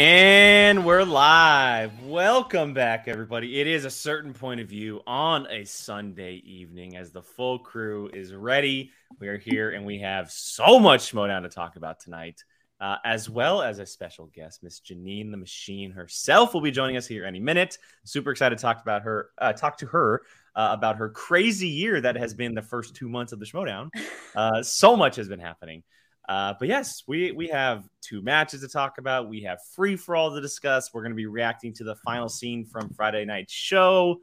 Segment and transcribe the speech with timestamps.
[0.00, 2.02] And we're live.
[2.04, 3.60] Welcome back, everybody.
[3.60, 8.08] It is a certain point of view on a Sunday evening as the full crew
[8.14, 8.92] is ready.
[9.18, 12.42] We are here and we have so much Schmoedown to talk about tonight,
[12.80, 16.96] uh, as well as a special guest, Miss Jeannine the Machine herself will be joining
[16.96, 17.76] us here any minute.
[18.04, 20.22] Super excited to talk about her, uh, talk to her
[20.56, 23.90] uh, about her crazy year that has been the first two months of the Schmoedown.
[24.32, 25.82] Uh, so much has been happening.
[26.30, 29.28] Uh, but yes, we we have two matches to talk about.
[29.28, 30.94] We have free for all to discuss.
[30.94, 34.20] We're going to be reacting to the final scene from Friday night show.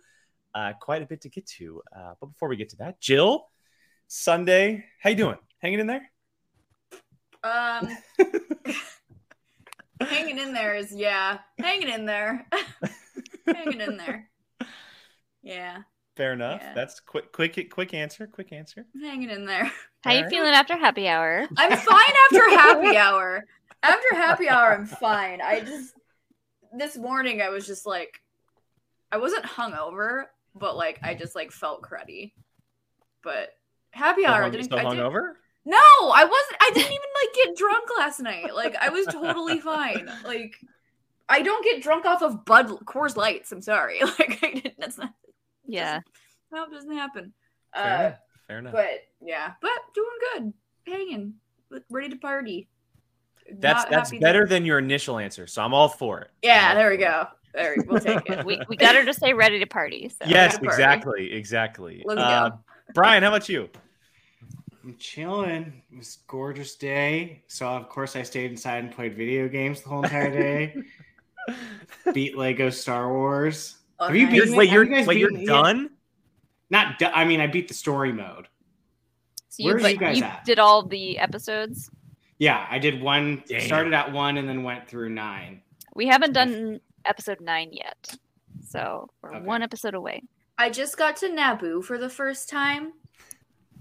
[0.56, 1.82] Uh, quite a bit to get to.
[1.94, 3.50] Uh, but before we get to that, Jill,
[4.08, 5.36] Sunday, how you doing?
[5.60, 6.10] Hanging in there?
[7.44, 7.90] Um,
[10.00, 12.48] hanging in there is yeah, hanging in there,
[13.46, 14.30] hanging in there.
[15.44, 15.80] Yeah,
[16.18, 16.62] Fair enough.
[16.64, 16.74] Yeah.
[16.74, 18.28] That's quick, quick, quick answer.
[18.28, 18.86] Quick answer.
[19.02, 19.72] hanging in there.
[20.04, 20.30] How you Alright.
[20.32, 21.46] feeling after happy hour?
[21.58, 23.44] I'm fine after happy hour.
[23.84, 25.42] After happy hour, I'm fine.
[25.42, 25.94] I just
[26.76, 28.20] this morning I was just like,
[29.12, 30.24] I wasn't hungover,
[30.56, 32.34] but like I just like felt cruddy.
[33.24, 33.50] But
[33.92, 34.66] happy Still hour hung- didn't.
[34.66, 35.34] still I didn't hungover?
[35.66, 36.58] No, I wasn't.
[36.62, 38.56] I didn't even like get drunk last night.
[38.56, 40.10] Like I was totally fine.
[40.26, 40.56] Like
[41.30, 43.52] I don't get drunk off of Bud Coors Lights.
[43.52, 44.00] I'm sorry.
[44.02, 45.14] Like I didn't, that's not.
[45.68, 46.00] Yeah.
[46.52, 47.34] No, it doesn't happen.
[47.76, 48.20] Fair Uh, enough.
[48.48, 48.74] Fair enough.
[48.74, 48.90] but
[49.22, 50.54] yeah, but doing good,
[50.88, 51.34] hanging,
[51.90, 52.70] ready to party.
[53.60, 55.48] that's Not that's better that- than your initial answer.
[55.48, 56.32] So I'm all for it.
[56.42, 57.28] Yeah, I'm there we go.
[57.54, 58.46] There we, we'll take it.
[58.46, 60.10] We, we got her to say ready to party.
[60.10, 60.26] So.
[60.28, 60.68] Yes, Party.
[60.68, 62.04] exactly, exactly.
[62.06, 62.60] Let's Uh, go.
[62.94, 63.70] Brian, how about you?
[64.84, 65.82] I'm chilling.
[65.92, 67.44] It was a gorgeous day.
[67.48, 70.76] So of course I stayed inside and played video games the whole entire day.
[72.14, 73.78] Beat Lego Star Wars.
[74.00, 74.32] Have you Okay.
[74.36, 75.90] beaten You're, wait, you're you guys wait, you're beaten it done?
[76.70, 77.00] Not.
[77.00, 78.48] Do- I mean, I beat the story mode.
[79.50, 80.44] So Where are but you guys at?
[80.46, 81.90] did all the episodes.
[82.38, 83.44] Yeah, I did one.
[83.48, 83.62] Damn.
[83.62, 85.62] Started at one and then went through nine.
[85.96, 88.16] We haven't done episode nine yet.
[88.68, 89.46] So we're Okay.
[89.46, 90.22] one episode away.
[90.60, 92.94] I just got to Naboo for the first time.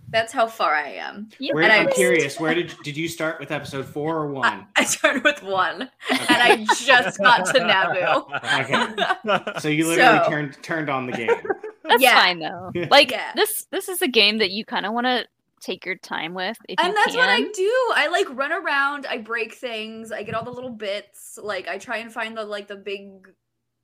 [0.08, 1.28] That's how far I am.
[1.38, 2.38] You Where, And I'm I- curious.
[2.38, 4.66] Where did did you start with episode four or one?
[4.76, 5.90] I started with one, and
[6.30, 8.60] I just got to Naboo.
[8.60, 9.50] Okay.
[9.60, 11.30] So you literally So- turned turned on the game.
[11.84, 12.14] That's Yeah.
[12.20, 12.70] fine though.
[12.90, 13.32] Like Yeah.
[13.34, 15.26] this this is a game that you kind of want to
[15.60, 17.16] take your time with if you and that's can.
[17.16, 17.92] what I do.
[17.94, 21.38] I like run around, I break things, I get all the little bits.
[21.42, 23.08] Like I try and find the like the big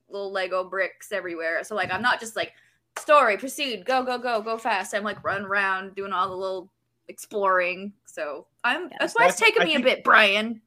[0.09, 1.65] little Lego bricks everywhere.
[1.65, 2.53] So like I'm not just like
[2.99, 4.95] story, proceed, go, go, go, go fast.
[4.95, 6.71] I'm like running around doing all the little
[7.09, 7.93] exploring.
[8.07, 8.97] So I'm Yeah.
[9.01, 10.61] that's why it's taking I me think- a bit, Brian.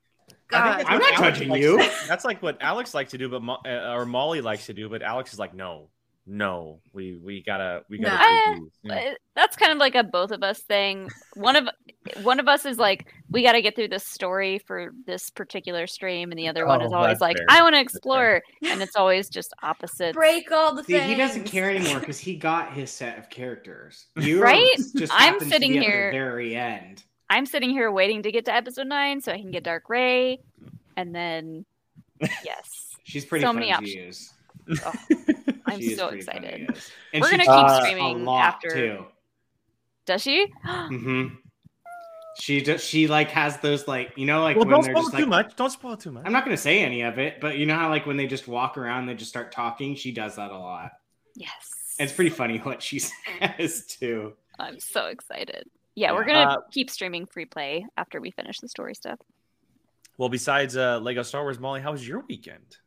[0.47, 0.85] God.
[0.87, 1.77] I'm not Alex judging likes- you.
[2.07, 4.87] That's like what Alex likes to do, but Mo- uh, or Molly likes to do,
[4.89, 5.89] but Alex is like, no,
[6.27, 8.51] no, we we gotta we gotta.
[8.51, 8.55] No.
[8.57, 8.71] do.
[8.83, 8.95] Yeah.
[8.95, 11.09] Uh, that's kind of like a both of us thing.
[11.35, 11.67] One of
[12.23, 15.85] one of us is like, we got to get through this story for this particular
[15.87, 17.45] stream, and the other one Oh, is always like, fair.
[17.49, 20.13] I want to explore, and it's always just opposite.
[20.13, 21.09] break all the See, things.
[21.09, 24.05] he doesn't care anymore because he got his set of characters.
[24.17, 24.75] You Right?
[24.95, 27.03] Just I'm sitting be at the here- very end.
[27.29, 30.39] I'm sitting here waiting to get to episode nine so I can get Dark Rey,
[30.95, 31.66] and then
[32.43, 34.33] yes, She's pretty So fun many to options.
[34.67, 34.81] use.
[34.85, 34.93] oh,
[35.73, 36.70] I'm She so pretty fun to excited.
[36.76, 36.91] use.
[37.14, 39.06] And We're she gonna keep talks streaming a lot after- too.
[40.06, 40.47] Does she?
[40.67, 41.35] mm-hmm.
[42.41, 45.12] She just she like has those like you know like well, when don't spoil just
[45.16, 45.56] too like much.
[45.56, 46.23] Don't spoil too much.
[46.26, 48.47] I'm not gonna say any of it, but you know how like when they just
[48.47, 49.96] walk around, they just start talking.
[49.96, 50.91] She does that a lot.
[51.35, 51.72] yes.
[51.97, 53.00] And it's pretty funny what she
[53.58, 54.34] says too.
[54.59, 55.70] I'm so excited.
[55.96, 59.17] Yeah, we're gonna Uh, keep streaming free play after we finish the story stuff.
[60.17, 62.78] Well, besides uh, Lego Star Wars, Molly, how was your weekend?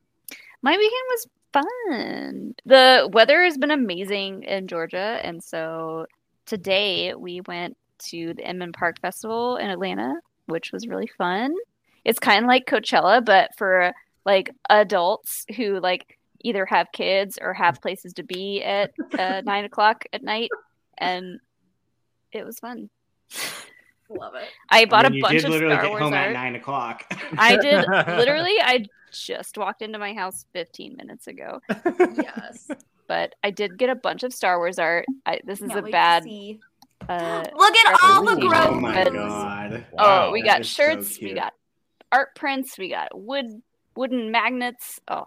[0.60, 2.54] My weekend was fun.
[2.64, 6.06] The weather has been amazing in Georgia, and so
[6.46, 7.76] today we went
[8.10, 10.14] to the Inman Park Festival in Atlanta,
[10.46, 11.54] which was really fun.
[12.04, 13.92] It's kind of like Coachella, but for
[14.24, 19.64] like adults who like either have kids or have places to be at uh, nine
[19.64, 20.50] o'clock at night,
[20.96, 21.40] and
[22.32, 22.90] it was fun.
[24.10, 24.48] Love it.
[24.70, 26.32] I bought I mean, a you bunch did of literally Star get Wars home at
[26.32, 27.04] nine o'clock.
[27.36, 27.86] I did
[28.16, 28.54] literally.
[28.60, 31.60] I just walked into my house 15 minutes ago,
[32.16, 32.68] Yes.
[33.08, 35.06] but I did get a bunch of Star Wars art.
[35.26, 36.24] I, this is Can't a bad.
[37.08, 38.48] Uh, Look at all the representation.
[38.48, 38.66] growth.
[38.68, 39.86] oh my but- god!
[39.98, 41.52] oh, we got is so shirts, we got
[42.12, 43.46] art prints, we got wood
[43.96, 45.00] wooden magnets.
[45.08, 45.24] Oh,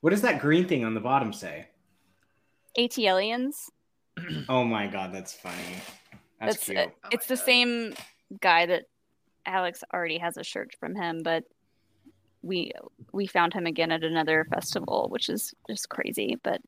[0.00, 1.68] What does that green thing on the bottom say?
[2.76, 3.70] AT aliens.
[4.48, 5.54] Oh my god, that's funny.
[6.40, 6.78] That's, That's cute.
[6.78, 7.44] uh, Oh it's my the God.
[7.46, 7.94] same
[8.40, 8.84] guy that
[9.46, 11.44] Alex already has a shirt from him, but
[12.48, 12.72] we
[13.12, 16.36] we found him again at another festival, which is just crazy.
[16.42, 16.60] But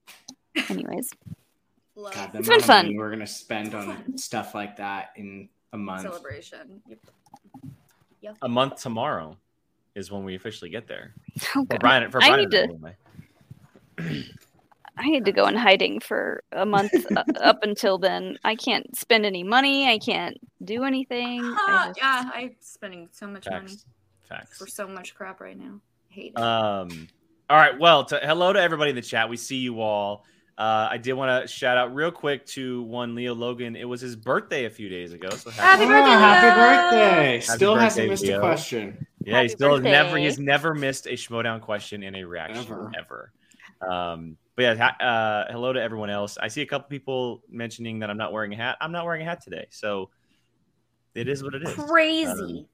[0.69, 1.11] anyways,
[1.97, 2.95] God, It's been fun.
[2.97, 6.03] We're gonna spend on stuff like that in a month.
[6.03, 6.83] celebration.
[6.89, 6.99] Yep.
[8.21, 8.37] Yep.
[8.43, 9.37] a month tomorrow.
[9.97, 11.15] is when we officially get there.
[11.57, 11.81] Oh, For God.
[11.81, 12.69] Brian, for I Brian need to-
[14.97, 18.39] I need to go in hiding for a month uh, up until then.
[18.45, 19.89] I can't spend any money.
[19.89, 21.41] I can't do anything.
[21.43, 23.73] I Ah, just- yeah, I'm spending so much money
[24.31, 24.49] Facts.
[24.49, 24.59] Facts.
[24.59, 25.81] for so much crap right now.
[26.11, 26.41] I hate it.
[26.41, 27.09] Um.
[27.51, 27.79] All right.
[27.79, 29.29] Well, to, hello to everybody in the chat.
[29.29, 30.25] We see you all.
[30.57, 33.75] Uh, I did want to shout out real quick to one Leo Logan.
[33.77, 35.31] It was his birthday a few days ago.
[35.31, 36.67] So Happy Oh, birthday, happy Leo!
[37.01, 37.41] birthday!
[37.41, 38.37] Still birthday, hasn't missed Leo.
[38.39, 39.07] a question.
[39.25, 40.23] Yeah, he still has never birthday.
[40.25, 42.93] he's never missed a Schmoedown question in a reaction Ever.
[42.99, 43.33] ever.
[43.91, 45.05] Um, but yeah, ha-
[45.49, 46.37] uh, hello to everyone else.
[46.39, 48.77] I see a couple people mentioning that I'm not wearing a hat.
[48.83, 50.11] I'm not wearing a hat today, so
[51.15, 51.73] it is what it is.
[51.75, 52.67] Crazy.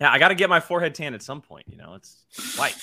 [0.00, 1.66] Yeah, I got to get my forehead tan at some point.
[1.68, 2.24] You know, it's
[2.56, 2.76] white,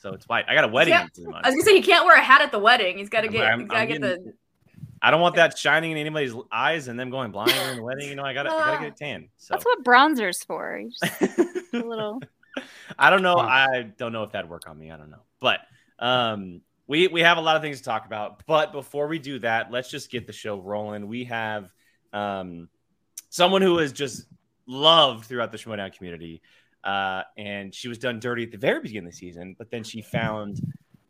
[0.00, 0.46] so it's white.
[0.48, 2.22] I got a wedding Yeah, in three I was gonna say he can't wear a
[2.22, 2.98] hat at the wedding.
[2.98, 3.44] He's got to get.
[3.44, 4.34] I'm- he's got to I'm get the.
[5.04, 8.08] I don't want that shining in anybody's eyes and them going blind during the wedding.
[8.08, 9.28] You know, I got to I got to get a tan.
[9.36, 10.80] So That's what bronzer's for.
[11.72, 12.20] A little.
[12.98, 13.36] I don't know.
[13.36, 14.90] I don't know if that'd work on me.
[14.90, 15.22] I don't know.
[15.40, 15.60] But
[15.98, 18.44] um, we we have a lot of things to talk about.
[18.46, 21.08] But before we do that, let's just get the show rolling.
[21.08, 21.72] We have
[22.12, 22.68] um,
[23.30, 24.26] someone who is just
[24.66, 26.42] loved throughout the Schmoedown community,
[26.84, 29.84] uh, and she was done dirty at the very beginning of the season, but then
[29.84, 30.60] she found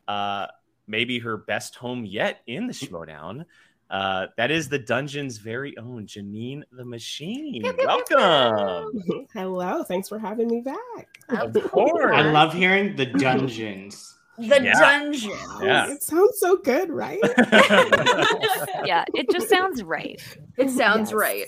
[0.07, 0.47] uh,
[0.87, 3.45] maybe her best home yet in the Schmoedown.
[3.89, 7.61] Uh, that is the dungeon's very own Jeannine the Machine.
[7.85, 9.27] Welcome.
[9.33, 11.07] Hello, thanks for having me back.
[11.29, 12.11] Of course.
[12.15, 14.17] I love hearing the dungeons.
[14.39, 14.73] The Yeah.
[14.79, 15.31] dungeon.
[15.61, 15.91] Yeah.
[15.91, 17.19] It sounds so good, right?
[18.85, 20.19] Yeah, it just sounds right.
[20.57, 21.13] It sounds Yes.
[21.13, 21.45] right.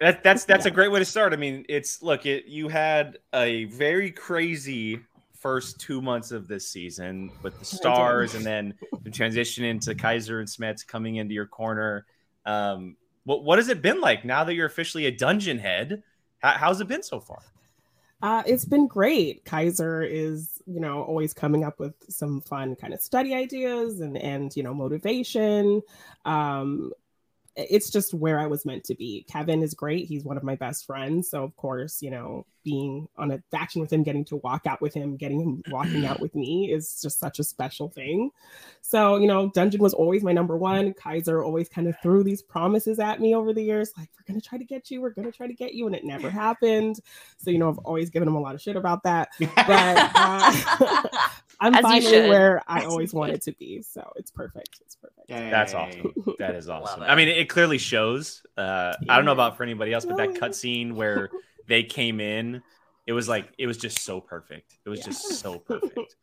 [0.00, 1.32] That, that's that's a great way to start.
[1.32, 5.00] I mean, it's look, it you had a very crazy
[5.32, 10.40] first two months of this season with the stars, and then the transition into Kaiser
[10.40, 12.04] and Smets coming into your corner.
[12.44, 16.02] Um, what what has it been like now that you're officially a dungeon head?
[16.40, 17.38] How, how's it been so far?
[18.22, 19.44] Uh, it's been great.
[19.44, 24.16] Kaiser is, you know, always coming up with some fun kind of study ideas and
[24.18, 25.82] and you know motivation.
[26.24, 26.92] Um,
[27.56, 29.24] it's just where I was meant to be.
[29.30, 30.06] Kevin is great.
[30.06, 31.30] He's one of my best friends.
[31.30, 34.82] So of course, you know, being on a faction with him, getting to walk out
[34.82, 38.28] with him, getting him walking out with me is just such a special thing.
[38.82, 40.92] So, you know, Dungeon was always my number one.
[40.92, 44.40] Kaiser always kind of threw these promises at me over the years, like, we're gonna
[44.40, 46.98] try to get you, we're gonna try to get you, and it never happened.
[47.38, 49.28] So, you know, I've always given him a lot of shit about that.
[49.38, 51.02] But uh,
[51.60, 53.80] I'm As you finally where I As always wanted to be.
[53.82, 54.80] So it's perfect.
[54.82, 55.28] It's perfect.
[55.28, 56.12] That's awesome.
[56.38, 57.02] That is awesome.
[57.02, 58.42] I mean, it clearly shows.
[58.56, 61.30] Uh, I don't know about for anybody else, but that cutscene where
[61.66, 62.62] they came in,
[63.06, 64.78] it was like it was just so perfect.
[64.84, 65.04] It was Yeah.
[65.06, 66.16] just so perfect.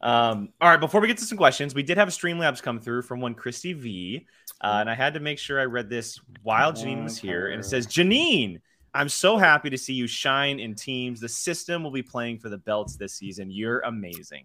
[0.00, 2.80] Um, all right, before we get to some questions, we did have a Streamlabs come
[2.80, 4.26] through from one Christy V,
[4.60, 7.48] uh, and I had to make sure I read this while Jeannine was here.
[7.48, 8.60] And it says, Jeannine,
[8.94, 11.20] I'm so happy to see you shine in teams.
[11.20, 13.50] The system will be playing for the belts this season.
[13.50, 14.44] You're amazing.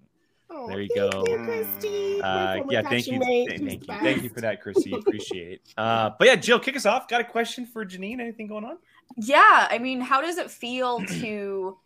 [0.60, 1.24] Oh, There you thank go.
[1.28, 2.22] You, Christy.
[2.22, 4.92] Uh, former yeah, thank you, faction th- thank you, the thank you for that, Chrissy.
[5.00, 5.62] Appreciate.
[5.78, 7.08] Uh, but yeah, Jill, kick us off.
[7.08, 8.20] Got a question for Jeannine?
[8.20, 8.78] Anything going on?
[9.18, 11.78] yeah, I mean, how does it feel to?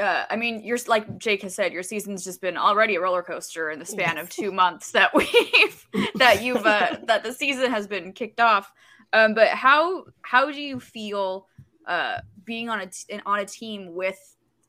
[0.00, 3.22] Uh, I mean, you're like Jake has said, your season's just been already a roller
[3.22, 7.70] coaster in the span of two months that we've that you've uh, that the season
[7.70, 8.72] has been kicked off.
[9.12, 11.46] Um, but how how do you feel
[11.86, 14.18] uh, being on a t- on a team with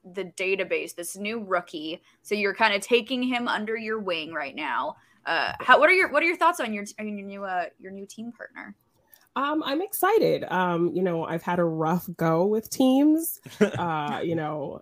[0.03, 2.01] the database, this new rookie?
[2.21, 4.95] So you're kind of taking him under your wing right now.
[5.25, 7.65] Uh, how what are your what are your thoughts on your on your new uh,
[7.79, 8.75] your new team partner?
[9.35, 10.43] Um, I'm excited.
[10.43, 13.39] Um, you know, I've had a rough go with teams.
[13.59, 14.81] Uh, you know,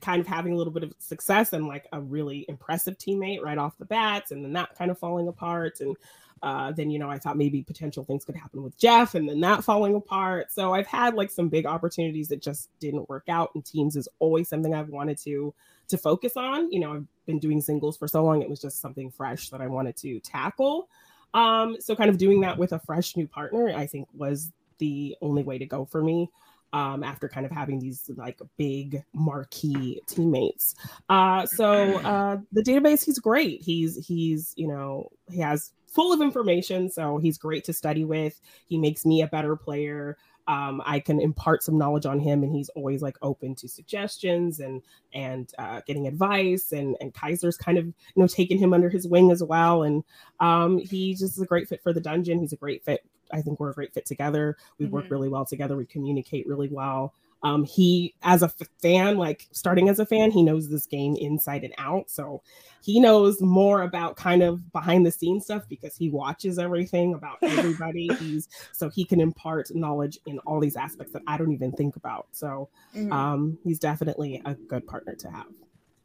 [0.00, 3.58] kind of having a little bit of success and like a really impressive teammate right
[3.58, 5.80] off the bats, and then that kind of falling apart.
[5.80, 5.96] And
[6.42, 9.40] uh, then you know, I thought maybe potential things could happen with Jeff, and then
[9.40, 10.52] that falling apart.
[10.52, 13.50] So I've had like some big opportunities that just didn't work out.
[13.54, 15.54] And teams is always something I've wanted to
[15.88, 16.70] to focus on.
[16.70, 19.60] You know, I've been doing singles for so long; it was just something fresh that
[19.60, 20.88] I wanted to tackle.
[21.34, 25.16] Um, so kind of doing that with a fresh new partner, I think was the
[25.20, 26.30] only way to go for me.
[26.74, 30.74] Um, after kind of having these like big marquee teammates.
[31.08, 33.62] Uh, so uh, the database, he's great.
[33.62, 38.40] He's he's you know he has full of information, so he's great to study with.
[38.66, 40.16] He makes me a better player.
[40.46, 44.60] Um, I can impart some knowledge on him, and he's always like open to suggestions
[44.60, 46.72] and and uh, getting advice.
[46.72, 49.82] And and Kaiser's kind of you know taking him under his wing as well.
[49.82, 50.04] And
[50.40, 52.38] um, he just is a great fit for the dungeon.
[52.38, 53.04] He's a great fit.
[53.30, 54.56] I think we're a great fit together.
[54.78, 55.10] We work Mhm.
[55.10, 55.76] really well together.
[55.76, 57.12] We communicate really well.
[57.42, 61.14] Um, he, as a f- fan, like starting as a fan, he knows this game
[61.16, 62.10] inside and out.
[62.10, 62.42] So
[62.82, 67.36] he knows more about kind of behind the scenes stuff because he watches everything about
[67.42, 68.08] everybody.
[68.18, 71.94] He's so he can impart knowledge in all these aspects that I don't even think
[71.96, 72.26] about.
[72.32, 73.12] So Mhm.
[73.12, 75.46] um, he's definitely a good partner to have.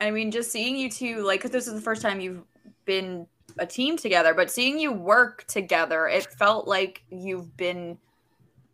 [0.01, 2.43] I mean, just seeing you two, like, because this is the first time you've
[2.85, 3.25] been
[3.57, 7.97] a team together, but seeing you work together, it felt like you've been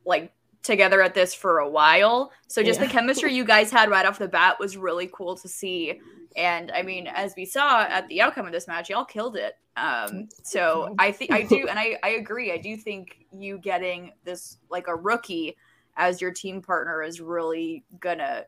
[0.06, 2.32] like together at this for a while.
[2.48, 2.88] So just Yeah.
[2.88, 6.00] the chemistry you guys had right off the bat was really cool to see.
[6.36, 9.58] And I mean, as we saw at the outcome of this match, y'all killed it.
[9.78, 12.52] Um, so I think I do, and I, I agree.
[12.52, 15.56] I do think you getting this like a rookie
[15.96, 18.46] as your team partner is really gonna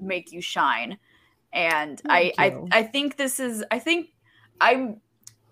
[0.00, 0.98] make you shine.
[1.52, 2.68] And I, Thank I you.
[2.72, 4.08] I think this is I think
[4.60, 5.00] I'm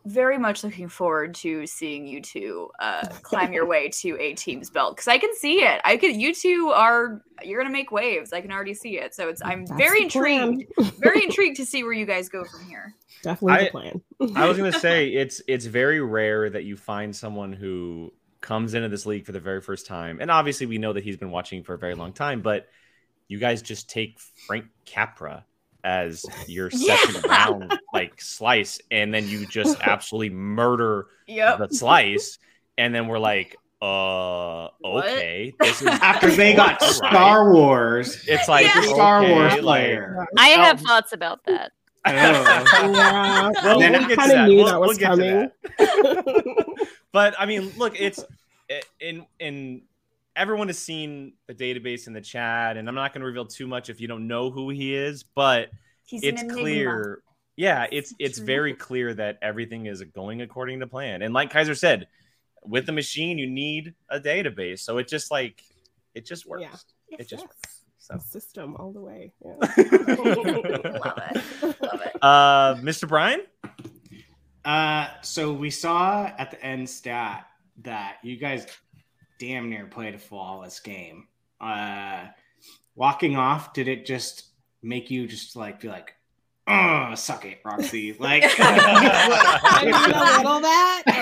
[0.08, 4.70] very much looking forward to seeing you two uh, climb your way to a team's
[4.70, 5.80] belt because I can see it.
[5.84, 6.18] I can.
[6.18, 8.32] You two are you're gonna make waves.
[8.32, 9.14] I can already see it.
[9.14, 10.64] So it's I'm That's very intrigued.
[10.98, 12.94] very intrigued to see where you guys go from here.
[13.22, 14.02] Definitely I- the plan.
[14.36, 18.88] I was gonna say it's it's very rare that you find someone who comes into
[18.88, 21.62] this league for the very first time, and obviously we know that he's been watching
[21.62, 22.40] for a very long time.
[22.40, 22.68] But
[23.28, 25.44] you guys just take Frank Capra
[25.84, 26.96] as your Yeah.
[26.96, 31.58] second round like slice, and then you just absolutely murder Yep.
[31.58, 32.38] the slice,
[32.76, 35.06] and then we're like, uh, What?
[35.06, 36.94] okay, this is After they got All right.
[36.96, 38.82] Star Wars, It's like Yeah.
[38.82, 40.26] Star okay, Wars like- player.
[40.36, 40.86] I have Oh.
[40.86, 41.72] thoughts about that.
[42.06, 42.10] Oh.
[42.12, 44.48] yeah, Well, we'll I get to kinda that.
[44.48, 46.86] knew We'll- that was we'll get that.
[47.12, 48.24] But I mean, look, it's
[49.00, 49.82] in in
[50.38, 53.66] everyone has seen the database in the chat, and I'm not going to reveal too
[53.66, 55.70] much if you don't know who he is, but
[56.04, 57.22] He's it's clear.
[57.56, 58.46] Yeah, it's it's True.
[58.46, 61.22] very clear that everything is going according to plan.
[61.22, 62.06] And like Kaiser said,
[62.64, 65.62] with the machine, you need a database, so it just like
[66.14, 66.62] it just works.
[67.10, 67.16] Yeah.
[67.18, 67.82] It just Yes.
[67.98, 68.16] So.
[68.18, 69.32] System all the way.
[69.44, 69.52] Yeah.
[69.58, 71.82] Love it.
[71.82, 72.16] Love it.
[72.22, 73.06] Uh, Mr.
[73.06, 73.42] Brian,
[74.64, 77.46] Uh, so we saw at the end stat
[77.82, 78.66] that you guys
[79.38, 81.28] damn near played a flawless game.
[81.60, 82.26] Uh,
[82.94, 84.46] walking off, did it just
[84.82, 86.14] make you just like be like,
[86.68, 88.12] oh, suck it, Roxy?
[88.18, 91.02] Like, I mean, a little that.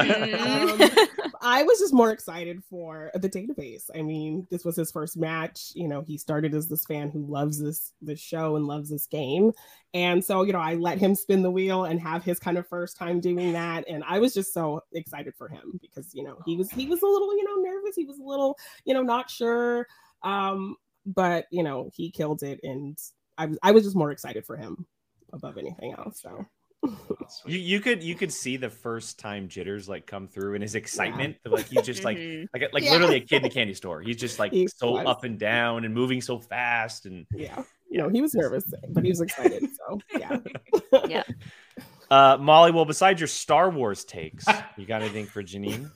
[0.00, 0.82] a little.
[0.82, 1.08] Um,
[1.40, 3.90] I was just more excited for the database.
[3.94, 5.72] I mean, this was his first match.
[5.74, 9.06] You know, he started as this fan who loves this this show and loves this
[9.06, 9.52] game,
[9.94, 12.68] and so you know, I let him spin the wheel and have his kind of
[12.68, 16.38] first time doing that, and I was just so excited for him because you know
[16.44, 19.02] he was he was a little you know nervous, he was a little you know
[19.02, 19.86] not sure,
[20.22, 20.76] um,
[21.06, 22.98] but you know he killed it, and
[23.38, 24.86] I was I was just more excited for him
[25.32, 26.20] above anything else.
[26.22, 26.46] So.
[27.46, 30.74] you, you could you could see the first time jitters like come through and his
[30.74, 31.36] excitement.
[31.44, 32.48] Like he's just like Mhm.
[32.52, 32.92] like like Yeah.
[32.92, 34.02] literally a kid in a candy store.
[34.02, 35.06] He's just like He so was.
[35.06, 39.04] up and down and moving so fast and yeah you know he was nervous but
[39.04, 41.22] he was excited so yeah
[42.10, 44.44] uh Molly, well besides your Star Wars takes,
[44.76, 45.90] you got anything for Jeannine?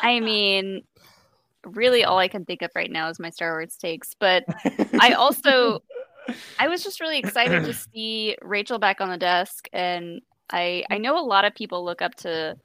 [0.00, 0.82] I mean,
[1.64, 4.14] really, all I can think of right now is my Star Wars takes.
[4.18, 4.44] But
[5.00, 5.82] I also,
[6.58, 10.20] I was just really excited to see Rachel back on the desk, and
[10.50, 12.56] I I know a lot of people look up to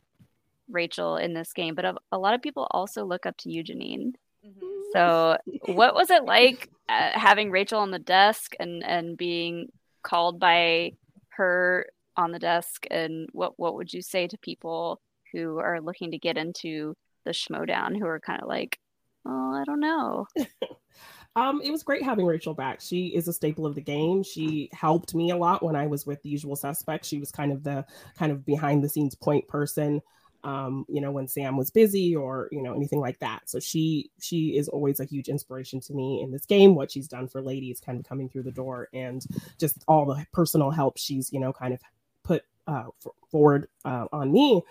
[0.70, 3.64] Rachel in this game, but a, a lot of people also look up to you,
[3.64, 4.14] Jeannine.
[4.46, 4.82] Mhm.
[4.94, 5.38] So,
[5.74, 9.70] what was it like uh, having Rachel on the desk and and being
[10.04, 10.94] called by
[11.30, 12.86] her on the desk?
[12.92, 15.02] And what what would you say to people
[15.32, 18.78] who are looking to get into the Schmoedown who are kind of like,
[19.26, 20.28] oh, I don't know.
[21.36, 22.82] um it was great having rachel back.
[22.82, 24.24] She is a staple of the game.
[24.24, 27.08] She helped me a lot when i was with the usual suspects.
[27.08, 27.86] She was kind of the
[28.18, 30.02] kind of behind the scenes point person
[30.46, 33.50] um you know when sam was busy or you know anything like that.
[33.50, 36.76] So she she is always a huge inspiration to me in this game.
[36.76, 39.26] What she's done for ladies kind of coming through the door and
[39.58, 41.80] just all the personal help she's you know kind of
[42.24, 42.86] put uh
[43.32, 44.62] forward uh, on me.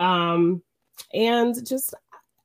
[0.00, 0.62] Um
[1.14, 1.94] and just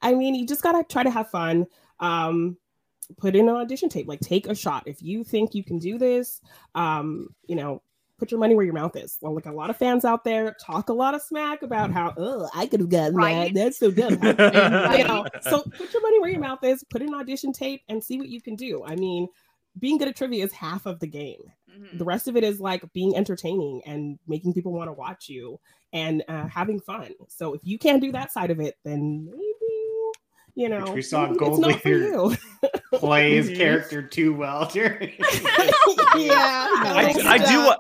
[0.02, 1.68] i mean you just gotta try to have fun.
[2.00, 2.58] Um
[3.18, 4.08] put in an audition tape.
[4.08, 4.84] Like take a shot.
[4.86, 6.42] If you think you can do this
[6.76, 7.82] um you know
[8.20, 9.18] put your money where your mouth is.
[9.22, 12.14] Well like a lot of fans out there talk a lot of smack about how
[12.18, 13.54] oh i could have gotten Right.
[13.54, 14.14] that that's so dumb.
[14.98, 17.82] You know so put your money where your mouth is put in an audition tape
[17.90, 18.84] and see what you can do.
[18.86, 19.28] I mean
[19.80, 21.42] being good at trivia is half of the game.
[21.78, 22.00] Mhm.
[22.00, 25.60] the rest of it is like being entertaining and making people want to watch you
[25.94, 27.12] and uh, having fun.
[27.28, 29.67] So if you can't do that side of it then maybe
[30.58, 32.08] you know we saw maybe it's Gold not for Leader.
[32.08, 32.36] you
[33.00, 33.58] play his Mhm.
[33.58, 35.14] character too well during.
[36.16, 37.74] yeah I, no, I do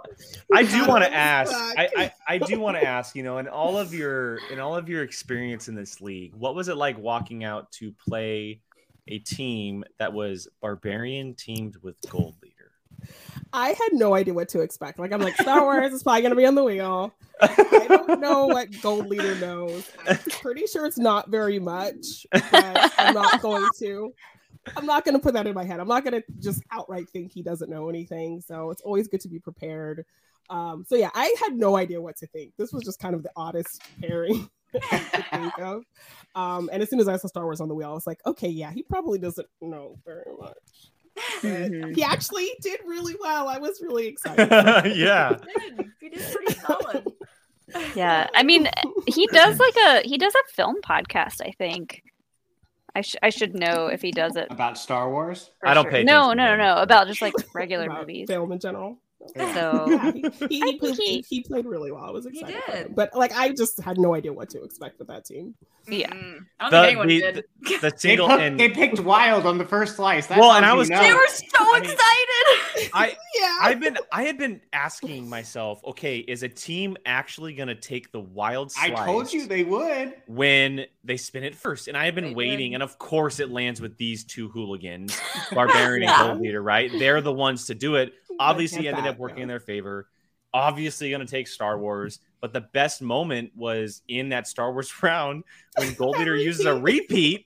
[0.54, 1.52] I do want to ask.
[1.54, 4.76] I, I, I do want to ask you know in all of your in all
[4.76, 8.62] of your experience in this league what was it like walking out to play
[9.08, 12.72] a team that was barbarian teamed with gold leader
[13.54, 15.00] I had no idea what to expect.
[15.00, 17.14] Like I'm like Star Wars is probably gonna be on the wheel.
[17.42, 19.90] I don't know what Gold Leader knows.
[20.08, 24.14] I'm pretty sure it's not very much, but I'm not going to.
[24.76, 25.80] I'm not going to put that in my head.
[25.80, 28.42] I'm not going to just outright think he doesn't know anything.
[28.42, 30.06] So it's always good to be prepared.
[30.50, 32.54] Um, so yeah, I had no idea what to think.
[32.58, 34.80] This was just kind of the oddest pairing to
[35.32, 35.84] think of.
[36.36, 38.20] Um, and as soon as I saw Star Wars on the wheel, I was like,
[38.26, 40.92] okay, yeah, he probably doesn't know very much.
[41.44, 41.96] And Mhm.
[41.96, 43.48] he actually did really well.
[43.48, 44.50] I was really excited.
[44.96, 45.38] yeah.
[45.40, 45.92] He did.
[46.00, 47.08] He did pretty solid.
[47.96, 48.70] Yeah, I mean,
[49.08, 51.42] he does like a he does a film podcast.
[51.46, 52.02] I think.
[52.96, 54.48] I sh- I should know if he does it.
[54.50, 55.52] About Star Wars?
[55.60, 55.92] for I don't sure.
[55.92, 56.76] pay No, no, no, no.
[56.82, 58.28] About just like regular about movies.
[58.30, 58.98] film in general.
[59.36, 62.04] So Yeah, he, he, he, played, he- he, he played really well.
[62.04, 62.64] I was He excited.
[62.64, 62.94] for him.
[62.96, 65.56] But like I just had no idea what to expect with that team.
[65.88, 66.10] Yeah.
[66.10, 66.46] Mm-mm.
[66.60, 67.44] I don't The- think anyone the- did.
[67.82, 70.28] The They, single put- and they picked Wild on the first slice.
[70.28, 71.00] That Well, and I was- no.
[71.02, 72.92] They were so I mean- excited.
[72.94, 73.58] I Yeah.
[73.62, 78.20] I've been I had been asking myself, okay, is a team actually gonna take the
[78.20, 80.14] wild I told you they would.
[80.28, 81.88] when they spin it first?
[81.88, 82.76] And I have been They waiting, did.
[82.76, 85.20] and of course it lands with these two hooligans,
[85.52, 86.20] Barbarian Yeah.
[86.22, 86.92] and Gold Leader, right?
[86.92, 88.14] They're the ones to do it.
[88.40, 89.44] I Obviously ended that, up working yeah.
[89.44, 90.08] in their favor.
[90.54, 95.44] Obviously gonna take Star Wars, but the best moment was in that Star Wars round
[95.78, 97.46] when Gold Leader uses a repeat,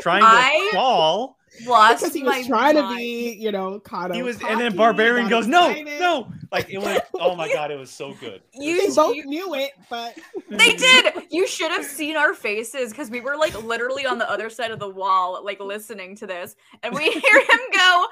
[0.00, 1.36] trying to I- fall.
[1.66, 4.16] Lost because he was trying to be, you know, kind of.
[4.16, 7.00] He was, and then Barbarian goes, "No, no!" Like it was.
[7.14, 8.42] Oh my god, it was so good.
[8.52, 10.14] You, They both you- knew it, but
[10.50, 11.14] they did.
[11.30, 14.70] You should have seen our faces because we were like literally on the other side
[14.70, 18.06] of the wall, like listening to this, and we hear him go.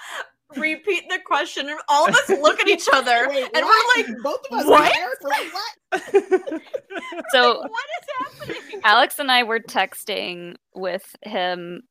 [0.54, 3.96] Repeat the question, and all of us look at each other, Wait, and what?
[3.96, 6.62] we're like, both of us "What?" were for what?
[7.32, 11.82] so "What is happening?" Alex and I were texting with him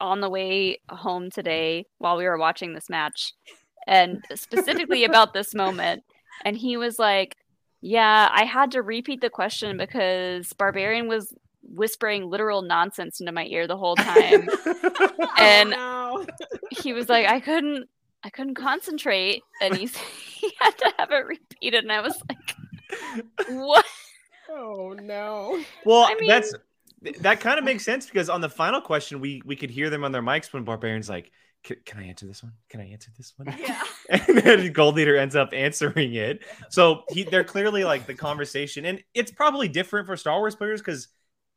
[0.00, 3.32] on the way home today while we were watching this match,
[3.88, 6.04] and specifically about this moment.
[6.44, 7.36] And he was like,
[7.80, 13.46] "Yeah, I had to repeat the question because Barbarian was whispering literal nonsense into my
[13.46, 16.56] ear the whole time." Oh, and oh, no.
[16.70, 17.88] he was like, "I couldn't,
[18.22, 19.86] I couldn't concentrate," and he
[20.34, 23.84] he had to have it repeated, and I was like, "What?"
[24.50, 25.62] oh no.
[25.84, 26.54] Well, I mean- that's
[27.20, 30.04] that kind of makes sense because on the final question, we we could hear them
[30.04, 31.30] on their mics when Barbarian's like,
[31.62, 32.52] "Can, can I answer this one?
[32.68, 33.82] Can I answer this one?" Yeah.
[34.10, 36.42] and then Gold Leader ends up answering it.
[36.70, 40.80] So he, they're clearly like the conversation, and it's probably different for Star Wars players
[40.80, 41.08] because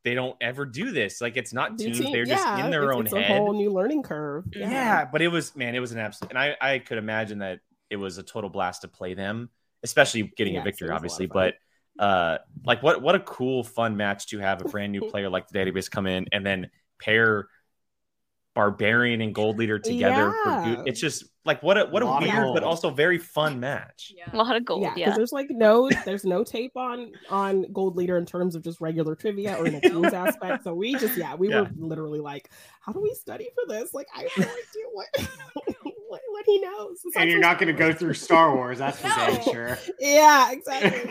[0.04, 1.22] they don't ever do this.
[1.22, 3.32] Like it's not teams; team- they're just in their own it's head.
[3.32, 4.46] a whole new learning curve.
[4.56, 5.06] Yeah.
[5.06, 7.60] but it was man, it was an absolute, and I I could imagine that
[7.90, 9.50] it was a total blast to play them,
[9.84, 11.26] especially getting a victory, was a obviously.
[11.26, 11.56] But
[12.00, 15.48] uh, like what what a cool fun match to have a brand new player like
[15.50, 16.70] the database come in and then
[17.02, 17.48] pair
[18.60, 20.34] Barbarian and Gold Leader together.
[20.44, 20.76] For Yeah.
[20.76, 20.88] good.
[20.90, 24.12] It's just like what a what a Lot of weird but also very fun match.
[24.16, 24.26] Yeah.
[24.34, 25.06] A lot of gold, Yeah, yeah.
[25.06, 28.82] because there's like no, there's no tape on on Gold Leader in terms of just
[28.82, 30.66] regular trivia or in a teams aspect.
[30.66, 31.62] So we just, yeah, we Yeah.
[31.62, 32.50] were literally like,
[32.82, 33.94] how do we study for this?
[33.94, 35.08] Like, I have no idea what
[36.10, 37.00] what, what he knows.
[37.06, 39.54] It's And you're not going to go through Star Wars, that's for dang No.
[39.54, 39.78] sure.
[40.02, 41.10] Yeah, exactly.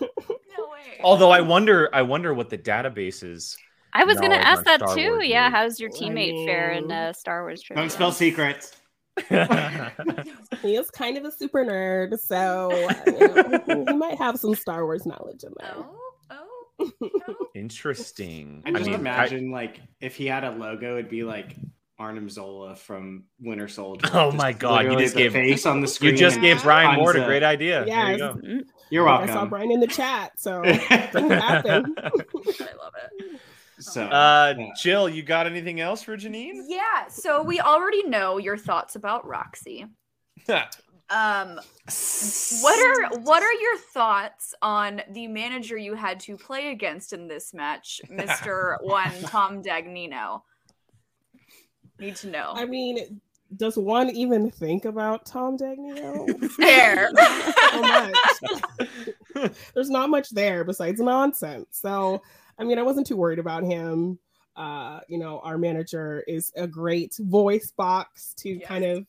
[0.00, 1.00] No way.
[1.02, 3.56] Although I wonder I wonder what the databases
[3.92, 5.10] I was gonna ask that Star too.
[5.12, 5.56] Wars Yeah, movies.
[5.56, 7.82] how's your I teammate fare in uh, Star Wars trivia?
[7.82, 8.76] Don't spell secrets.
[9.28, 12.70] he is kind of a super nerd, so
[13.06, 13.28] you
[13.68, 15.74] know, he might have some Star Wars knowledge in there.
[15.76, 16.46] Oh,
[16.80, 17.46] oh, oh.
[17.54, 18.62] Interesting.
[18.64, 21.54] I I just mean, I- imagine like if he had a logo, it'd be like
[21.98, 24.08] Arnim Zola from Winter Soldier.
[24.14, 26.12] Oh Just my God, you just gave- face on the screen.
[26.12, 27.84] you just gave Brian tons Ward a great idea.
[27.84, 28.18] There you Yes.
[28.18, 28.34] go.
[28.34, 29.28] Mm, You're welcome.
[29.30, 29.44] I saw.
[29.44, 31.98] Brian in the chat, so it happened.
[32.02, 33.40] I love it.
[33.82, 34.66] So, Uh, yeah.
[34.80, 36.66] Jill, you got anything else for Jeannine?
[36.68, 39.86] Yeah, so we already know your thoughts about Roxy.
[41.10, 41.60] Um,
[42.62, 47.28] what are what are your thoughts on the manager you had to play against in
[47.28, 50.40] this match, Mister One Tom Dagnino?
[51.98, 52.52] Need to know.
[52.54, 53.20] I mean,
[53.56, 56.50] does one even think about Tom Dagnino?
[56.52, 57.10] Fair.
[57.70, 57.80] so
[59.42, 59.52] much.
[59.74, 61.66] There's not much there besides nonsense.
[61.72, 62.22] So,
[62.62, 64.20] I mean, I wasn't too worried about him.
[64.54, 68.68] Uh, you know, our manager is a great voice box to Yes.
[68.68, 69.04] kind of,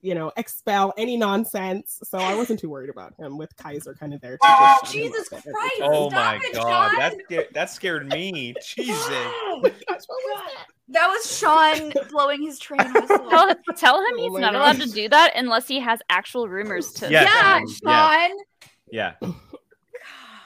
[0.00, 2.00] you know, expel any nonsense.
[2.04, 4.38] So I wasn't too worried about him with Kaiser kind of there.
[4.38, 5.80] To Oh, just Jesus up at every Christ.
[5.82, 6.98] Oh Stop my it, god, Sean.
[7.00, 8.54] that scared, that scared me.
[8.64, 8.96] Jesus.
[9.10, 10.66] Oh my gosh, what was that?
[10.88, 13.28] That was Sean blowing his train whistle.
[13.28, 16.48] Tell, tell him Oh he's my not allowed to do that unless he has actual
[16.48, 17.10] rumors to.
[17.10, 17.28] Yes.
[17.34, 18.28] yeah, um, yeah.
[18.28, 18.36] Sean.
[18.90, 19.12] Yeah.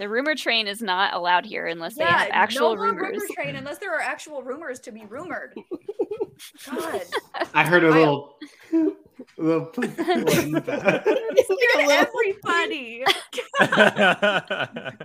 [0.00, 3.20] The rumor train is not allowed here unless they have actual no rumors.
[3.20, 5.54] rumor train unless there are actual rumors to be rumored.
[6.64, 7.02] God.
[7.54, 8.34] I heard a little.
[9.36, 10.52] little poof in.
[10.52, 13.04] Scared everybody.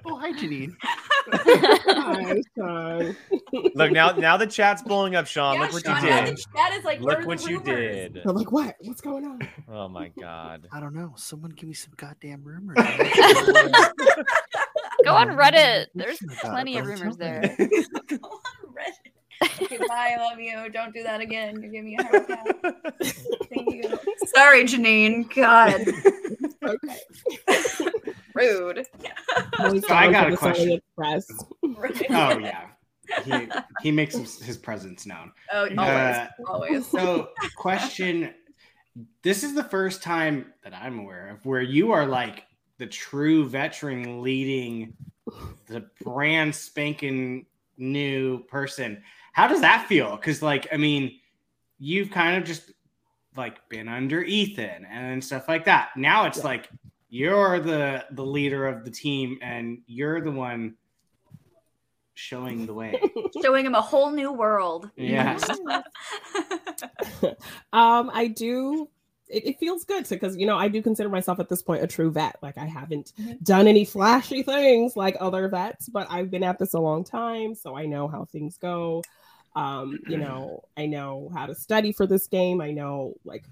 [0.06, 0.78] oh, hi, Jeannine.
[1.34, 3.16] Hi, Sean.
[3.76, 5.56] Look now, now the chat's blowing up, Sean.
[5.56, 6.38] yeah, Look what Sean, you did.
[6.38, 8.22] the chat is like, Look what you did.
[8.24, 8.76] They're like, what?
[8.80, 9.46] What's going on?
[9.70, 10.70] Oh my god.
[10.72, 11.14] I don't know.
[11.18, 12.78] Someone give me some goddamn rumors.
[15.06, 15.88] Go on Reddit.
[15.96, 17.42] There's Information about it, plenty of rumors there.
[17.58, 19.12] Go on Reddit.
[19.62, 20.16] Okay, bye.
[20.18, 20.70] I love you.
[20.72, 21.62] Don't do that again.
[21.62, 22.56] You're giving me a heart attack.
[23.54, 24.00] Thank you.
[24.34, 25.24] Sorry, Jeannine.
[25.36, 25.74] God,
[28.34, 28.86] rude.
[29.58, 30.56] So I got a question.
[30.56, 31.28] Sunday Express.
[31.78, 32.06] Right.
[32.10, 32.68] Oh yeah,
[33.24, 33.48] he
[33.82, 35.32] he makes his, his presence known.
[35.52, 36.88] Oh, always, Uh, always.
[36.88, 38.34] So, question:
[39.22, 42.44] This is the first time that I'm aware of where you are like
[42.78, 44.94] the true veteran leading
[45.68, 47.46] the brand spanking
[47.78, 49.02] new person.
[49.34, 50.16] How does that feel?
[50.16, 51.20] Because, like, I mean,
[51.80, 52.72] you've kind of just
[53.36, 55.90] like been under Ethan and stuff like that.
[55.98, 56.44] Now it's Yeah.
[56.46, 56.70] like
[57.10, 60.76] you're the the leader of the team and you're the one
[62.14, 62.98] showing the way.
[63.44, 64.90] Showing him a whole new world.
[64.96, 65.38] yeah
[67.74, 68.90] um, I do.
[69.28, 71.88] It, it feels good because you know I do consider myself at this point a
[71.88, 72.38] true vet.
[72.42, 73.44] Like I haven't Mhm.
[73.44, 77.56] done any flashy things like other vets, but I've been at this a long time,
[77.56, 79.04] so I know how things go.
[79.56, 82.62] Um, you know, I know how to study for this game.
[82.62, 83.46] I know like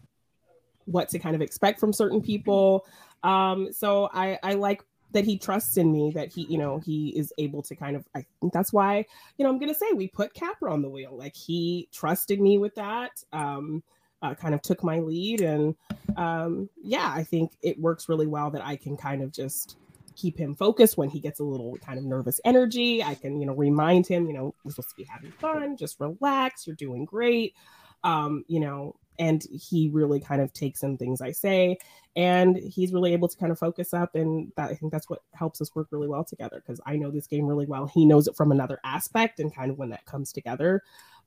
[0.86, 2.86] what to kind of expect from certain people.
[3.24, 4.84] Um, so I I like
[5.14, 8.04] that he trusts in me that he you know he is able to kind of
[8.16, 9.06] i think that's why
[9.38, 12.58] you know i'm gonna say we put capra on the wheel like he trusted me
[12.58, 13.84] with that um
[14.24, 15.42] uh, kind of took my lead.
[15.42, 15.76] And
[16.18, 19.78] um yeah i think it works really well that i can kind of just
[20.16, 23.04] keep him focused when he gets a little kind of nervous energy.
[23.04, 25.76] I can you know remind him you know we're supposed to be having fun.
[25.76, 26.68] Just relax.
[26.68, 27.56] You're doing great.
[28.04, 31.78] Um you know and he really kind of takes in things i say
[32.16, 34.14] and he's really able to kind of focus up.
[34.16, 37.10] And that i think that's what helps us work really well together because i know
[37.10, 37.88] this game really well.
[37.88, 40.84] He knows it from another aspect and kind of when that comes together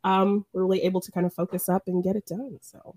[0.06, 2.94] um we're really able to kind of focus up and get it done so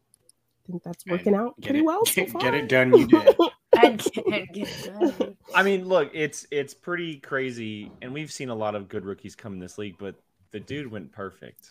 [0.67, 2.41] i think that's working out pretty it, well so get, far.
[2.45, 2.93] get it done.
[2.95, 3.35] You did.
[3.81, 5.37] And get, and get it done.
[5.55, 9.35] I mean, look, it's it's pretty crazy, and we've seen a lot of good rookies
[9.35, 10.15] come in this league, but
[10.51, 11.69] the dude went perfect.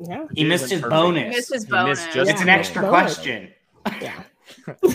[0.00, 0.90] yeah He dude mist went his perfect.
[0.90, 1.36] bonus.
[1.36, 1.98] Missed his He bonus.
[2.04, 3.14] missed just it's an extra Bonus.
[3.14, 3.48] question.
[4.00, 4.22] yeah
[4.66, 4.74] Wow.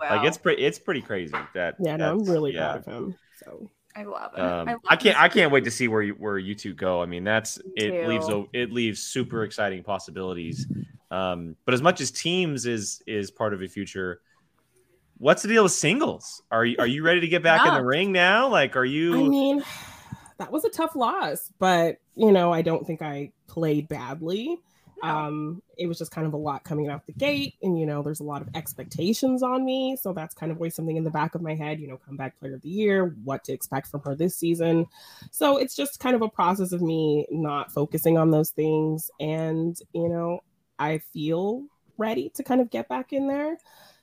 [0.00, 1.34] Like it's pretty, it's pretty crazy.
[1.54, 2.72] That yeah no i'm that's- really yeah.
[2.72, 4.40] proud of him so I love it.
[4.40, 5.14] Um, I, love I can't.
[5.14, 7.02] this I can't wait to see where you where you two go.
[7.02, 8.08] I mean, that's it too.
[8.08, 10.66] leaves a, it leaves super exciting possibilities.
[11.10, 14.20] Um, but as much as teams is is part of a future,
[15.18, 16.42] what's the deal with singles?
[16.50, 18.48] Are you are you ready to get back in the ring now?
[18.48, 19.26] Like, are you?
[19.26, 19.64] I mean,
[20.38, 24.58] that was a tough loss, but you know, I don't think I played badly.
[25.02, 28.02] Um, it was just kind of a lot coming out the gate, and you know,
[28.02, 31.10] there's a lot of expectations on me, so that's kind of always something in the
[31.10, 31.80] back of my head.
[31.80, 34.86] You know, comeback player of the year, what to expect from her this season.
[35.30, 39.76] So it's just kind of a process of me not focusing on those things, and
[39.92, 40.40] you know,
[40.78, 41.64] I feel
[41.96, 43.58] ready to kind of get back in there.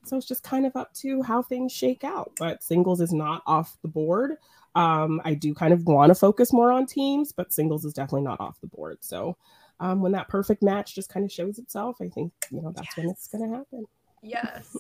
[0.06, 2.32] So it's just kind of up to how things shake out.
[2.40, 4.38] But singles is not off the board.
[4.76, 8.22] Um, I do kind of want to focus more on teams, but singles is definitely
[8.22, 9.00] not off the board.
[9.02, 9.36] So
[9.80, 12.96] um, when that perfect match just kind of shows itself, I think you know that's
[12.98, 13.86] when it's going to happen.
[14.22, 14.76] Yes.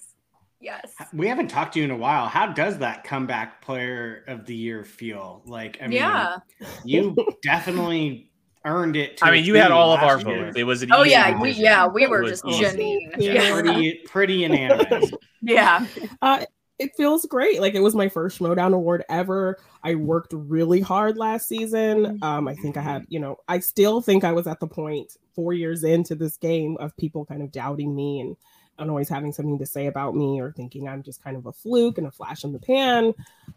[0.59, 0.91] Yes.
[1.13, 2.27] We haven't talked to you in a while.
[2.27, 5.43] How does that comeback player of the year feel?
[5.45, 6.37] Like, I mean, yeah.
[6.83, 8.31] you definitely
[8.65, 9.17] earned it.
[9.17, 10.45] To I mean, you had all of our last year.
[10.45, 10.57] votes.
[10.57, 12.43] It was an Oh yeah, we yeah we were just.
[12.45, 13.11] Jeannine.
[13.17, 13.33] Yeah.
[13.33, 13.53] Yeah.
[13.53, 15.11] pretty pretty unanimous.
[15.43, 15.85] Yeah.
[16.21, 16.43] Uh,
[16.79, 17.59] it feels great.
[17.59, 19.57] Like it was my first Schmoedown award ever.
[19.83, 22.19] I worked really hard last season.
[22.21, 25.17] Um, I think I had, you know, I still think I was at the point
[25.33, 28.35] four years into this game of people kind of doubting me and
[28.79, 31.51] and always having something to say about me or thinking I'm just kind of a
[31.51, 33.11] fluke and a flash in the pan.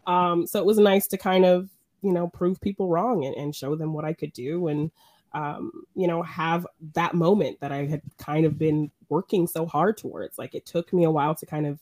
[0.07, 1.69] Um, so it was nice to kind of,
[2.01, 4.89] you know, prove people wrong and, and show them what I could do and
[5.33, 9.97] um, you know, have that moment that I had kind of been working so hard
[9.97, 10.37] towards.
[10.37, 11.79] Like it took me a while to kind of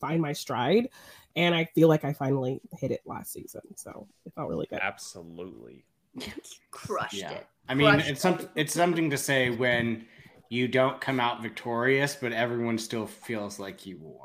[0.00, 0.88] find my stride
[1.36, 4.78] and i feel like i finally hit it last season so it felt really good
[4.82, 5.84] Absolutely.
[6.70, 7.32] Crushed Yeah.
[7.32, 7.46] it.
[7.68, 10.06] I mean, Crushed it's some it's something to say when
[10.48, 14.22] you don't come out victorious, but everyone still feels like you won.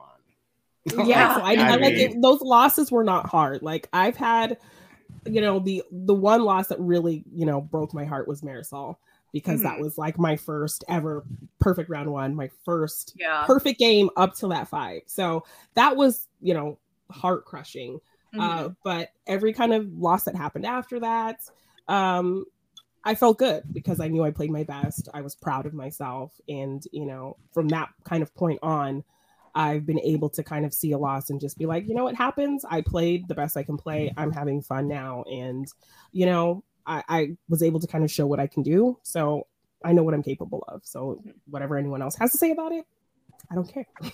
[1.07, 1.36] Yeah.
[1.36, 4.57] so i, I, like mean, it, those losses were not hard like i've had
[5.27, 8.95] you know the the one loss that really you know broke my heart was marisol
[9.31, 11.23] because that was like my first ever
[11.59, 13.43] perfect round one my first Yeah.
[13.45, 15.01] perfect game up till that five.
[15.07, 15.43] So
[15.75, 16.77] that was you know
[17.09, 17.99] heart crushing
[18.33, 18.39] Mhm.
[18.39, 21.39] uh, but every kind of loss that happened after that
[21.89, 22.45] um,
[23.03, 25.09] i felt good because i knew i played my best.
[25.13, 26.31] I was proud of myself.
[26.47, 29.03] And you know from that kind of point on
[29.53, 32.05] i've been able to kind of see a loss and just be like you know
[32.05, 32.63] what happens?
[32.69, 34.13] I played the best i can play.
[34.15, 35.23] I'm having fun now.
[35.23, 35.67] And
[36.13, 38.97] you know I, I was able to kind of show what I can do.
[39.03, 39.47] So
[39.83, 40.81] I know what I'm capable of.
[40.83, 42.85] So whatever anyone else has to say about it,
[43.49, 43.87] I don't care.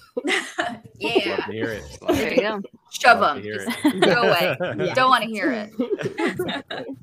[0.95, 1.35] yeah.
[1.35, 1.97] Love to hear it.
[2.07, 2.61] There you go.
[2.89, 3.43] Shove them.
[3.43, 4.57] Just go away.
[4.87, 4.93] Yeah.
[4.93, 5.73] Don't want to hear it.
[6.25, 6.85] exactly.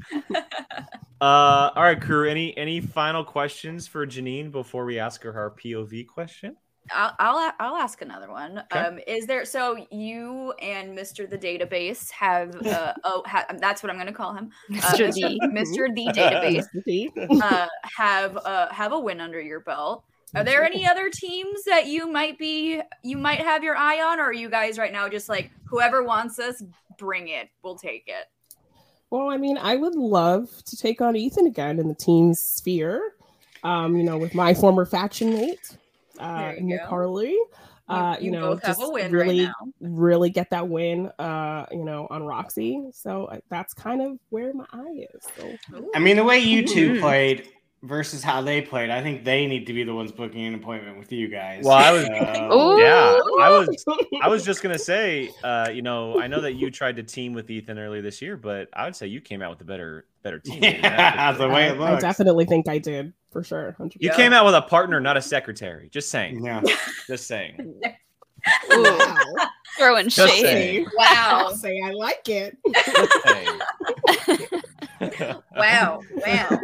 [1.20, 2.28] Uh, all right, crew.
[2.28, 6.56] Any any final questions for Jeannine before we ask her her POV question?
[6.92, 8.62] I'll, I'll I'll ask another one.
[8.72, 8.78] Okay.
[8.78, 11.28] Um, is there so you and Mr.
[11.28, 14.50] the Database have uh oh ha, that's what I'm gonna call him.
[14.74, 15.14] Uh, Mr.
[15.14, 15.40] D.
[15.44, 15.94] Mr.
[15.94, 20.04] the Database uh, have uh have a win under your belt.
[20.34, 24.18] Are there any other teams that you might be you might have your eye on,
[24.18, 26.62] or are you guys right now just like whoever wants us,
[26.98, 28.26] bring it, we'll take it.
[29.10, 33.14] Well, I mean, I would love to take on Ethan again in the team sphere.
[33.62, 35.78] Um, you know, with my former faction mate,
[36.18, 36.86] uh, There you Nick go.
[36.86, 37.38] Harley.
[37.86, 39.88] Uh, you, you know, both have just a win really, right now.
[39.90, 41.10] really get that win.
[41.18, 42.80] Uh, you know, on Roxy.
[42.92, 45.22] So uh, that's kind of where my eye is.
[45.36, 47.46] So I mean, the way you two played
[47.82, 50.98] versus how they played, I think they need to be the ones booking an appointment
[50.98, 51.62] with you guys.
[51.62, 53.84] Well, I was- So- Yeah, I was
[54.22, 57.34] I was just gonna say, uh, you know, I know that you tried to team
[57.34, 60.06] with Ethan earlier this year, but I would say you came out with a better
[60.24, 60.62] better team.
[60.62, 63.76] Yeah, the way I, it I definitely think I did for sure.
[63.78, 63.96] 100%.
[64.00, 65.88] You came out with a partner, not a secretary.
[65.90, 66.44] Just saying.
[66.44, 66.62] Yeah.
[67.06, 67.80] Just saying.
[68.70, 69.16] Wow.
[69.78, 70.42] throwing Just shade.
[70.42, 70.86] saying.
[70.96, 71.44] Wow.
[71.46, 72.56] I'll say I like it.
[75.00, 75.34] Just saying.
[75.56, 76.00] Wow.
[76.26, 76.48] Wow.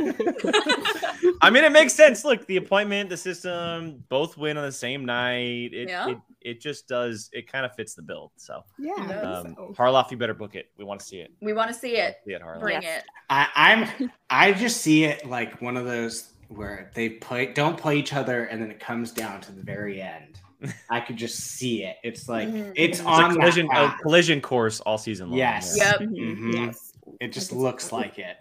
[1.42, 2.24] I mean, it makes sense.
[2.24, 5.72] Look, the appointment, the system, both win on the same night.
[5.72, 6.08] It Yeah.
[6.10, 7.28] it, it just does.
[7.32, 8.32] It kind of fits the bill.
[8.36, 8.92] So, Yeah.
[8.94, 9.74] Um, so.
[9.76, 10.70] Harloff, you better book it.
[10.76, 11.32] We want to see it.
[11.40, 12.16] we want to see it.
[12.26, 12.60] See it, Harloff.
[12.60, 13.02] Bring Yes.
[13.02, 13.04] it.
[13.30, 17.96] I, I'm I just see it like one of those where they play don't play
[17.96, 20.40] each other and then it comes down to the very end.
[20.90, 21.96] I could just see it.
[22.02, 22.72] It's like Mhm.
[22.76, 25.38] it's It's on a collision, a collision course all season long.
[25.38, 25.74] Yes.
[25.78, 26.00] Yep.
[26.00, 26.36] Mhm.
[26.38, 26.54] Mhm.
[26.66, 26.89] Yes.
[27.20, 27.98] It just looks see it.
[27.98, 28.36] like it.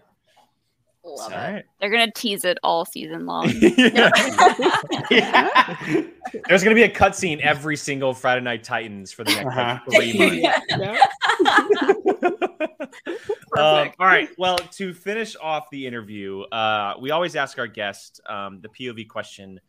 [1.03, 1.41] Love All it.
[1.53, 1.63] right.
[1.79, 3.49] They're gonna tease it all season long.
[5.11, 5.69] Yeah.
[6.47, 9.79] There's going to be a cutscene every single Friday Night Titans for the next Uh-huh.
[9.87, 10.59] like, three months.
[10.69, 10.97] Yeah.
[13.57, 13.57] Yeah.
[13.57, 14.29] Um, all right.
[14.37, 19.07] Well, to finish off the interview, uh, we always ask our guest um, the POV
[19.09, 19.59] question,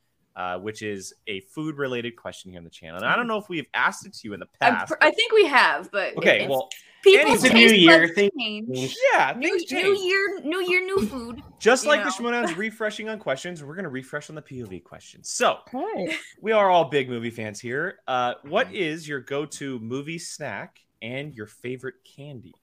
[0.41, 2.97] uh, which is a food related question here on the channel.
[2.97, 4.89] And I don't know if we've asked it to you in the past.
[4.89, 6.37] pr- I think we have, but okay.
[6.45, 6.69] it's- Well,
[7.05, 8.31] people's It's a new year buds thing.
[8.39, 8.97] change.
[9.13, 9.35] yeah.
[9.37, 11.43] New, things new year, new year, new food.
[11.59, 12.55] Just you like the know.
[12.55, 15.29] Refreshing on questions, we're going to refresh on the POV questions.
[15.31, 16.15] So Okay.
[16.41, 17.99] we are all big movie fans here.
[18.09, 22.55] Uh, what is your go to movie snack and your favorite candy?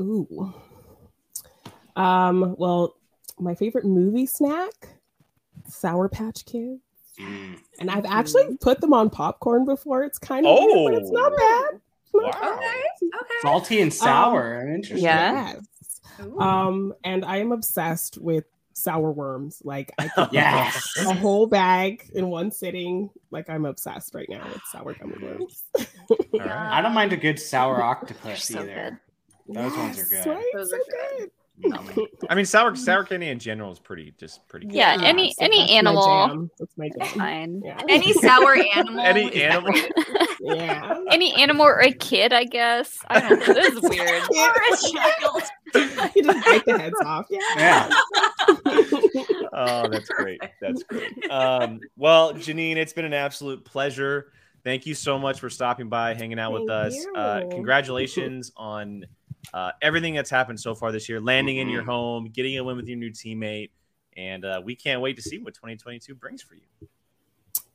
[0.00, 0.52] Ooh.
[1.96, 2.96] Um, well,
[3.38, 4.72] my favorite movie snack,
[5.68, 6.80] Sour Patch Kids.
[7.20, 7.58] Mm.
[7.78, 10.04] And I've actually put them on popcorn before.
[10.04, 11.36] It's kind of weird, but it's not Oh.
[11.36, 11.80] bad.
[12.04, 12.56] It's not Wow.
[12.58, 12.82] Okay.
[13.04, 13.34] Okay.
[13.42, 14.68] Salty and sour.
[14.68, 15.04] Interesting.
[15.04, 15.54] Yeah.
[15.54, 16.00] Yes.
[16.26, 16.40] Ooh.
[16.40, 19.60] Um, and I am obsessed with sour worms.
[19.64, 20.94] Like I could Yes.
[21.06, 23.10] a whole bag in one sitting.
[23.30, 25.64] Like I'm obsessed right now with sour gummy worms.
[25.78, 25.86] All
[26.32, 26.50] right.
[26.50, 29.00] I don't mind a good sour octopus so either.
[29.48, 30.26] Those ones are good.
[30.26, 30.44] Right?
[30.54, 31.18] Those so are good.
[31.18, 31.30] good.
[32.28, 34.76] I mean, sour sour candy in general is pretty just pretty good.
[34.76, 36.48] Yeah, Yeah, any So any that's animal.
[36.58, 37.08] That's my jam.
[37.18, 37.62] fine.
[37.64, 37.80] Yeah.
[37.88, 39.00] Any sour animal.
[39.00, 39.72] Any animal?
[40.40, 40.98] yeah.
[41.10, 42.98] Any animal or a kid, I guess.
[43.08, 43.54] I don't know.
[43.54, 44.22] This is weird.
[44.36, 45.42] Or a child.
[46.14, 47.26] you just bite the heads off.
[47.30, 47.40] Yeah.
[47.56, 47.90] Yeah.
[49.58, 50.40] Oh, that's great.
[50.60, 51.30] That's great.
[51.30, 54.30] Um, well, Jeannine, it's been an absolute pleasure.
[54.64, 57.06] Thank you so much for stopping by, hanging out with Thank us.
[57.16, 59.06] Uh, congratulations on
[59.54, 61.86] uh, everything that's happened so far this year, landing in your Mhm.
[61.86, 63.70] home, getting a win with your new teammate,
[64.16, 66.88] and uh, we can't wait to see what 2022 brings for you.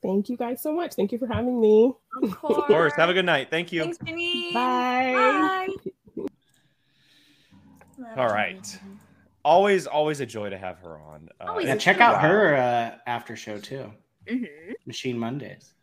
[0.02, 0.96] Thank you guys so much.
[0.96, 1.94] Thank you for having me.
[2.24, 2.58] Of course.
[2.58, 2.94] Of course.
[2.96, 3.50] Have a good night.
[3.52, 3.84] Thank you.
[3.84, 4.54] Thanks, Jeannine.
[4.54, 5.68] Bye.
[6.18, 6.26] Bye.
[8.18, 8.80] All right.
[9.46, 11.30] Always, always a joy to have her on.
[11.40, 12.30] Uh, Yeah, check out Wow.
[12.30, 13.92] her uh, after show too.
[14.28, 14.74] Mhm.
[14.86, 15.74] Machine Mondays.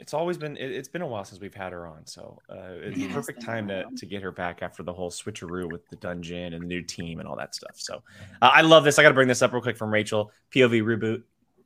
[0.00, 2.54] It's always been it, has been a while since we've had her on so uh,
[2.82, 5.70] it's Yeah, the it's perfect time to, to get her back after the whole switcheroo
[5.70, 8.02] with the dungeon and the new team and all that stuff so
[8.42, 11.22] uh, i love this i gotta bring this up real quick from rachel pov reboot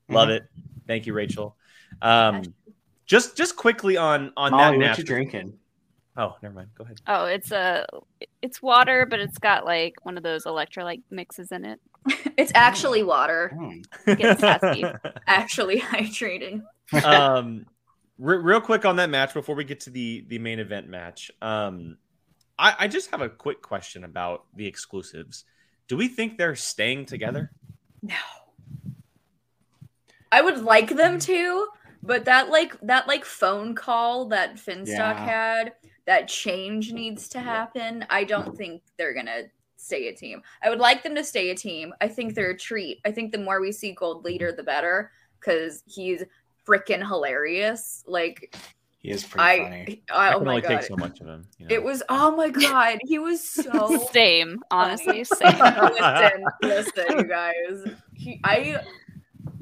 [0.09, 0.37] love Mhm.
[0.37, 0.43] it
[0.87, 1.57] thank you rachel
[2.03, 2.43] um
[3.07, 5.59] just just quickly on on Molly, that what you drinking?
[6.17, 7.87] oh never mind go ahead Oh, it's a
[8.43, 11.81] it's water, but it's got like one of those electrolyte mixes in it.
[12.37, 13.57] It's actually water.
[14.07, 14.85] Get sassy.
[15.27, 16.63] Actually hydrating.
[17.05, 17.67] um
[18.19, 21.31] re- real quick on that match before we get to the the main event match
[21.43, 21.97] um
[22.59, 25.45] I, I just have a quick question about the exclusives
[25.87, 27.53] do we think they're staying together
[28.03, 28.15] No.
[30.31, 31.69] I would like them to,
[32.03, 35.25] but that like that like phone call that Finstock Yeah.
[35.25, 35.73] had,
[36.07, 38.05] that change needs to happen.
[38.11, 39.45] I don't think they're gonna
[39.77, 40.43] stay a team.
[40.63, 41.95] I would like them to stay a team.
[42.01, 43.01] I think they're a treat.
[43.07, 46.25] I think the more we see Gold Leader, the better because he's
[46.69, 48.05] freaking hilarious.
[48.07, 48.55] Like
[48.99, 50.03] He is pretty funny.
[50.11, 51.47] I, I I oh can my only god, take so much of him.
[51.59, 51.75] You know?
[51.75, 55.59] it was oh my god, he was so Same, honestly, same.
[55.63, 57.85] listen, listen, you guys.
[58.15, 58.83] He, I,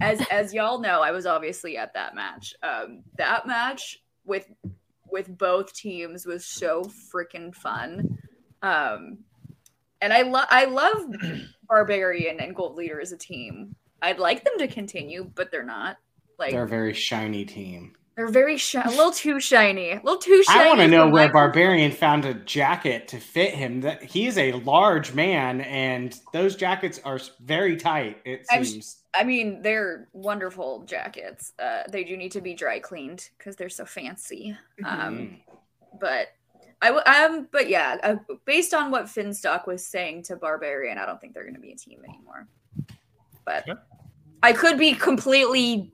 [0.01, 2.55] as as y'all know, I was obviously at that match.
[2.63, 4.51] Um, that match with
[5.09, 8.19] with both teams was so freaking fun.
[8.63, 9.19] Um,
[10.01, 11.07] and I love I love
[11.69, 13.75] Barbarian and Gold Leader as a team.
[14.03, 15.97] I'd like them to continue, but they're not.
[16.39, 17.95] Like They're they're, a very shiny team.
[18.17, 20.65] They're very shi- a little too shiny, a little too shiny.
[20.65, 23.83] I want to know where my- Barbarian found a jacket to fit him.
[23.83, 28.19] That he is a large man, and those jackets are very tight.
[28.25, 29.03] It I'm seems.
[29.15, 31.53] I mean, they're wonderful jackets.
[31.59, 34.57] Uh, they do need to be dry cleaned because they're so fancy.
[34.85, 35.41] Um, Mm.
[36.01, 36.29] but
[36.83, 41.07] I w- um, but yeah, uh, based on what Finstock was saying to Barbarian, I
[41.07, 42.47] don't think they're going to be a team anymore.
[43.47, 43.83] But Sure.
[44.43, 45.93] I could be completely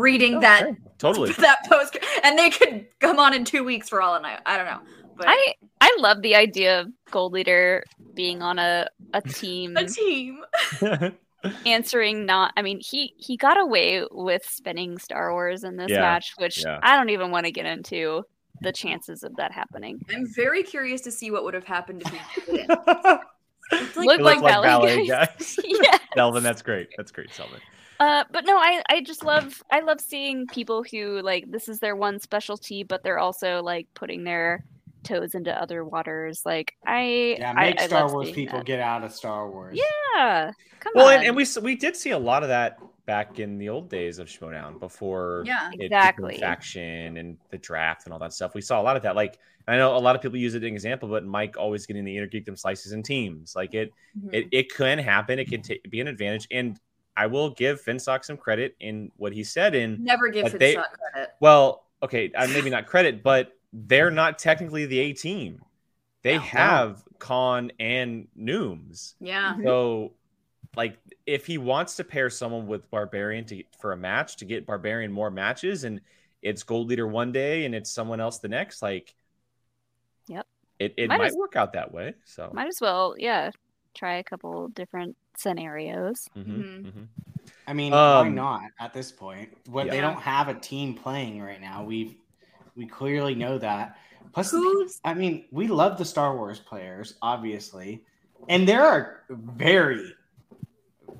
[0.00, 0.76] reading Oh, that sure.
[0.98, 1.32] totally.
[1.32, 4.56] that post, and they could come on in two weeks for all and I I
[4.56, 4.80] don't know.
[5.16, 9.84] But I I love the idea of Gold Leader being on a a team a
[9.86, 10.40] team.
[11.66, 16.00] answering not I mean he he got away with spinning Star Wars in this Yeah,
[16.00, 16.78] match, which yeah.
[16.82, 18.22] I don't even want to get into
[18.60, 19.98] the chances of that happening.
[20.14, 22.12] I'm very curious to see what would have happened if
[22.46, 22.80] he didn't.
[23.72, 25.26] It's Look You like like ballet ballet guys.
[25.38, 25.58] guys.
[25.64, 25.98] yeah.
[26.14, 26.90] Delvin, that's great.
[26.96, 27.58] That's great, Delvin.
[28.02, 31.78] Uh, but no, I I just love I love seeing people who like this is
[31.78, 34.64] their one specialty, but they're also like putting their
[35.04, 36.42] toes into other waters.
[36.44, 38.66] Like I Yeah, make I Star love Wars people that.
[38.66, 39.78] get out of Star Wars.
[39.78, 41.14] Yeah, come Well, on.
[41.14, 44.18] and, and we we did see a lot of that back in the old days
[44.18, 45.70] of Schmoedown before Yeah.
[45.72, 46.38] Exactly.
[46.40, 48.54] faction and the draft and all that stuff.
[48.54, 49.16] We saw a lot of that.
[49.16, 51.86] Like I know a lot of people use it as an example, but Mike always
[51.86, 53.54] getting the inner geekdom slices and teams.
[53.56, 54.34] Like it Mm-hmm.
[54.34, 55.38] it, it can happen.
[55.38, 56.46] It can ta be an advantage.
[56.50, 56.78] And
[57.16, 60.74] I will give Finstock some credit in what he said in Never give But they-
[60.76, 61.30] Finstock credit.
[61.40, 65.62] well, okay, uh, maybe not credit, but they're not technically the A team.
[66.22, 66.40] They No.
[66.40, 69.14] have Khan and Nooms.
[69.20, 69.56] Yeah.
[69.62, 70.12] So,
[70.76, 74.66] like, if he wants to pair someone with Barbarian to for a match to get
[74.66, 76.00] Barbarian more matches, and
[76.40, 79.14] it's Gold Leader one day and it's someone else the next, like,
[80.28, 80.46] Yep.
[80.78, 82.14] it, it Might might as- work out that way.
[82.24, 83.50] So, Might as well, yeah,
[83.94, 86.28] try a couple different scenarios.
[86.36, 86.82] mhm, Mhm.
[86.92, 87.06] mhm.
[87.66, 89.48] I mean, why Um, not at this point?
[89.68, 91.84] What they don't have a team playing right now.
[91.84, 92.18] We
[92.76, 93.96] we clearly know that.
[94.32, 98.04] Plus, Who's I mean, we love the Star Wars players, obviously,
[98.48, 100.14] and there are very,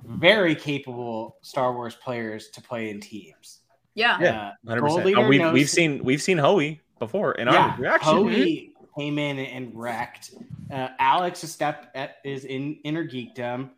[0.04, 3.60] very capable Star Wars players to play in teams.
[3.94, 4.18] yeah.
[4.20, 4.30] Yeah.
[4.30, 5.06] Uh, hundred Gold percent.
[5.06, 8.12] Leader We've knows- we've seen we've seen Hoey before in yeah, our reaction.
[8.14, 10.34] Hoey came in and wrecked.
[10.70, 13.70] Uh, Alex is step at, is in inner geekdom.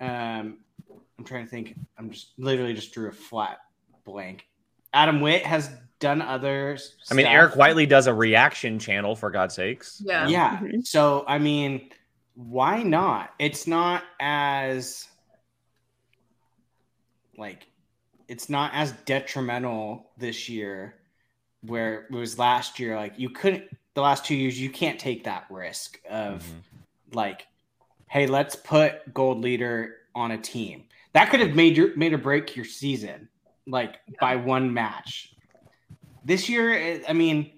[0.00, 0.58] Um,
[1.18, 1.76] I'm trying to think.
[1.98, 3.58] I'm just literally just drew a flat
[4.04, 4.46] blank.
[4.94, 6.76] Adam Witt has done other.
[7.10, 7.34] I mean, stuff.
[7.34, 10.02] Eric Whiteley does a reaction channel for God's sakes.
[10.04, 10.26] Yeah.
[10.28, 10.58] Yeah.
[10.58, 10.86] Mhm.
[10.86, 11.90] So I mean,
[12.34, 13.34] why not?
[13.38, 15.06] It's not as
[17.36, 17.66] like
[18.28, 20.94] it's not as detrimental this year
[21.62, 22.96] where it was last year.
[22.96, 27.14] Like you couldn't the last two years, you can't take that risk of Mhm.
[27.14, 27.46] like,
[28.12, 30.84] hey, let's put gold leader on a team.
[31.14, 33.26] That could have made your made or break your season,
[33.66, 35.34] like by one match.
[36.22, 37.50] This year, eh, I mean,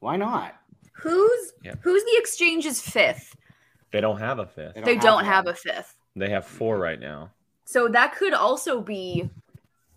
[0.00, 0.56] why not?
[0.92, 1.76] Who's Yeah.
[1.82, 3.36] who's the exchange's fifth?
[3.92, 4.74] They don't have a fifth.
[4.84, 5.54] They don't have one.
[5.54, 5.96] a fifth.
[6.16, 7.30] They have four right now.
[7.64, 9.30] So that could also be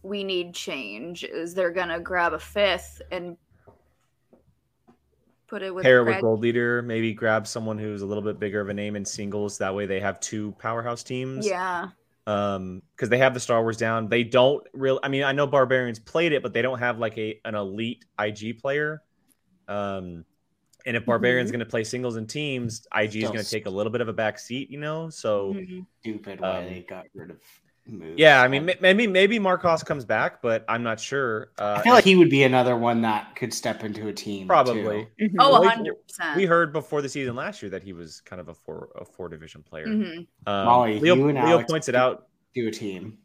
[0.03, 1.23] we need change.
[1.23, 3.37] Is they're gonna grab a fifth and
[5.49, 8.61] put it with Pair with Gold Leader, maybe grab someone who's a little bit bigger
[8.61, 9.57] of a name in singles.
[9.57, 11.45] That way they have two powerhouse teams.
[11.47, 11.89] Yeah.
[12.27, 14.07] Um, because they have the Star Wars down.
[14.07, 17.17] They don't real I mean, I know Barbarians played it, but they don't have like
[17.17, 19.01] a an elite IG player.
[19.67, 20.25] Um
[20.85, 24.01] and if Barbarian's gonna play singles and teams, IG is gonna take a little bit
[24.01, 25.09] of a back seat, you know.
[25.09, 25.85] So Mhm.
[26.01, 27.68] Stupid why Um, they got rid of moves.
[28.17, 31.51] Yeah, I mean maybe maybe Marcos comes back, but I'm not sure.
[31.59, 34.47] Uh I feel like he would be another one that could step into a team.
[34.47, 35.07] probably.
[35.19, 35.29] too.
[35.29, 35.35] Mhm.
[35.39, 36.35] Oh, we- 100%.
[36.35, 39.05] We heard before the season last year that he was kind of a four a
[39.05, 39.87] four division player.
[39.87, 40.27] Mhm.
[40.47, 42.27] Um, Molly, Leo, you and Leo Alex- points it out.
[42.55, 43.17] Do a team.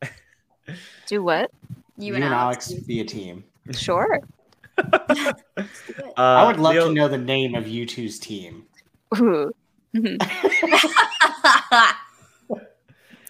[1.06, 1.50] Do what?
[1.98, 2.72] You, You, and Alex.
[2.72, 3.44] be a team.
[3.72, 4.20] Sure.
[4.78, 5.34] Uh,
[6.16, 8.64] I would love Leo- to know the name of you two's team.
[9.18, 9.52] Ooh.
[9.94, 10.16] Mhm.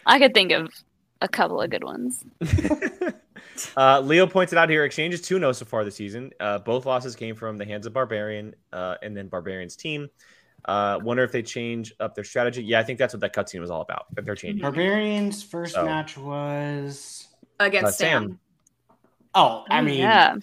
[0.07, 0.69] I could think of
[1.21, 2.25] a couple of good ones.
[3.77, 6.31] uh, Leo pointed out here exchanges 2 0 so far this season.
[6.41, 10.09] Uh, both losses came from the hands of Barbarian uh, and then Barbarian's team.
[10.65, 12.63] Uh, wonder if they change up their strategy.
[12.63, 14.07] Yeah, I think that's what that cutscene was all about.
[14.15, 14.63] That they're changing.
[14.63, 15.85] Barbarians' first So.
[15.85, 17.29] match was.
[17.59, 18.23] against Uh, Sam.
[18.23, 18.39] Sam.
[19.35, 20.37] Oh, I Oh, mean, yeah.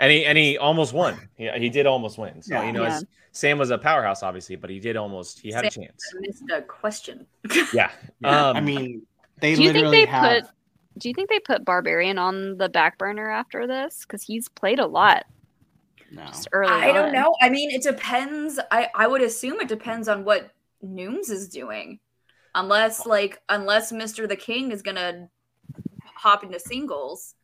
[0.00, 1.28] And he and he almost won.
[1.36, 2.40] He, he did almost win.
[2.42, 2.66] So Yeah.
[2.66, 3.00] you know, Yeah.
[3.38, 5.40] It's- Sam was a powerhouse, obviously, but he did almost.
[5.40, 6.02] He had a chance.
[6.20, 7.26] Missed a question.
[7.72, 7.90] Yeah.
[8.20, 9.02] yeah, Um, I mean,
[9.40, 10.42] they Do you think they have.
[10.44, 10.50] put?
[10.98, 14.00] Do you think they put Barbarian on the back burner after this?
[14.02, 15.26] Because he's played a lot
[16.10, 16.26] No.
[16.26, 16.72] just early.
[16.72, 17.34] I don't know.
[17.40, 18.58] I mean, it depends.
[18.70, 20.50] I I would assume it depends on what
[20.84, 22.00] Nooms is doing,
[22.54, 25.28] unless like unless Mister the King is gonna
[26.16, 27.34] hop into singles.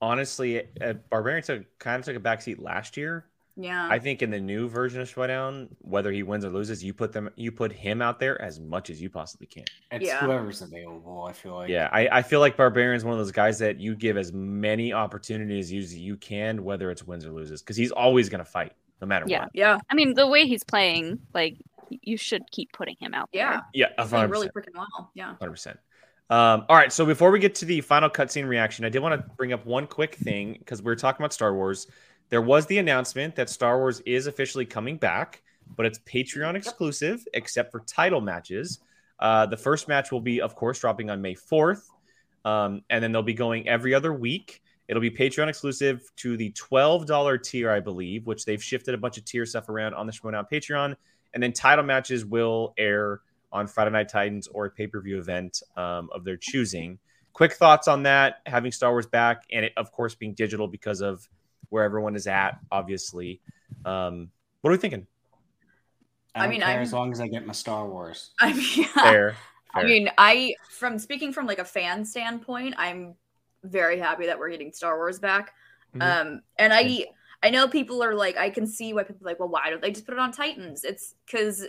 [0.00, 3.26] honestly, uh, Barbarian took kind of took a backseat last year.
[3.56, 3.86] Yeah.
[3.90, 7.12] I think in the new version of Schmoedown, whether he wins or loses, you put
[7.12, 9.64] them, you put him out there as much as you possibly can.
[9.90, 10.20] It's Yeah.
[10.20, 11.68] whoever's available, I feel like.
[11.68, 14.92] Yeah, I, I feel like Barbarian's one of those guys that you give as many
[14.92, 18.72] opportunities as you can, whether it's wins or loses, because he's always going to fight
[19.02, 19.42] no matter Yeah.
[19.42, 19.50] what.
[19.52, 19.78] yeah.
[19.90, 21.56] I mean, the way he's playing, like
[21.90, 23.50] you should keep putting him out Yeah.
[23.50, 23.62] there.
[23.74, 24.30] Yeah, He's doing 100%.
[24.30, 25.10] really freaking well.
[25.14, 25.34] Yeah.
[25.38, 25.78] Hundred percent.
[26.30, 29.20] Um, all right, so before we get to the final cutscene reaction, I did want
[29.20, 31.88] to bring up one quick thing because we are talking about Star Wars.
[32.32, 35.42] There was the announcement that Star Wars is officially coming back,
[35.76, 38.78] but it's Patreon exclusive, except for title matches.
[39.18, 41.90] Uh, the first match will be, of course, dropping on May fourth,
[42.46, 44.62] um, and then they'll be going every other week.
[44.88, 48.98] It'll be Patreon exclusive to the twelve dollar tier, I believe, which they've shifted a
[48.98, 50.96] bunch of tier stuff around on the Schmoedown Patreon.
[51.34, 53.20] And then title matches will air
[53.52, 56.98] on Friday Night Titans or a pay per view event um, of their choosing.
[57.34, 61.02] Quick thoughts on that, having Star Wars back, and it, of course, being digital because
[61.02, 61.28] of
[61.72, 63.40] where everyone is at, obviously.
[63.86, 65.06] Um, what are we thinking?
[66.34, 68.32] I, I don't mean, care I'm- as long as I get my Star Wars.
[68.40, 69.36] I mean, Fair.
[69.74, 73.14] I mean, I from speaking from like a fan standpoint, I'm
[73.64, 75.54] very happy that we're getting Star Wars back.
[75.96, 76.02] Mhm.
[76.02, 77.06] Um, and I
[77.42, 79.80] I know people are like, I can see why people are like, well, why don't
[79.80, 80.84] they just put it on Titans?
[80.84, 81.66] It's because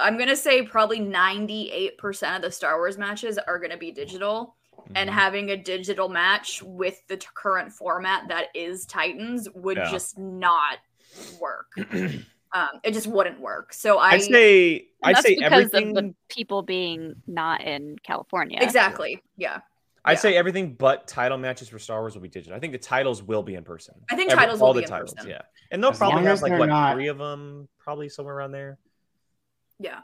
[0.00, 4.56] I'm gonna say probably 98% of the Star Wars matches are gonna be digital,
[4.94, 5.12] and Mhm.
[5.12, 9.90] having a digital match with the t- current format that is Titans would Yeah.
[9.90, 10.78] just not
[11.40, 11.72] work.
[12.52, 13.72] um, it just wouldn't work.
[13.72, 15.88] So I I'd say I'd say because everything.
[15.96, 18.58] of the people being not in California.
[18.60, 19.60] exactly, yeah.
[20.04, 20.18] I'd yeah.
[20.18, 22.56] say everything but title matches for Star Wars will be digital.
[22.56, 23.94] I think the titles will be in person.
[24.10, 24.94] I think titles will be in person.
[24.94, 25.26] All the titles.
[25.28, 28.52] Yeah, and they'll As probably have like what not- three of them, probably somewhere around
[28.52, 28.78] there.
[29.78, 30.00] Yeah,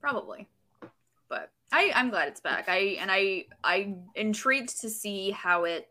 [0.00, 0.48] probably.
[1.72, 2.68] I I'm glad it's back.
[2.68, 5.88] I and I I intrigued to see how it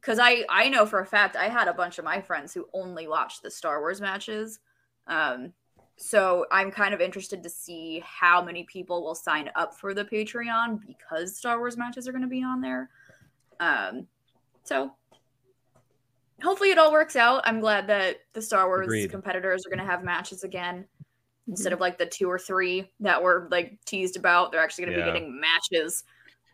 [0.00, 2.68] because I I know for a fact I had a bunch of my friends who
[2.72, 4.60] only watched the Star Wars matches.
[5.08, 5.52] Um,
[5.96, 10.04] so I'm kind of interested to see how many people will sign up for the
[10.04, 12.88] Patreon because Star Wars matches are going to be on there.
[13.58, 14.06] Um,
[14.64, 14.92] so
[16.42, 17.42] hopefully it all works out.
[17.44, 19.10] I'm glad that the Star Wars Agreed.
[19.10, 20.86] competitors are going to have matches again
[21.50, 24.52] instead of like the two or three that were like teased about.
[24.52, 25.12] They're actually going to Yeah.
[25.12, 26.04] be getting matches.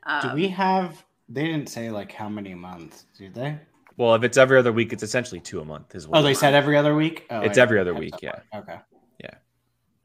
[0.04, 1.04] Um, Do we have?
[1.28, 3.58] They didn't say like how many months, did they?
[3.98, 5.94] Well, if it's every other week, it's essentially two a month.
[5.94, 7.26] Is what Oh, they said every other week.
[7.30, 8.40] Oh, It's I- every other week, yeah.
[8.54, 8.78] Okay.
[9.20, 9.30] Yeah.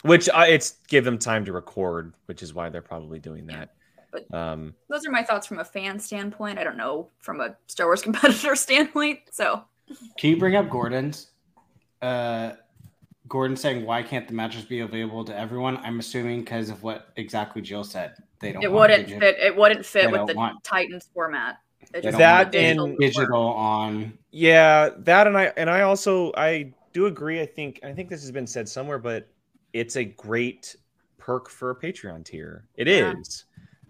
[0.04, 3.70] Which uh, it's give them time to record, which is why they're probably doing that.
[4.12, 6.58] But- Um, those are my thoughts from a fan standpoint.
[6.60, 9.20] I don't know from a Star Wars competitor standpoint.
[9.32, 9.64] So
[10.18, 11.32] Can you bring up Gordon's?
[12.02, 12.54] Uh,
[13.32, 15.78] Gordon saying why can't the mattress be available to everyone?
[15.78, 18.14] I'm assuming because of what exactly Jill said.
[18.42, 19.38] They don't it wouldn't digi- fit.
[19.40, 21.60] It wouldn't fit with the want- Titans format.
[21.80, 24.18] It They just That want digital and- digital on.
[24.32, 27.40] yeah, that and I and I also I do agree.
[27.40, 29.30] I think I think this has been said somewhere, but
[29.72, 30.76] it's a great
[31.18, 32.66] perk for a Patreon tier.
[32.76, 33.14] It Yeah.
[33.18, 33.46] is.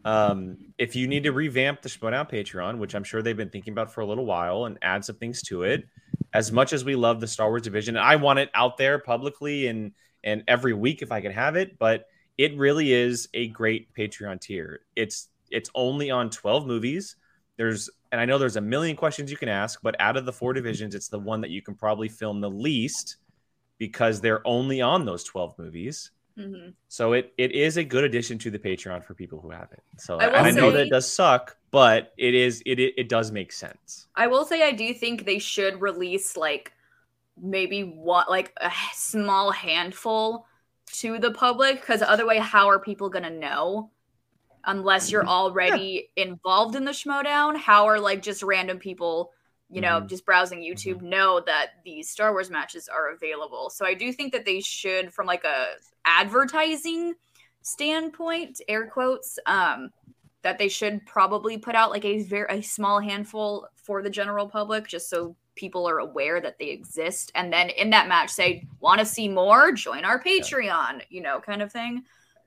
[0.05, 3.73] Um, if you need to revamp the Out Patreon, which I'm sure they've been thinking
[3.73, 5.85] about for a little while, and add some things to it,
[6.33, 8.99] as much as we love the Star Wars division, and I want it out there
[8.99, 9.91] publicly and
[10.23, 12.05] and every week if I can have it, but
[12.37, 14.81] it really is a great Patreon tier.
[14.95, 17.15] It's it's only on 12 movies.
[17.57, 20.33] There's and I know there's a million questions you can ask, but out of the
[20.33, 23.17] four divisions, it's the one that you can probably film the least
[23.77, 26.11] because they're only on those 12 movies.
[26.37, 26.73] Mhm.
[26.87, 29.83] So it it is a good addition to the Patreon for people who have it.
[29.97, 33.31] So I I know that it does suck, but it is it it, it does
[33.31, 34.07] make sense.
[34.15, 36.73] I will say I do think they should release like
[37.41, 40.45] maybe what like a small handful
[40.93, 43.89] to the public because otherwise how are people gonna know
[44.65, 49.31] unless you're already involved in the schmoedown how are like just random people
[49.71, 50.07] you know Mhm.
[50.09, 53.69] just browsing youtube know that these star wars matches are available.
[53.69, 57.15] So i do think that they should from like a advertising
[57.63, 59.89] standpoint air quotes um
[60.43, 64.47] that they should probably put out like a very a small handful for the general
[64.49, 67.29] public just so people are aware that they exist.
[67.35, 69.71] And then in that match say want to see more?
[69.73, 72.03] Join our patreon you know kind of thing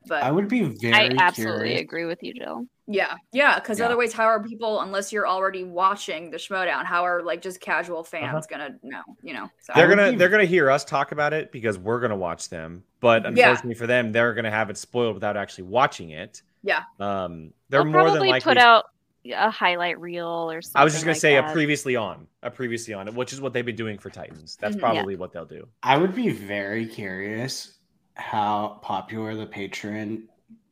[0.09, 1.81] but I would be very I absolutely curious.
[1.83, 2.67] agree with you, Jill.
[2.87, 3.87] yeah yeah because Yeah.
[3.87, 8.05] otherwise how are people unless you're already watching the schmoedown how are like just casual
[8.05, 8.59] fans Uh-huh.
[8.59, 11.51] gonna know you know so They're gonna be- they're gonna hear us talk about it
[11.51, 12.85] because we're gonna watch them.
[13.01, 13.29] But Yeah.
[13.49, 16.43] unfortunately for them, they're gonna have it spoiled without actually watching it.
[16.63, 16.83] Yeah.
[17.01, 18.41] Um, they're They'll more than likely.
[18.41, 18.85] put out
[19.27, 20.81] a highlight reel or something.
[20.81, 21.49] I was just gonna like say that.
[21.49, 24.57] a previously on, a previously on, which is what they've been doing for Titans.
[24.61, 24.81] That's Mhm.
[24.81, 24.93] Yeah.
[24.93, 25.67] probably what they'll do.
[25.83, 27.79] I would be very curious
[28.15, 30.23] how popular the Patreon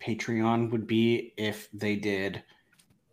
[0.05, 2.43] Patreon would be if they did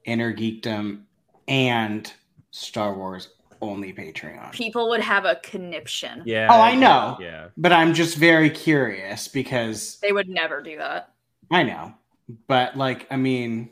[0.06, 1.04] Inner Geekdom
[1.48, 2.12] and
[2.52, 3.30] Star Wars
[3.62, 4.52] only Patreon.
[4.54, 6.48] people would have a conniption Yeah.
[6.50, 7.18] Oh, I know.
[7.20, 7.48] Yeah.
[7.58, 11.12] But I'm just very curious because they would never do that
[11.52, 11.94] I know.
[12.48, 13.70] But like, I mean,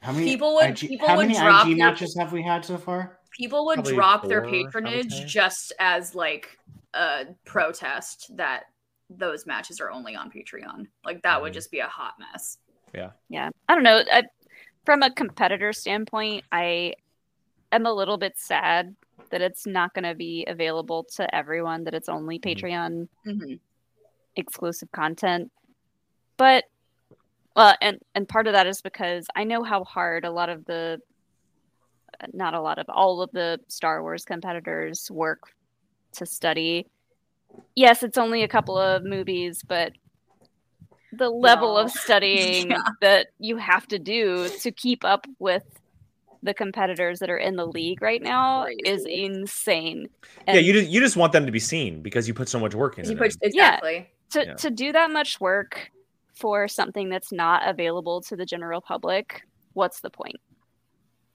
[0.00, 2.42] how many People would- IG, people how would many drop IG their- matches have we
[2.42, 3.18] had so far?
[3.32, 6.58] people would Probably drop their four, I would patronage just as like
[6.94, 8.64] a protest that
[9.10, 10.86] those matches are only on Patreon.
[11.04, 11.54] Like that would Mhm.
[11.54, 12.58] just be a hot mess.
[12.94, 13.50] Yeah, Yeah.
[13.68, 14.02] I don't know.
[14.10, 14.24] I,
[14.84, 16.94] from a competitor standpoint, I
[17.72, 18.94] am a little bit sad
[19.30, 21.84] that it's not going to be available to everyone.
[21.84, 22.42] That it's only Mhm.
[22.42, 23.54] Patreon Mm-hmm.
[24.36, 25.52] exclusive content.
[26.36, 26.64] But
[27.56, 30.64] well, and and part of that is because I know how hard a lot of
[30.64, 31.00] the
[32.32, 35.52] not a lot of all of the Star Wars competitors work
[36.12, 36.86] to study.
[37.74, 39.92] Yes, it's only a couple of movies, but
[41.12, 41.80] the level No.
[41.84, 42.82] of studying Yeah.
[43.00, 45.64] that you have to do to keep up with
[46.42, 49.24] the competitors that are in the league right now is Crazy.
[49.24, 50.08] insane.
[50.48, 50.54] yeah.
[50.54, 52.98] You just you just want them to be seen because you put so much work
[52.98, 53.28] into You them.
[53.28, 54.08] put, exactly.
[54.30, 54.54] to Yeah.
[54.54, 55.90] to do that much work
[56.32, 59.42] for something that's not available to the general public
[59.74, 60.36] what's the point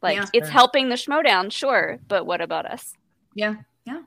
[0.01, 0.25] like Yeah.
[0.33, 2.93] it's helping the schmoedown sure but what about us
[3.35, 3.55] Yeah.
[3.85, 4.01] Yeah.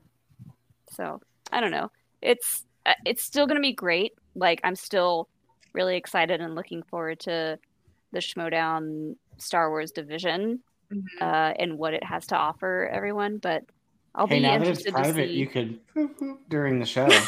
[0.90, 1.20] so
[1.52, 1.90] i don't know
[2.22, 5.28] it's uh, it's still going to be great like i'm still
[5.74, 7.58] really excited and looking forward to
[8.12, 10.60] the schmoedown star wars division
[10.90, 11.04] Mhm.
[11.20, 13.62] uh, and what it has to offer everyone but
[14.14, 15.78] i'll hey, be now that it's interested to see you could
[16.48, 17.08] during the show.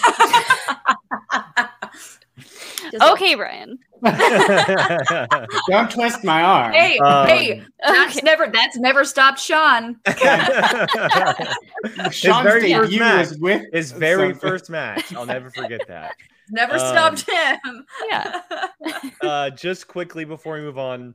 [2.90, 3.78] Just like, okay brian
[5.68, 6.72] Don't twist my arm.
[6.72, 8.24] hey, Um, hey, that's Okay.
[8.24, 9.96] never that's never stopped Sean.
[12.10, 14.40] Sean's very first match was with His very something.
[14.50, 15.14] first match.
[15.14, 16.12] I'll never forget that.
[16.50, 16.78] Never Um,
[17.16, 17.84] stopped him.
[18.10, 18.40] yeah
[19.22, 21.14] Uh, just quickly before we move on,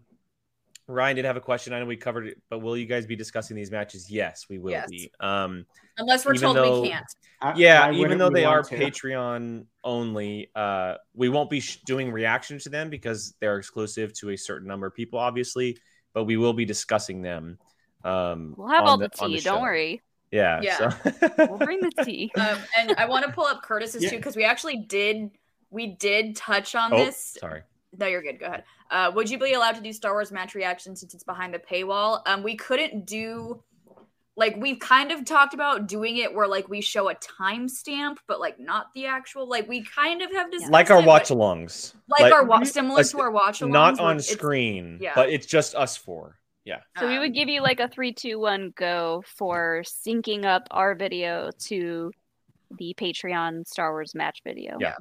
[0.87, 1.73] Ryan did have a question.
[1.73, 4.09] I know we covered it, but will you guys be discussing these matches?
[4.09, 4.89] Yes, we will Yes.
[4.89, 5.11] be.
[5.19, 5.65] Um,
[5.97, 7.05] Unless we're told though- we can't.
[7.55, 8.75] Yeah, why even though they are to?
[8.77, 14.31] Patreon only, uh, we won't be sh- doing reactions to them because they're exclusive to
[14.31, 15.77] a certain number of people, obviously.
[16.13, 17.57] But we will be discussing them.
[18.03, 19.51] Um, we'll have all the on tea show.
[19.53, 20.77] don't worry Yeah, Yeah.
[20.77, 21.31] So.
[21.49, 24.11] we'll bring the tea Um, and I want to pull up Curtis's Yeah.
[24.11, 25.31] too because we actually did
[25.71, 27.35] we did touch on oh, this.
[27.39, 27.63] sorry.
[27.97, 28.39] No, you're good.
[28.39, 28.63] Go ahead.
[28.91, 31.59] Uh, would you be allowed to do Star Wars match reactions since it's behind the
[31.59, 32.21] paywall?
[32.25, 33.63] Um, we couldn't do
[34.37, 38.39] like we've kind of talked about doing it where like we show a timestamp, but
[38.39, 39.47] like not the actual.
[39.47, 41.93] Like we kind of have discussed Like our it, but- watch alongs.
[42.09, 43.71] like, our wa- similar like, to our watch alongs.
[43.71, 45.13] Not where on it's- screen, yeah.
[45.15, 46.37] but it's just us four.
[46.65, 46.79] Yeah.
[46.99, 50.67] So we um, would give you like a three, two, one go for syncing up
[50.71, 52.11] our video to
[52.77, 54.77] the Patreon Star Wars match video.
[54.81, 54.95] Yeah.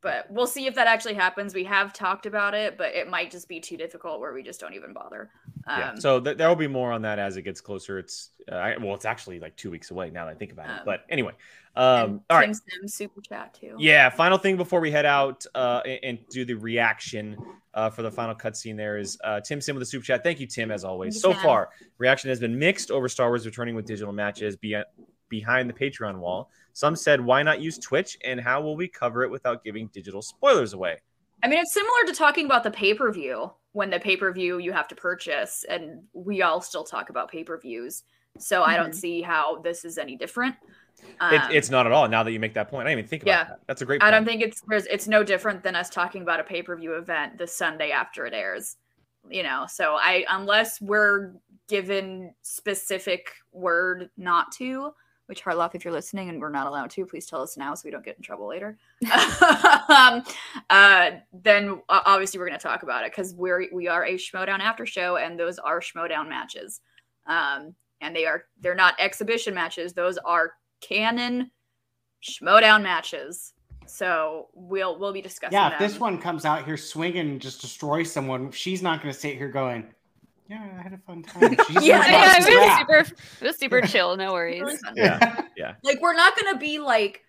[0.00, 1.54] But we'll see if that actually happens.
[1.54, 4.60] We have talked about it, but it might just be too difficult where we just
[4.60, 5.30] don't even bother.
[5.66, 5.94] Um, yeah.
[5.96, 7.98] So th- there will be more on that as it gets closer.
[7.98, 10.66] It's uh, I, well, it's actually like two weeks away now that I think about
[10.66, 10.78] it.
[10.78, 11.32] Um, But anyway,
[11.74, 12.46] um, all right.
[12.46, 13.74] Tim Sims super chat too.
[13.78, 14.08] Yeah.
[14.10, 17.36] Final thing before we head out uh, and, and do the reaction
[17.74, 18.76] uh, for the final cutscene.
[18.76, 20.22] There is uh, Tim Sim with the super chat.
[20.22, 21.20] Thank you, Tim, as always.
[21.20, 24.82] So far, reaction has been mixed over Star Wars returning with digital matches be-
[25.28, 26.50] behind the Patreon wall.
[26.72, 30.22] Some said, "Why not use Twitch?" And how will we cover it without giving digital
[30.22, 31.00] spoilers away?
[31.42, 34.32] I mean, it's similar to talking about the pay per view when the pay per
[34.32, 38.04] view you have to purchase, and we all still talk about pay per views.
[38.38, 38.94] So I don't Mhm.
[38.94, 40.56] see how this is any different.
[40.98, 42.08] It, Um, it's not at all.
[42.08, 43.44] Now that you make that point, I didn't even think about Yeah.
[43.44, 43.60] that.
[43.66, 44.02] That's a great.
[44.02, 46.94] I don't think it's it's no different than us talking about a pay per view
[46.94, 48.76] event the Sunday after it airs.
[49.28, 51.34] You know, so I unless we're
[51.68, 54.94] given specific word not to,
[55.26, 57.82] which Harloff, if you're listening and we're not allowed to, please tell us now so
[57.84, 58.78] we don't get in trouble later.
[59.88, 60.22] um,
[60.70, 64.14] uh, then uh, obviously we're going to talk about it because we're we are a
[64.14, 66.80] Schmoedown after show and those are Schmoedown matches,
[67.26, 71.50] um, and they are they're not exhibition matches; those are canon
[72.22, 73.52] Schmoedown matches.
[73.86, 75.56] So we'll we'll be discussing.
[75.56, 75.88] Yeah, if them.
[75.88, 79.36] this one comes out here swinging and just destroys someone, she's not going to sit
[79.36, 79.86] here going,
[80.48, 81.56] Yeah, I had a fun time.
[81.70, 83.16] Yeah, yeah, it was super.
[83.40, 84.16] It was super chill.
[84.16, 84.60] No worries.
[84.62, 84.94] Really fun.
[84.96, 85.74] Yeah.
[85.82, 87.22] Like we're not gonna be like,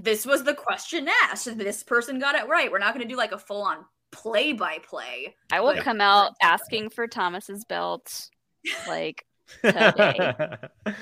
[0.00, 1.58] this was the question asked.
[1.58, 2.70] This person got it right.
[2.72, 5.34] We're not gonna do like a full on play by play.
[5.50, 8.28] I will But- come out asking for Thomas's belt,
[8.88, 9.24] like
[9.62, 10.32] today.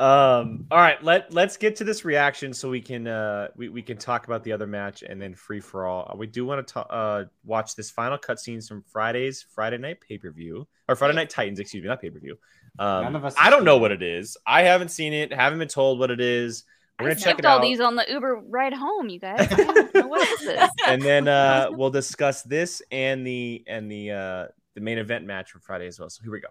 [0.00, 3.80] um all right let let's get to this reaction so we can uh we, we
[3.80, 6.80] can talk about the other match and then free for all we do want to
[6.80, 11.80] uh watch this final cutscenes from friday's friday night pay-per-view or friday night titans excuse
[11.80, 12.36] me not pay-per-view
[12.80, 13.80] um None of us i don't know it.
[13.82, 16.64] what it is i haven't seen it haven't been told what it is
[16.98, 19.48] we're gonna check skipped it all out these on the Uber ride home, you guys.
[19.50, 20.70] I don't know what is this?
[20.86, 25.50] and then uh we'll discuss this and the and the uh the main event match
[25.50, 26.48] from friday as well so here we go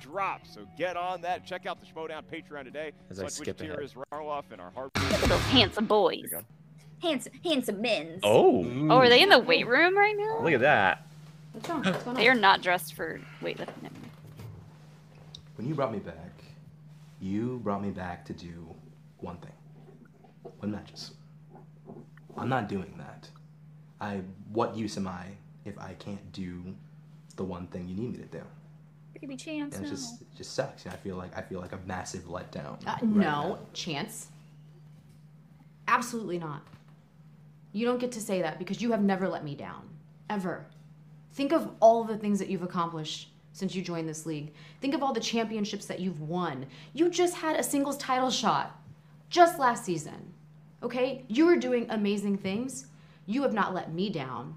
[0.00, 0.46] drop.
[0.46, 1.44] So get on that.
[1.44, 2.92] Check out the Schmoedown Patreon today.
[3.10, 4.90] As I skip which tier is Rarloff and our heart.
[4.96, 6.32] Look at those handsome boys.
[7.02, 8.20] Handsome, handsome men.
[8.22, 8.92] oh Mm.
[8.92, 10.42] Oh, are they in the weight room right now?
[10.42, 11.06] look at that
[11.52, 11.82] What's wrong?
[11.84, 12.22] What's going on?
[12.22, 13.90] They are not dressed for weightlifting.
[15.56, 16.42] When you brought me back,
[17.20, 18.74] you brought me back to do
[19.18, 19.52] one thing.
[20.58, 21.12] One matches.
[22.36, 23.28] I'm not doing that.
[24.00, 24.20] I
[24.52, 25.26] what use am I
[25.64, 26.62] if I can't do
[27.36, 28.42] the one thing you need me to do?
[29.26, 29.76] Baby chance.
[29.76, 29.94] And it no.
[29.94, 30.84] just it just sucks.
[30.84, 32.78] And I feel like I feel like a massive letdown.
[32.86, 33.58] Uh, right no, now.
[33.72, 34.28] chance.
[35.88, 36.62] Absolutely not.
[37.72, 39.88] You don't get to say that because you have never let me down.
[40.30, 40.66] Ever.
[41.32, 44.52] Think of all the things that you've accomplished since you joined this league.
[44.80, 46.66] Think of all the championships that you've won.
[46.94, 48.78] You just had a singles title shot
[49.28, 50.32] just last season.
[50.82, 51.24] Okay?
[51.28, 52.86] You are doing amazing things.
[53.26, 54.54] You have not let me down.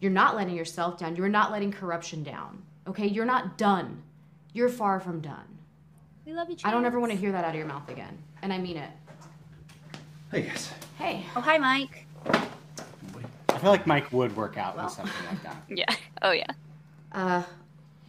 [0.00, 1.16] You're not letting yourself down.
[1.16, 2.62] You're not letting corruption down.
[2.86, 3.06] Okay?
[3.06, 4.02] You're not done.
[4.52, 5.58] You're far from done.
[6.24, 6.56] we love you.
[6.64, 8.16] I don't ever want to hear that out of your mouth again.
[8.42, 8.90] And I mean it.
[10.30, 10.70] Hey guys.
[10.98, 11.24] Hey.
[11.36, 12.06] Oh hi, Mike.
[12.28, 14.84] I feel like Mike would work out Well.
[14.86, 15.56] with something like that.
[15.68, 15.94] Yeah.
[16.22, 16.50] Oh yeah.
[17.12, 17.42] Uh,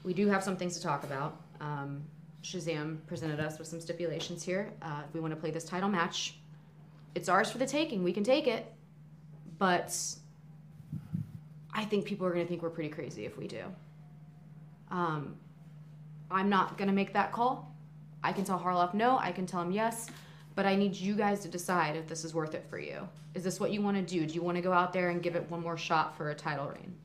[0.03, 1.37] we do have some things to talk about.
[1.61, 2.01] Um,
[2.43, 4.71] Shazam presented us with some stipulations here.
[4.81, 6.35] Uh, if we want to play this title match,
[7.15, 8.03] it's ours for the taking.
[8.03, 8.65] We can take it.
[9.57, 9.93] But
[11.73, 13.63] I think people are going to think we're pretty crazy if we do.
[14.89, 15.35] Um,
[16.31, 17.75] I'm not going to make that call.
[18.23, 20.09] I can tell Harloff no, I can tell him yes,
[20.55, 23.07] but I need you guys to decide if this is worth it for you.
[23.33, 24.25] Is this what you want to do?
[24.25, 26.35] Do you want to go out there and give it one more shot for a
[26.35, 26.95] title reign?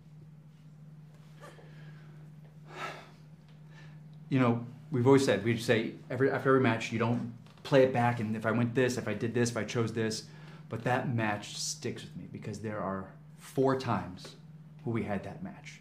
[4.28, 7.92] you know, we've always said we'd say every after every match you don't play it
[7.92, 10.24] back and if I went this, if I did this, if I chose this,
[10.68, 14.34] but that match sticks with me because there are four times
[14.82, 15.80] where we had that match.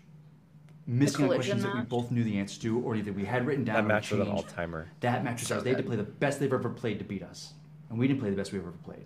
[0.86, 3.45] Missing on collision questions that we both knew the answer to, or either we had
[3.47, 3.75] written down.
[3.75, 5.63] that or match was an all-timer That match was So ours.
[5.63, 7.53] They had to play the best they've ever played to beat us,
[7.89, 9.05] and we didn't play the best we've ever played.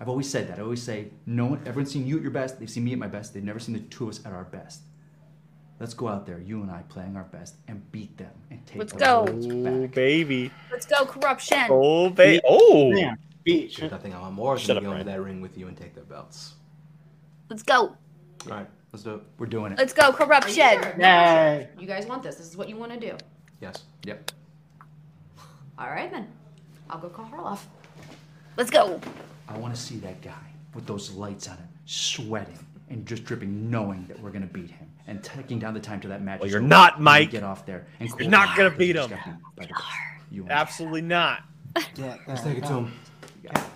[0.00, 0.58] I've always said that.
[0.58, 2.58] I always say, no one, everyone's seen you at your best.
[2.58, 3.32] They've seen me at my best.
[3.32, 4.80] They've never seen the two of us at our best.
[5.80, 8.78] Let's go out there, you and I, playing our best, and beat them and take
[8.78, 9.26] Let's go.
[9.28, 9.92] oh back.
[9.94, 11.66] baby Let's go, corruption.
[11.70, 13.14] oh baby oh Yeah.
[13.44, 13.76] Beach.
[13.76, 15.68] There's nothing I want more Shut than up, to go into that ring with you
[15.68, 16.54] and take their belts.
[17.50, 17.76] Let's go.
[17.80, 17.96] All
[18.46, 19.22] right, let's do it.
[19.38, 19.78] We're doing it.
[19.78, 20.54] Let's go, Are you corruption.
[20.54, 20.94] sure?
[20.98, 21.68] Yay.
[21.78, 22.36] You guys want this.
[22.36, 23.16] This is what you want to do.
[23.60, 23.82] Yes.
[24.04, 24.30] Yep.
[25.76, 26.28] All right, then.
[26.88, 27.60] I'll go call Harloff.
[28.56, 29.00] Let's go.
[29.48, 30.32] I want to see that guy
[30.74, 34.88] with those lights on him, sweating and just dripping, knowing that we're gonna beat him
[35.08, 36.40] and taking down the time to that match.
[36.40, 37.30] Well, you're not, Mike.
[37.30, 39.10] Get off there and You're not gonna beat him.
[39.10, 39.82] got beat by the best.
[40.30, 41.42] You absolutely not
[41.96, 42.92] Yeah, Let's uh, take it to uh, him.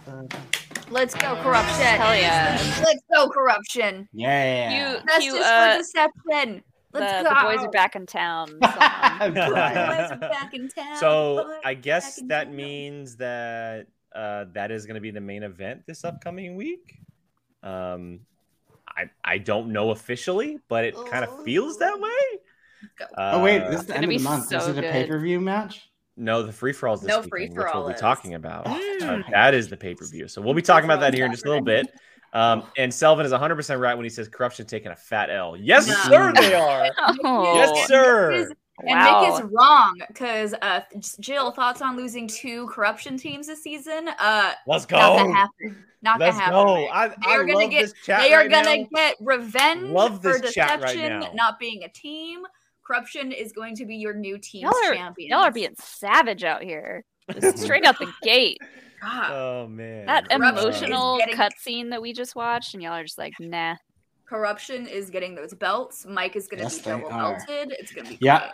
[0.06, 0.36] Uh,
[0.90, 1.84] Let's go, corruption.
[1.84, 2.58] Hell yeah.
[2.84, 4.08] Let's go, corruption.
[4.12, 4.94] Yeah.
[4.94, 6.62] You, Justice you for uh, deception.
[6.92, 7.42] the, Let's the go.
[7.42, 8.48] boys are back in town.
[8.48, 8.58] song.
[8.60, 10.96] Boys are back in town.
[10.96, 12.56] so I guess that town.
[12.56, 16.98] means that uh, that is going to be the main event this upcoming week.
[17.62, 18.20] Um,
[18.88, 22.10] I I don't know officially, but it kind of feels that way.
[22.98, 23.06] Go.
[23.18, 24.52] oh wait, Uh, this is the end of the month.
[24.52, 25.90] is it a pay per view match?
[26.18, 28.00] No, the free for all is this No weekend, free-for-all we'll be is.
[28.00, 28.66] talking about.
[28.66, 29.30] Uh, Mm.
[29.30, 30.26] that is the pay per view.
[30.28, 31.86] So we'll be talking about that here in just a little bit.
[32.32, 35.56] Um, and Selvin is 100% right when he says corruption taking a fat L.
[35.56, 35.94] Yes, No.
[35.94, 36.90] sir, they are.
[37.24, 38.50] Oh, Yes, sir.
[38.80, 39.20] And wow.
[39.22, 40.80] Nick is wrong because uh,
[41.20, 44.08] Jill thoughts on losing two corruption teams this season.
[44.20, 44.96] Uh, Let's go.
[44.98, 45.34] not gonna go.
[45.34, 45.84] happen.
[46.02, 46.66] Not Let's gonna happen.
[46.66, 46.74] go.
[46.76, 46.90] Nick.
[46.92, 48.86] I, They I are gonna get- this chat they are right gonna now.
[48.94, 51.30] get revenge Love for this chat right deception, now.
[51.34, 52.42] not being a team.
[52.88, 55.28] Corruption is going to be your new team's y'all are champion.
[55.30, 57.04] y'all are being savage out here.
[57.40, 58.56] Just straight out the gate.
[59.02, 59.30] God.
[59.30, 60.06] Oh man.
[60.06, 63.76] That Corruption emotional getting- cutscene that we just watched, and y'all are just like, nah.
[64.28, 66.04] Corruption is getting those belts.
[66.06, 67.38] Mike is going to Yes, be they double are.
[67.38, 67.74] belted.
[67.78, 68.38] It's going to be Yeah.
[68.40, 68.50] great.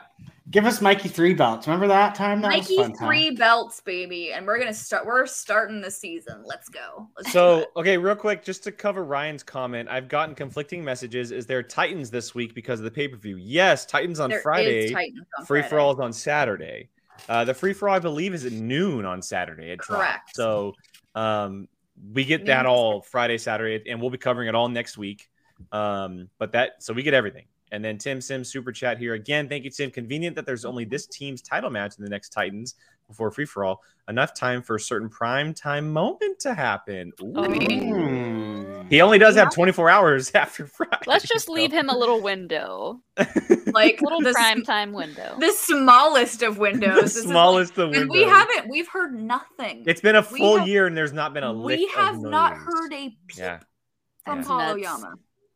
[0.50, 1.66] Give us Mikey three belts.
[1.66, 2.42] Remember that time?
[2.42, 3.08] That Mikey was a fun time.
[3.08, 5.06] three belts, baby, and we're gonna start.
[5.06, 6.42] We're starting the season.
[6.44, 7.08] Let's go.
[7.16, 11.30] Let's So, okay, real quick, just to cover Ryan's comment, I've gotten conflicting messages.
[11.32, 13.36] Is there Titans this week because of the pay per view?
[13.36, 14.92] Yes, Titans on There is Friday.
[14.92, 15.82] Titans on free for Friday.
[15.82, 16.90] all is on Saturday.
[17.26, 19.70] Uh, the free for all, I believe, is at noon on Saturday.
[19.70, 20.02] It dropped.
[20.02, 20.36] Correct.
[20.36, 20.74] So
[21.14, 21.68] um,
[22.12, 25.26] we get Noon that all Friday, Saturday, and we'll be covering it all next week.
[25.72, 27.44] Um, but that so we get everything.
[27.72, 29.48] And then Tim Sims super chat here again.
[29.48, 29.90] Thank you, Tim.
[29.90, 32.76] Convenient that there's only this team's title match in the next Titans
[33.08, 33.82] before free for all.
[34.08, 37.10] Enough time for a certain prime time moment to happen.
[37.22, 37.32] Ooh.
[37.34, 38.88] Hmm.
[38.90, 40.98] He only does have 24 hours after Friday.
[41.06, 43.00] Let's just so- leave him a little window,
[43.72, 45.36] like little the, prime time window.
[45.40, 46.94] the smallest of windows.
[46.96, 48.10] the This is like- smallest of and windows.
[48.10, 48.68] we haven't.
[48.68, 49.84] We've heard nothing.
[49.86, 52.20] It's been a full have- year and there's not been a lick we of have
[52.20, 53.60] not heard a peep Yeah,
[54.26, 54.44] from Yeah.
[54.44, 55.04] Paulo Nuts.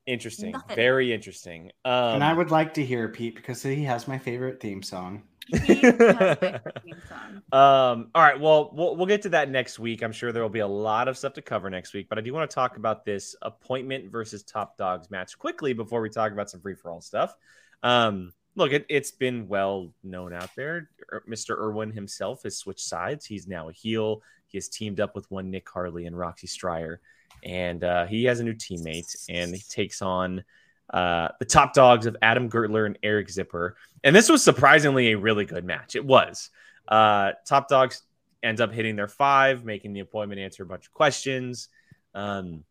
[0.08, 0.14] Yama.
[0.14, 0.52] interesting.
[0.52, 0.76] Nothing.
[0.76, 1.70] Very interesting.
[1.84, 5.22] Um, and I would like to hear Pete because he has my favorite theme song.
[5.48, 6.34] He has my
[6.82, 7.42] theme song.
[7.52, 8.38] Um, all right.
[8.38, 10.02] Well, well, we'll get to that next week.
[10.02, 12.20] I'm sure there will be a lot of stuff to cover next week, but I
[12.20, 16.32] do want to talk about this appointment versus top dogs match quickly before we talk
[16.32, 17.34] about some free for all stuff.
[17.82, 20.90] Um, look, it, it's been well known out there.
[21.12, 21.56] Er- Mr.
[21.58, 23.24] Irwin himself has switched sides.
[23.24, 24.22] He's now a heel.
[24.48, 27.00] He has teamed up with one Nick Harley and Roxy Striar,
[27.44, 30.44] and uh, he has a new teammate, and he takes on
[30.92, 33.76] uh, the top dogs of Adam Gertler and Eric Zipper.
[34.04, 35.96] And this was surprisingly a really good match.
[35.96, 36.50] It was.
[36.86, 38.02] Uh, top dogs
[38.42, 41.68] ends up hitting their five, making the appointment answer a bunch of questions.
[42.14, 42.64] Um,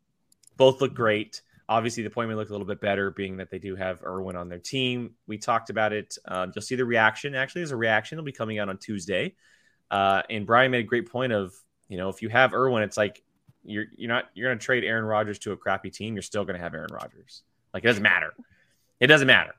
[0.55, 1.41] both look great.
[1.69, 4.47] Obviously, the appointment looked a little bit better, being that they do have Irwin on
[4.47, 5.15] their team.
[5.27, 6.17] We talked about it.
[6.25, 7.35] Um, you'll see the reaction.
[7.35, 8.17] Actually, there's a reaction.
[8.17, 9.35] It'll be coming out on Tuesday.
[9.91, 11.53] Uh, and Brian made a great point of,
[11.89, 13.21] you know, if you have Irwin, it's like
[13.67, 16.15] you're you're not you're going to trade Aaron Rodgers to a crappy team.
[16.15, 17.43] You're still going to have Aaron Rodgers.
[17.73, 18.33] Like it doesn't matter.
[18.99, 19.53] It doesn't matter.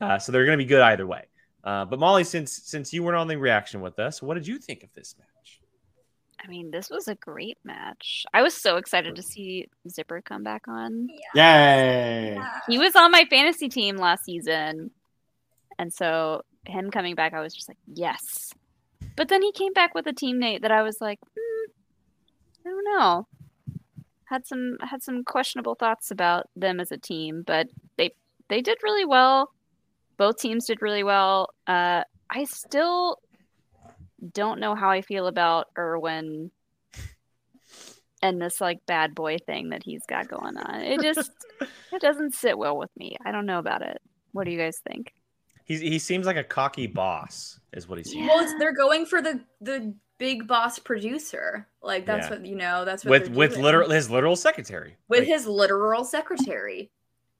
[0.00, 1.24] Uh, so they're going to be good either way.
[1.64, 4.58] Uh, but Molly, since since you weren't on the reaction with us, what did you
[4.58, 5.60] think of this match?
[6.42, 8.24] I mean, this was a great match.
[8.32, 11.08] I was so excited to see Zipper come back on.
[11.34, 12.38] Yay!
[12.68, 14.92] He was on my fantasy team last season.
[15.80, 18.52] And so him coming back, I was just like, yes.
[19.16, 21.70] But then he came back with a teammate that I was like, hmm,
[22.64, 23.26] I don't know.
[24.28, 28.12] Had some had some questionable thoughts about them as a team, but they
[28.48, 29.52] they did really well.
[30.16, 31.50] Both teams did really well.
[31.66, 33.18] Uh, I still
[34.32, 36.50] don't know how I feel about Irwin
[38.22, 40.80] and this like bad boy thing that he's got going on.
[40.80, 41.30] It just
[41.92, 43.16] it doesn't sit well with me.
[43.24, 44.00] I don't know about it.
[44.32, 45.12] What do you guys think?
[45.64, 48.26] He he seems like a cocky boss, is what he seems.
[48.28, 51.66] Well, it's, they're going for the the big boss producer.
[51.82, 52.36] Like that's Yeah.
[52.36, 52.84] what you know.
[52.84, 54.96] That's what with with literal his literal secretary.
[55.08, 56.90] with Like, his literal secretary,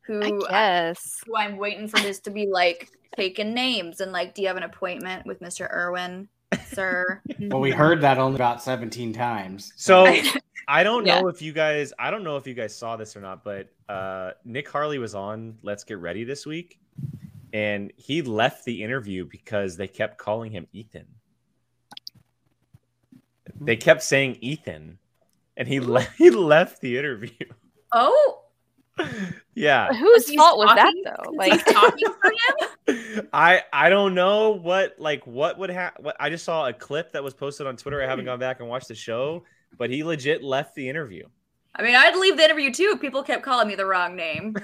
[0.02, 1.20] who I guess.
[1.26, 4.56] who I'm waiting for this to be like taking names and like, do you have
[4.56, 5.70] an appointment with Mr.
[5.72, 6.28] Irwin,
[6.66, 7.20] sir?
[7.40, 9.72] Well, we heard that only about 17 times.
[9.76, 10.06] So
[10.68, 11.20] I don't Yeah.
[11.20, 13.68] know if you guys I don't know if you guys saw this or not, but
[13.88, 16.78] uh Nick Harley was on Let's Get Ready this week
[17.52, 21.06] and he left the interview because they kept calling him Ethan.
[23.60, 23.80] They mm-hmm.
[23.80, 24.98] kept saying Ethan
[25.58, 27.46] and he le- he left the interview.
[27.92, 28.44] oh,
[29.54, 29.92] yeah.
[29.92, 31.30] Whose he's fault was that though?
[31.32, 33.28] like Like talking for him.
[33.32, 36.04] I I don't know what like what would happen.
[36.04, 38.02] What I just saw a clip that was posted on Twitter.
[38.02, 38.28] I haven't mm.
[38.28, 39.44] gone back and watched the show,
[39.76, 41.26] but he legit left the interview.
[41.74, 42.92] I mean, I'd leave the interview too.
[42.94, 44.56] if People kept calling me the wrong name.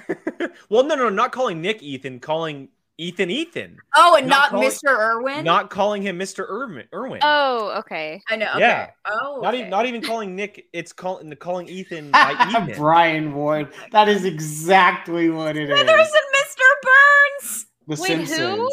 [0.69, 2.67] well, no, no, not calling Nick Ethan, calling
[2.97, 4.97] Ethan Ethan, Oh, and Not not, calling- Mr.
[4.97, 5.43] Irwin.
[5.43, 6.49] not calling him Mr.
[6.49, 6.87] Irwin.
[6.93, 7.19] Irwin.
[7.23, 8.21] Oh, okay.
[8.29, 8.49] I know.
[8.51, 8.59] Okay.
[8.61, 8.89] Yeah.
[9.05, 9.59] Oh, Not okay.
[9.59, 10.67] even not even calling Nick.
[10.71, 12.75] It's calling calling Ethan by Ethan.
[12.77, 13.73] Brian Ward.
[13.91, 15.77] That is exactly what it is.
[15.79, 16.67] Smithers and Mr.
[16.83, 17.65] Burns.
[17.87, 18.25] The Wait, who?
[18.25, 18.69] Simpsons.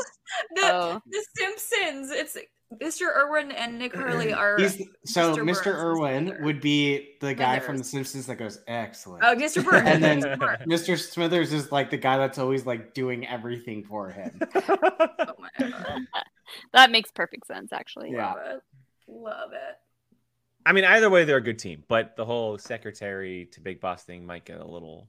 [0.54, 1.00] The Oh.
[1.06, 2.10] The Simpsons.
[2.12, 2.36] It's
[2.80, 3.02] Mr.
[3.14, 4.58] Irwin and Nick Hurley are.
[4.58, 5.42] He's so Mr.
[5.44, 5.74] Mr.
[5.74, 8.10] Irwin would be the guy from The Smithers.
[8.10, 9.24] Simpsons that goes excellent.
[9.24, 9.64] Oh, Mr.
[9.64, 9.88] Burns.
[9.88, 10.64] And then- Mr.
[10.66, 10.98] Mr.
[10.98, 14.40] Smithers is like the guy that's always like doing everything for him.
[15.24, 16.00] Oh my god.
[16.72, 18.10] That makes perfect sense actually.
[18.12, 18.32] Yeah.
[18.32, 18.62] Love it.
[19.08, 19.76] Love it.
[20.66, 24.04] I mean, either way, they're a good team, but the whole secretary to big boss
[24.04, 25.08] thing might get a little.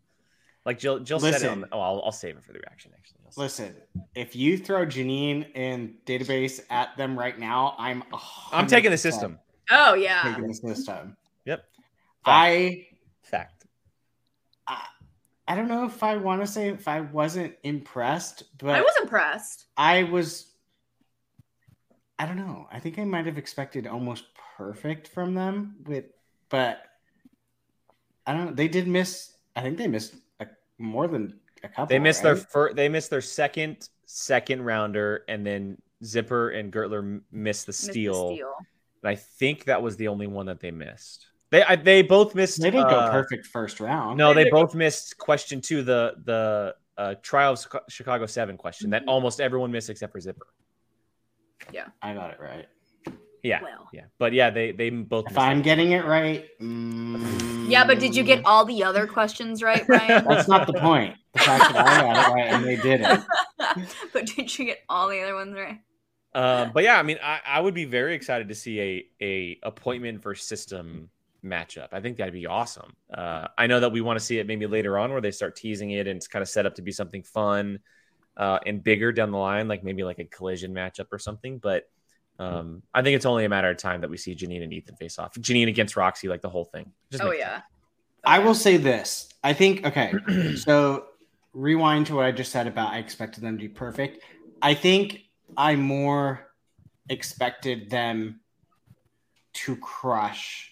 [0.65, 1.45] Like Jill, Jill said it.
[1.45, 1.69] On, Listen.
[1.73, 2.91] oh, I'll, I'll save it for the reaction.
[2.95, 3.43] Actually, I'll.
[3.43, 3.75] Listen,
[4.15, 8.03] if you throw Jeannine and database at them right now, I'm
[8.51, 9.39] I'm taking the system.
[9.69, 10.23] Oh yeah.
[10.23, 11.17] Taking the system.
[11.45, 11.65] Yep.
[12.25, 12.87] I
[13.23, 13.63] Fact.
[15.47, 18.93] I don't know if I want to say if I wasn't impressed, but I was
[19.01, 19.65] impressed.
[19.75, 20.47] I was.
[22.17, 22.67] I don't know.
[22.71, 24.25] I think I might have expected almost
[24.57, 26.05] perfect from them, with,
[26.49, 26.83] but
[28.25, 28.45] I don't.
[28.45, 28.53] know.
[28.53, 29.33] They did miss.
[29.55, 30.17] I think they missed a,
[30.83, 31.87] more than a couple.
[31.87, 32.75] They missed their first.
[32.75, 37.73] They missed their second second rounder, and then Zipper and Gertler missed the Missed the
[37.73, 38.53] steal, steal.
[39.01, 41.27] and I think that was the only one that they missed.
[41.49, 42.61] They I, they both missed.
[42.61, 44.17] They didn't uh, go perfect first round.
[44.17, 49.03] No, they both missed question two, the the uh, trial of Chicago Seven question that
[49.07, 50.47] almost everyone missed except for Zipper.
[51.71, 52.67] Yeah, I got it right.
[53.43, 53.89] Yeah, Well.
[53.91, 55.25] yeah, but yeah, they they both.
[55.29, 55.63] If I'm it.
[55.63, 60.23] getting it right, mm, Yeah, but did you get all the other questions right, Brian?
[60.25, 61.15] That's not the point.
[61.33, 63.23] The fact that I got it right and they didn't.
[64.13, 65.79] but did you get all the other ones right?
[66.35, 69.59] Um, but yeah, I mean, I, I would be very excited to see a a
[69.63, 71.09] appointment for system
[71.43, 71.89] matchup.
[71.91, 72.93] I think that'd be awesome.
[73.13, 75.57] Uh, I know that we want to see it maybe later on where they start
[75.57, 77.79] teasing it and it's kind of set up to be something fun
[78.37, 81.57] uh, and bigger down the line, like maybe like a collision matchup or something.
[81.59, 81.83] But
[82.39, 84.95] um, I think it's only a matter of time that we see Jeannine and Ethan
[84.95, 85.37] face off.
[85.39, 86.91] Jeannine against Roxy, like the whole thing.
[87.11, 87.61] Just Oh makes yeah.
[88.25, 89.29] I will say this.
[89.43, 90.13] I think okay.
[90.55, 91.05] so
[91.53, 94.23] rewind to what I just said about I expected them to be perfect.
[94.61, 95.21] I think
[95.57, 96.49] I more
[97.09, 98.39] expected them
[99.53, 100.71] to crush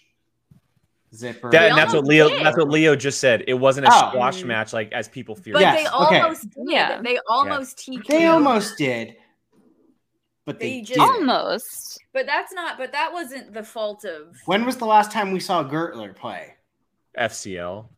[1.14, 1.50] Zipper.
[1.50, 2.28] That, and that's what Leo.
[2.30, 2.44] did.
[2.44, 3.44] That's what Leo just said.
[3.46, 4.08] It wasn't a Oh.
[4.08, 5.54] squash match like as people feared.
[5.54, 6.20] But Yes, they okay.
[6.20, 6.64] almost did.
[6.66, 7.02] Yeah.
[7.02, 8.08] They almost TK'd.
[8.08, 9.16] they almost did,
[10.44, 11.28] but they, They just- didn't.
[11.30, 12.00] Almost.
[12.12, 12.76] But that's not.
[12.78, 14.36] But that wasn't the fault of.
[14.46, 16.54] When was the last time we saw Gertler play?
[17.18, 17.88] FCL.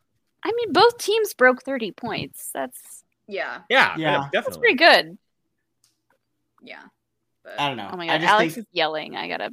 [0.43, 2.51] I mean, both teams broke 30 points.
[2.53, 3.61] That's Yeah.
[3.71, 4.11] Yeah, Yeah.
[4.11, 5.17] yeah, that's pretty good.
[6.63, 6.83] Yeah.
[7.43, 7.91] But I don't know.
[7.93, 9.17] Oh my I god, just Alex think is yelling.
[9.17, 9.51] I gotta.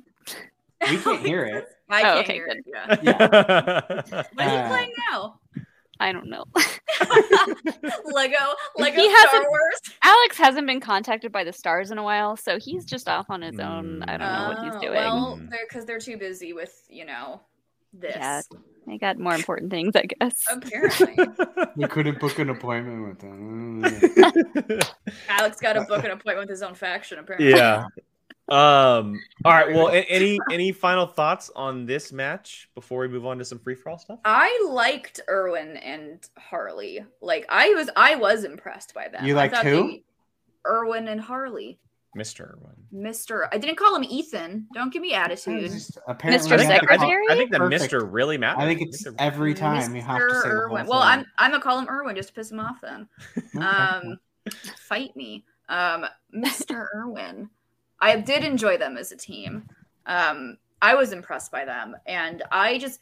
[0.90, 1.68] we can't hear it.
[1.90, 2.58] I Oh, can't okay, hear good.
[2.58, 2.66] it.
[2.68, 2.98] Yeah.
[3.04, 4.24] Yeah.
[4.34, 5.40] What are you Uh, playing now?
[6.02, 6.44] I don't know.
[8.12, 8.36] Lego.
[8.78, 9.82] Lego He Star hasn't- Wars.
[10.04, 13.42] Alex hasn't been contacted by the stars in a while, so he's just off on
[13.42, 14.04] his own.
[14.04, 14.94] I don't know what he's Oh, doing.
[14.96, 15.50] Well, Mm.
[15.50, 17.42] they're because they're too busy with you know
[17.94, 18.16] this.
[18.16, 18.42] Yeah.
[18.90, 20.44] I got more important things, I guess.
[20.52, 21.16] Apparently,
[21.76, 23.84] We couldn't book an appointment with them.
[25.30, 27.20] Alex got to book an appointment with his own faction.
[27.20, 27.86] Apparently, yeah.
[28.50, 29.22] Um.
[29.46, 29.74] All right.
[29.74, 33.76] Well, any any final thoughts on this match before we move on to some free
[33.76, 34.20] for all stuff?
[34.26, 37.06] I liked Erwin and Harley.
[37.22, 39.26] Like I was, I was impressed by them.
[39.26, 39.88] You I liked who?
[39.88, 40.04] they-
[40.68, 41.80] Erwin and Harley.
[42.14, 42.76] Mister one.
[42.92, 44.68] Mister, I didn't call him Ethan.
[44.74, 45.72] Don't give me attitude.
[46.08, 46.62] Apparently, Mr.
[46.62, 47.24] you have to call- Secretary?
[47.30, 48.62] I think the Mister really matters.
[48.64, 49.16] I think it's Mr.
[49.18, 50.42] every time you have to Mr.
[50.42, 50.88] say Irwin.
[50.88, 52.82] Well, I'm I'm gonna call him Irwin just to piss him off.
[52.82, 53.08] Then,
[53.62, 54.20] um,
[54.90, 56.88] fight me, um, Mr.
[56.94, 57.50] Irwin.
[58.02, 59.70] I did enjoy them as a team.
[60.06, 63.00] Um, I was impressed by them, and I just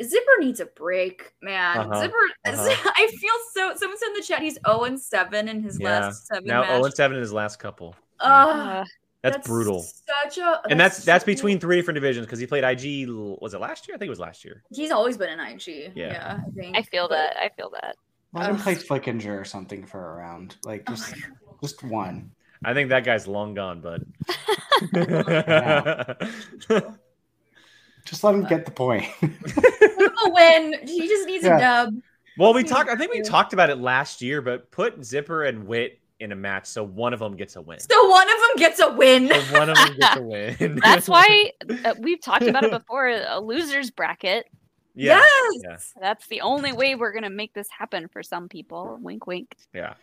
[0.00, 1.78] Zipper needs a break, man.
[1.78, 2.00] Uh-huh.
[2.02, 2.14] Zipper,
[2.46, 2.92] Uh-huh.
[2.96, 3.74] I feel so.
[3.76, 6.00] Someone said in the chat he's zero and seven in his Yeah.
[6.00, 7.96] last seven Now zero and seven in his last couple.
[8.20, 8.84] Ugh, Uh,
[9.22, 9.82] That's, brutal.
[10.22, 13.08] Such a And that's that's so- between three different divisions because he played IG.
[13.40, 13.94] Was it last year?
[13.96, 14.62] I think it was last year.
[14.70, 15.92] He's always been in IG.
[15.96, 16.12] Yeah.
[16.12, 16.76] Yeah, I think.
[16.76, 17.36] I feel that.
[17.36, 17.96] I feel that.
[18.34, 18.62] Let him Ugh.
[18.62, 20.56] play Flickinger or something for a round.
[20.64, 21.14] Like Oh just
[21.62, 22.30] just one.
[22.64, 24.06] I think that guy's long gone, bud.
[28.04, 29.04] Just let him get the point.
[29.22, 30.74] A win.
[30.86, 31.56] He just needs Yeah.
[31.56, 31.94] a dub.
[32.36, 32.90] well, we That's talked.
[32.90, 36.36] I think we talked about it last year, but put Zipper and Wit in a
[36.36, 37.78] match so one of them gets a win.
[37.80, 39.28] So one of them gets a win.
[39.28, 40.22] So one of them gets a
[40.60, 40.80] win.
[40.82, 41.52] That's why
[41.84, 43.08] uh, we've talked about it before.
[43.08, 44.46] A losers bracket.
[44.94, 45.22] yeah,
[45.62, 45.94] yes.
[46.00, 48.98] That's the only way we're gonna make this happen for some people.
[49.00, 49.56] Wink, wink.
[49.72, 49.94] yeah.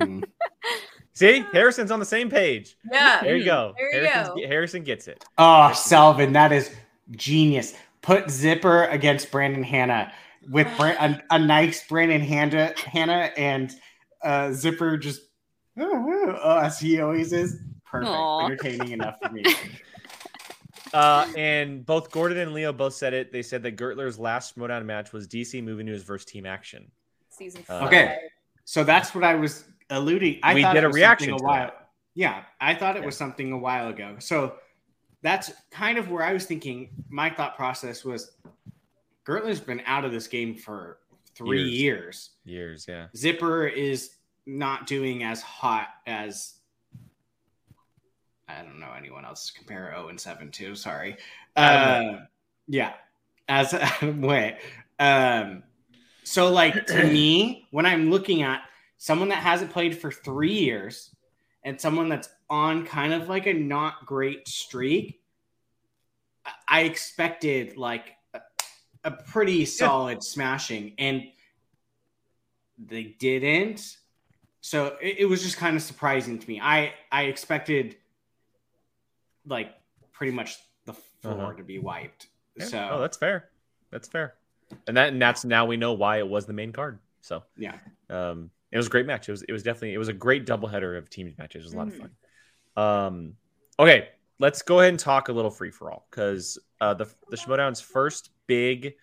[1.12, 2.76] See, Harrison's on the same page.
[2.90, 3.20] Yeah.
[3.22, 3.74] There you go.
[3.76, 4.36] There you go.
[4.48, 5.24] Harrison gets it.
[5.36, 6.70] Oh, Selvin, that is
[7.10, 7.74] genius.
[8.00, 10.12] Put Zipper against Brandon Hanna
[10.48, 13.70] with Bra- a, a nice Brandon Hanna, Hannah and
[14.22, 15.22] uh, Zipper just
[15.78, 17.56] uh, as he always is.
[17.84, 18.10] Perfect.
[18.12, 18.44] Aw.
[18.46, 19.42] Entertaining enough for me.
[20.92, 23.30] Uh, and both Gordon and Leo both said it.
[23.32, 26.90] They said that Gertler's last Schmoedown match was DC moving to his first team action.
[27.28, 27.86] Season Uh, five.
[27.86, 28.16] Okay.
[28.64, 30.40] So that's what I was alluding.
[30.42, 31.66] I We thought did it a was reaction something a while.
[31.66, 31.88] that.
[32.14, 33.06] Yeah, I thought it Yeah.
[33.06, 34.16] was something a while ago.
[34.18, 34.56] So
[35.22, 36.90] that's kind of where I was thinking.
[37.08, 38.32] My thought process was
[39.24, 40.98] Gertler's been out of this game for
[41.34, 41.72] three Years.
[41.74, 42.30] years.
[42.44, 43.06] Years, yeah.
[43.16, 44.16] Zipper is
[44.46, 46.54] not doing as hot as
[48.48, 50.74] I don't know anyone else to compare 0 and 7 to.
[50.74, 51.16] Sorry.
[51.54, 52.20] Uh,
[52.66, 52.94] yeah.
[53.48, 53.72] As
[54.02, 54.58] wait.
[54.98, 55.62] Um
[56.24, 58.62] so like to me, when I'm looking at
[59.02, 61.16] someone that hasn't played for three years
[61.64, 65.22] and someone that's on kind of like a not great streak,
[66.68, 68.40] I- expected like a,
[69.04, 71.22] a pretty solid smashing and
[72.78, 73.96] they didn't.
[74.60, 76.60] So it, it was just kind of surprising to me.
[76.60, 77.96] I I expected
[79.46, 79.72] like
[80.12, 81.52] pretty much the floor Uh-huh.
[81.54, 82.26] to be wiped.
[82.56, 82.64] Yeah.
[82.66, 83.48] So oh, that's fair.
[83.90, 84.34] That's fair.
[84.86, 86.98] And that and that's now we know why it was the main card.
[87.22, 87.78] So yeah.
[88.10, 89.28] um It was a great match.
[89.28, 91.64] It was it was definitely it was a great doubleheader of teams matches.
[91.64, 92.10] It was a lot of fun.
[92.76, 93.34] Um,
[93.78, 94.08] okay,
[94.38, 97.80] let's go ahead and talk a little free for all because uh, the the Schmoedown's
[97.80, 98.94] first big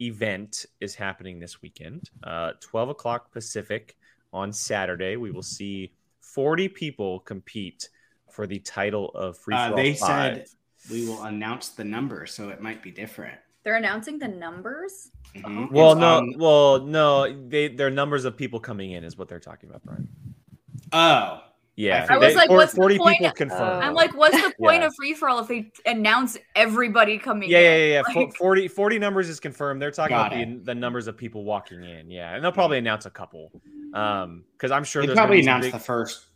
[0.00, 3.96] event is happening this weekend, uh, twelve o'clock Pacific
[4.32, 5.16] on Saturday.
[5.16, 7.90] We will see forty people compete
[8.30, 10.36] for the title of free for Uh, they five.
[10.36, 10.46] said
[10.90, 13.38] we will announce the number, so it might be different.
[13.64, 15.10] They're announcing the numbers.
[15.36, 15.70] Mhm.
[15.70, 17.48] Well, It's no, on- well, no.
[17.48, 20.08] They their numbers of people coming in is what they're talking about, Brian.
[20.92, 21.42] oh,
[21.76, 23.18] Yeah, I was they- like, for- what's the point?
[23.18, 23.82] people confirmed.
[23.84, 24.86] I'm like, what's the point Yeah.
[24.88, 27.64] of free for all if they announce everybody coming yeah, in?
[27.64, 28.20] yeah, yeah, yeah.
[28.20, 29.80] Like, 40, 40 numbers is confirmed.
[29.80, 32.10] They're talking Got about the, the numbers of people walking in.
[32.10, 33.52] Yeah, and they'll probably announce a couple.
[33.94, 36.26] Um, because I'm sure they there's probably be some announced big- the first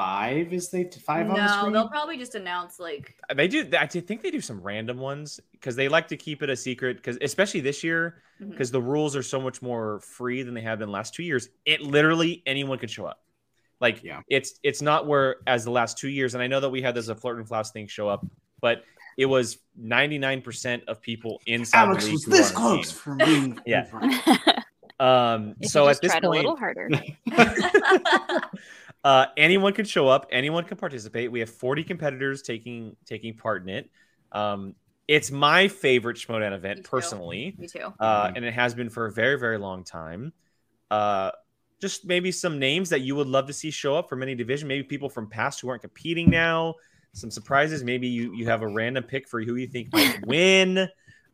[0.00, 0.52] five.
[0.52, 1.72] Is they five on the no, screen?
[1.72, 3.68] they'll probably just announce like They do.
[3.78, 6.96] I think they do some random ones because they like to keep it a secret.
[6.96, 10.78] Because especially this year, because the rules are so much more free than they have
[10.78, 11.48] been the last two years.
[11.66, 13.20] It literally anyone could show up.
[13.80, 14.20] Like Yeah.
[14.28, 16.94] it's it's not where as the last two years, and I know that we had
[16.94, 18.26] this a flirt and flouse thing show up,
[18.60, 18.84] but
[19.18, 22.88] it was 99% of people inside Alex the league was this were on the close
[22.88, 22.98] team.
[22.98, 23.60] from being.
[23.66, 24.62] Yeah.
[25.00, 26.90] Um, so you at this tried point, a little harder.
[29.04, 30.26] uh, anyone can show up.
[30.30, 31.30] Anyone can participate.
[31.32, 33.90] We have 40 competitors taking taking part in it.
[34.32, 34.74] Um,
[35.08, 36.88] it's my favorite Schmoedown event too.
[36.90, 37.92] personally, me too.
[37.98, 40.32] uh, and it has been for a very very long time.
[40.90, 41.30] Uh,
[41.80, 44.68] just maybe some names that you would love to see show up from any division.
[44.68, 46.74] Maybe people from past who aren't competing now.
[47.12, 47.82] Some surprises.
[47.82, 50.88] Maybe you you have a random pick for who you think might win.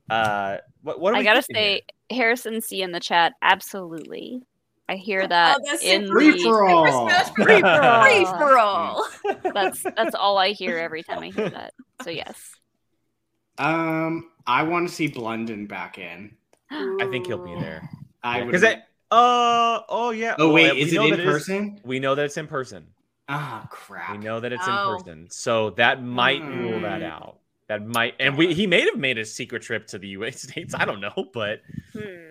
[0.08, 1.80] Uh, what what are I gotta thinking here?
[2.10, 4.40] say, Harrison C in the chat, absolutely.
[4.88, 7.10] I hear that that's in Free the for Super all.
[7.34, 8.04] Free for all.
[8.04, 9.08] Free for all.
[9.52, 11.74] that's that's all I hear every time I hear that.
[12.02, 12.36] So yes.
[13.58, 16.36] Um, I want to see Blunden back in.
[16.70, 17.88] I think he'll be there.
[18.22, 18.46] I would.
[18.46, 18.78] Because it.
[19.10, 20.34] Uh oh yeah.
[20.38, 21.80] oh wait, we is it know in that person?
[21.84, 22.88] we know that it's in person.
[23.28, 24.12] Ah, We crap.
[24.12, 24.72] We know that it's Oh.
[24.92, 27.10] in person, so that might rule that Mm.
[27.10, 27.38] out.
[27.68, 30.42] That might, and we he may have made a secret trip to the U.S.
[30.42, 30.74] states.
[30.74, 31.60] I don't know, but
[31.92, 32.25] Hmm.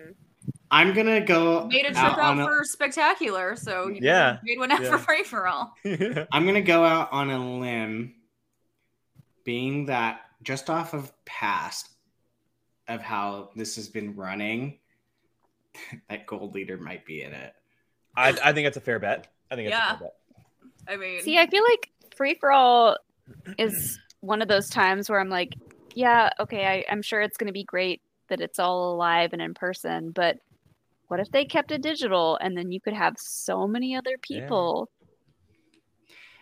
[0.76, 1.66] I'm gonna go.
[1.66, 4.38] Made a trip out out on a- for spectacular, so you Yeah.
[4.42, 4.90] made one out Yeah.
[4.90, 5.74] for free for all.
[5.84, 8.14] I'm gonna go out on a limb,
[9.44, 11.90] being that just off of past
[12.88, 14.78] of how this has been running,
[16.08, 17.54] that gold leader might be in it.
[18.16, 19.26] I, I think it's a fair bet.
[19.50, 19.94] I think it's Yeah.
[19.94, 20.14] a fair bet.
[20.88, 22.96] I mean, See, I feel like free for all
[23.58, 25.54] is one of those times where I'm like,
[25.94, 29.42] yeah, okay, I, I'm sure it's going to be great that it's all alive and
[29.42, 30.38] in person, but
[31.08, 34.40] what if they kept it digital and then you could have so many other Yeah.
[34.40, 34.90] people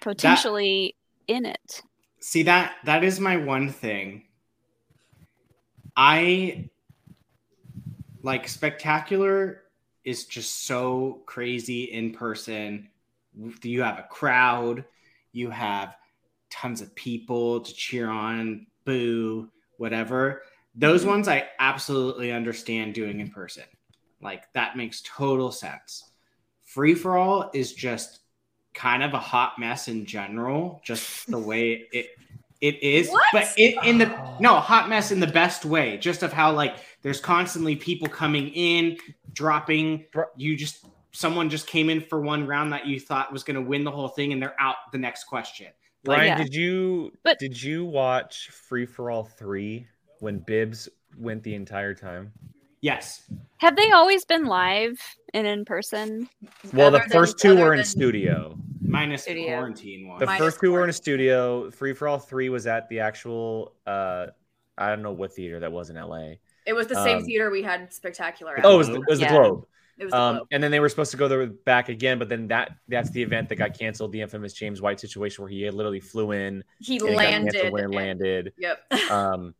[0.00, 0.96] potentially
[1.26, 1.82] in it?
[2.20, 4.24] See that that is my one thing.
[5.96, 6.70] I
[8.22, 9.62] like spectacular
[10.04, 12.88] is just so crazy in person.
[13.62, 14.84] You have a crowd,
[15.32, 15.96] you have
[16.50, 20.42] tons of people to cheer on, boo, whatever.
[20.74, 21.10] Those mm-hmm.
[21.10, 23.64] ones I absolutely understand doing in person.
[24.24, 26.10] Like that makes total sense.
[26.64, 28.20] Free for all is just
[28.72, 32.08] kind of a hot mess in general, just the way it
[32.60, 33.10] it is.
[33.10, 33.24] What?
[33.32, 34.36] But it, in the oh.
[34.40, 38.48] no hot mess in the best way, just of how like there's constantly people coming
[38.48, 38.96] in,
[39.34, 40.06] dropping.
[40.36, 43.62] You just someone just came in for one round that you thought was going to
[43.62, 45.66] win the whole thing, and they're out the next question.
[46.06, 46.42] Like, Brian, Yeah.
[46.42, 49.86] did you But- did you watch Free for All three
[50.20, 52.32] when Bibbs went the entire time?
[52.84, 53.22] Yes,
[53.58, 55.00] Have they always been live
[55.32, 56.28] and in person?
[56.72, 58.58] Well, the Other than- first two were in than- studio.
[58.86, 59.46] minus the Studio.
[59.56, 60.18] quarantine one.
[60.20, 61.70] The Minus first two were in a studio.
[61.70, 63.74] Free for All three was at the actual.
[63.86, 64.26] uh
[64.76, 66.38] I don't know what theater that was in L.A.
[66.66, 68.58] it was the same um, theater we had spectacular.
[68.58, 68.64] At.
[68.66, 69.32] Oh, it was, the- it was Yeah.
[69.32, 69.66] the Globe.
[69.98, 70.48] It was the Um, Globe.
[70.50, 73.22] and then they were supposed to go there back again, but then that that's the
[73.22, 74.10] event that got canceled.
[74.12, 77.22] The infamous James White situation where he had literally flew in he and it got
[77.24, 77.72] canceled landed.
[77.72, 78.52] when and- landed.
[78.58, 78.78] Yep.
[79.10, 79.54] Um,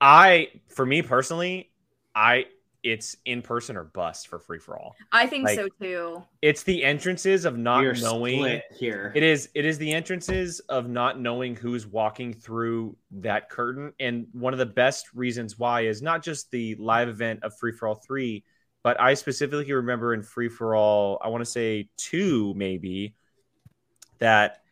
[0.00, 1.70] I for me personally,
[2.16, 2.46] I
[2.86, 4.94] it's in person or bust for free for all.
[5.10, 6.22] I think like, so too.
[6.40, 8.38] It's the entrances of not We're knowing.
[8.38, 9.12] split here.
[9.16, 13.92] It is it is the entrances of not knowing who's walking through that curtain.
[13.98, 17.72] And one of the best reasons why is not just the live event of Free
[17.72, 18.44] for All 3,
[18.84, 23.16] but I specifically remember in Free for All, I want to say 2 maybe,
[24.18, 24.62] that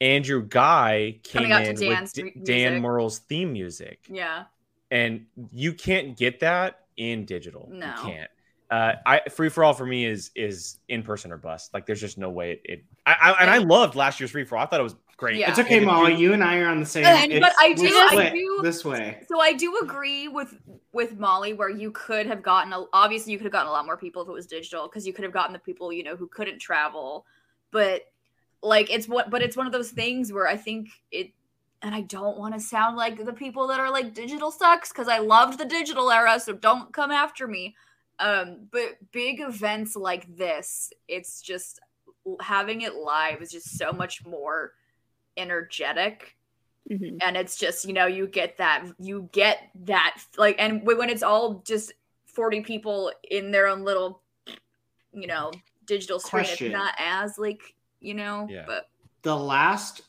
[0.00, 3.22] Andrew Guy came out to in with D- Dan music.
[3.28, 4.00] Theme music.
[4.08, 4.44] Yeah.
[4.90, 7.68] And you can't get that in digital.
[7.72, 7.86] No.
[7.86, 8.30] You can't.
[8.70, 11.74] Uh, I free for all for me is is in person or bust.
[11.74, 12.60] Like there's just no way it.
[12.64, 14.62] it I, I and I loved last year's free for all.
[14.62, 15.36] I thought it was great.
[15.38, 15.50] Yeah.
[15.50, 16.14] It's okay, Molly.
[16.14, 17.04] You and I are on the same.
[17.04, 19.22] And- but I do- I do- this way.
[19.28, 20.54] So I do agree with
[20.92, 23.86] with Molly where you could have gotten a, obviously you could have gotten a lot
[23.86, 26.14] more people if it was digital because you could have gotten the people you know
[26.14, 27.26] who couldn't travel,
[27.72, 28.02] but
[28.62, 31.32] like it's what but it's one of those things where I think it
[31.82, 35.08] and I don't want to sound like the people that are like digital sucks because
[35.08, 37.74] I loved the digital era so don't come after me.
[38.18, 41.80] Um, but big events like this, it's just
[42.42, 44.74] having it live is just so much more
[45.36, 46.36] energetic
[46.90, 47.18] Mhm.
[47.22, 51.22] and it's just you know you get that you get that like and when it's
[51.22, 51.92] all just
[52.26, 54.22] 40 people in their own little
[55.12, 55.50] you know
[55.86, 56.66] digital screen Question.
[56.68, 58.64] it's not as like you know Yeah.
[58.66, 58.88] but
[59.22, 60.02] The last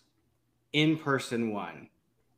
[0.74, 1.90] in-person one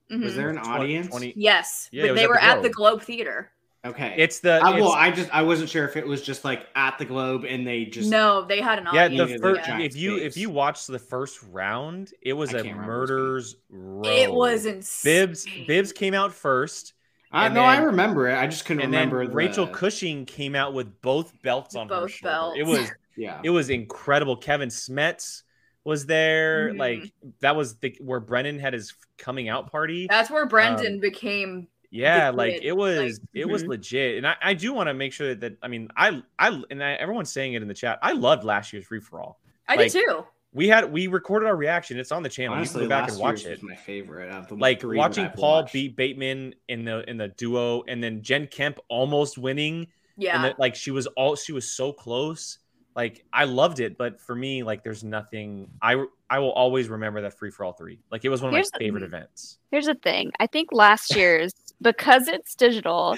[0.09, 0.35] was mhm.
[0.35, 1.07] there an Twen- audience?
[1.07, 2.99] 20 yes Yeah, but was they at the were at the Globe.
[2.99, 3.51] globe theater
[3.85, 4.15] Okay.
[4.17, 6.97] It's the Uh, well, I just I wasn't sure if it was just like at
[6.97, 9.13] the Globe and they just no they had an audience.
[9.29, 9.37] yeah.
[9.37, 12.63] The first, giant if you if you watch the first round, it was I a
[12.63, 14.03] can't remember what's going murders row.
[14.05, 15.27] it was insane.
[15.27, 15.45] Bibs.
[15.67, 16.93] Bibs came out first,
[17.31, 18.35] I know I remember it.
[18.37, 21.89] I just couldn't and then remember the, Rachel Cushing came out with both belts on
[21.89, 22.57] her Both shoulder.
[22.59, 23.41] It was Yeah.
[23.43, 24.37] it was incredible.
[24.37, 25.43] Kevin Smets
[25.85, 26.69] was there.
[26.73, 26.79] Mhm.
[26.79, 30.07] Like that was the where Brennan had his coming out party.
[30.09, 33.67] that's where brendan Um, became Yeah, the like it was like- it was Mhm.
[33.69, 34.17] legit.
[34.17, 36.83] And I, I do want to make sure that that, I mean I I and
[36.83, 37.99] I, everyone's saying it in the chat.
[38.01, 39.39] I loved last year's free for all.
[39.67, 41.97] i Like, did too We had we recorded our reaction.
[41.99, 42.55] It's on the channel.
[42.55, 43.63] Honestly, you can go back last and watch year's it.
[43.63, 45.73] was my favorite of the Like three watching Paul watched.
[45.73, 49.87] beat Bateman in the in the duo, and then Jen Kemp almost winning.
[50.15, 52.59] yeah And then, like she was all she was so close.
[52.95, 55.69] Like I loved it, but for me, like there's nothing.
[55.81, 57.99] I I will always remember that free for all three.
[58.11, 59.57] Like it was one of Here's my the- favorite events.
[59.71, 60.31] Here's the thing.
[60.39, 63.17] I think last year's because it's digital,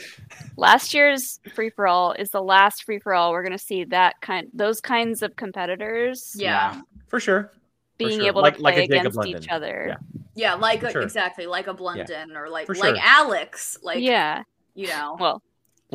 [0.57, 4.19] last year's free for all is the last free for all we're gonna see that
[4.21, 7.51] kind those kinds of competitors yeah For sure.
[7.97, 8.27] being sure.
[8.27, 9.43] able Like- to play a Jacob against London.
[9.43, 9.85] each other.
[9.89, 9.97] Yeah.
[10.35, 11.01] yeah like a, Sure.
[11.01, 14.43] exactly like a blunden or like For like alex like yeah.
[14.73, 15.41] you know Well,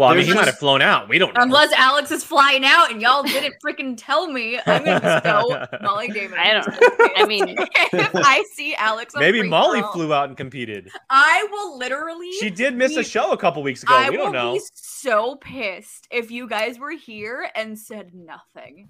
[0.01, 1.11] Well, I mean, There's he might have flown out.
[1.11, 1.43] We don't know.
[1.43, 5.79] Unless Alex is flying out and y'all didn't freaking tell me, I'm gonna be so
[5.83, 6.39] Molly Damon.
[6.39, 10.39] I don't I mean, if I see Alex, on maybe Molly for flew out and
[10.39, 10.89] competed.
[11.11, 12.33] I will literally.
[12.33, 13.93] She did miss a show a couple weeks ago.
[13.95, 14.55] I we don't know.
[14.55, 18.89] be so pissed if you guys were here and said nothing.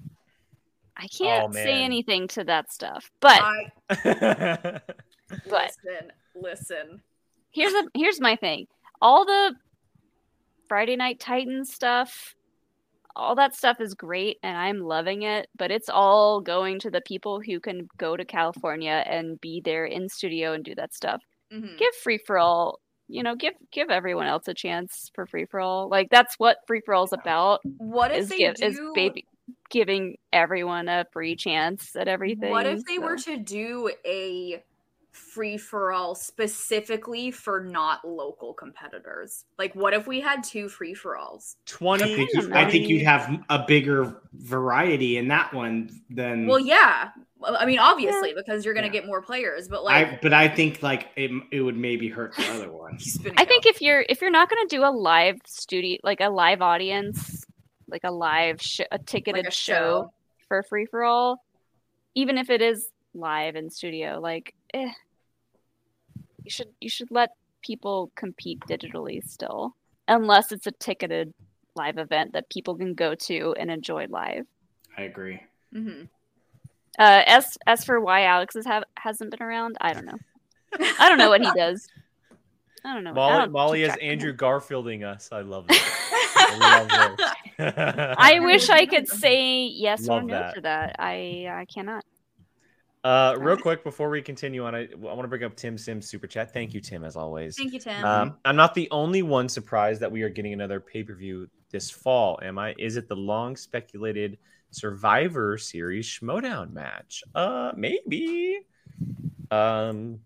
[0.97, 3.11] I oh, can't Oh, say anything to that stuff.
[3.19, 3.73] But I
[5.29, 7.03] But- listen, listen.
[7.51, 8.69] here's a here's my thing.
[9.03, 9.57] All the
[10.71, 12.37] Friday Night Titans stuff,
[13.17, 17.01] all that stuff is great and I'm loving it, but it's all going to the
[17.01, 21.25] people who can go to California and be there in studio and do that stuff.
[21.53, 21.77] Mhm.
[21.77, 25.59] Give free for all, you know, give give everyone else a chance for free for
[25.59, 25.89] all.
[25.89, 27.63] Like that's what free for all's about.
[27.79, 28.67] What if Is they give do?
[28.67, 29.27] is baby
[29.71, 32.53] giving everyone a free chance at everything.
[32.53, 34.63] What if they were to do a
[35.13, 39.45] free for all specifically for not local competitors?
[39.59, 41.57] Like, what if we had two free for alls?
[41.67, 46.47] I 20, think, you, I think you'd have a bigger variety in that one than
[46.47, 47.11] Well, yeah.
[47.43, 48.93] I mean, obviously, because you're gonna Yeah.
[48.93, 50.19] get more players, but like, I.
[50.21, 53.19] But I think like it, it would maybe hurt the other ones.
[53.39, 56.29] I think if you're if you're not going to do a live studio like a
[56.29, 57.45] live audience,
[57.89, 60.13] like a live sh- a ticketed a show, show.
[60.49, 61.43] for free for all,
[62.15, 64.91] even if it is live in studio, like eh,
[66.45, 67.31] you should you should let
[67.63, 69.75] people compete digitally still,
[70.09, 71.33] unless it's a ticketed
[71.77, 74.47] live event that people can go to and enjoy live.
[74.97, 75.41] I agree.
[75.75, 76.09] Mhm.
[76.99, 80.19] Uh, as as for why Alex is have, hasn't been around, I don't know.
[80.99, 81.87] I don't know what he does.
[82.85, 83.11] I don't know.
[83.11, 84.11] I Molly, don't Molly is track of him.
[84.13, 85.29] Andrew Garfielding us.
[85.33, 87.19] I love that.
[87.59, 88.17] I.
[88.19, 90.55] I wish I could say yes or no that.
[90.55, 90.97] to that.
[90.99, 92.05] I I cannot.
[93.03, 96.07] Uh, real quick before we continue on, I, I want to bring up Tim Sims
[96.07, 96.53] super chat.
[96.53, 97.57] Thank you, Tim, as always.
[97.57, 98.05] Thank you, Tim.
[98.05, 101.49] Um, I'm not the only one surprised that we are getting another pay per view
[101.71, 102.39] this fall.
[102.43, 102.75] Am I?
[102.79, 104.37] Is it the long speculated
[104.71, 107.23] Survivor Series Schmoedown match?
[107.35, 108.59] Uh, maybe.
[109.51, 110.21] Um,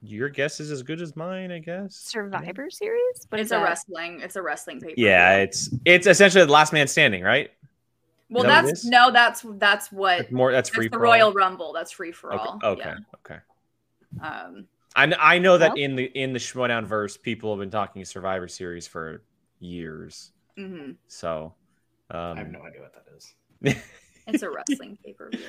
[0.00, 1.96] your guess is as good as mine, I guess.
[1.96, 3.26] Survivor Series?
[3.28, 3.64] but it's a that?
[3.64, 4.20] wrestling.
[4.22, 4.94] It's a wrestling paper.
[4.96, 7.50] Yeah, it's it's essentially the last man standing, right?
[8.28, 10.88] Well, Is that what it that's no, that's that's what It's more that's that's free
[10.88, 11.12] the for all.
[11.12, 11.72] Royal Rumble.
[11.72, 12.60] That's free for Okay, all.
[12.64, 12.96] okay, Yeah.
[13.24, 13.38] okay.
[14.20, 14.66] Um,
[14.96, 18.04] I, I know that Well- in the in the Schmoedown verse, people have been talking
[18.04, 19.22] Survivor Series for
[19.60, 20.32] years.
[20.58, 20.96] mhm.
[21.06, 21.54] So,
[22.10, 23.34] um, I have no idea what that is.
[24.28, 25.40] It's a wrestling pay per view.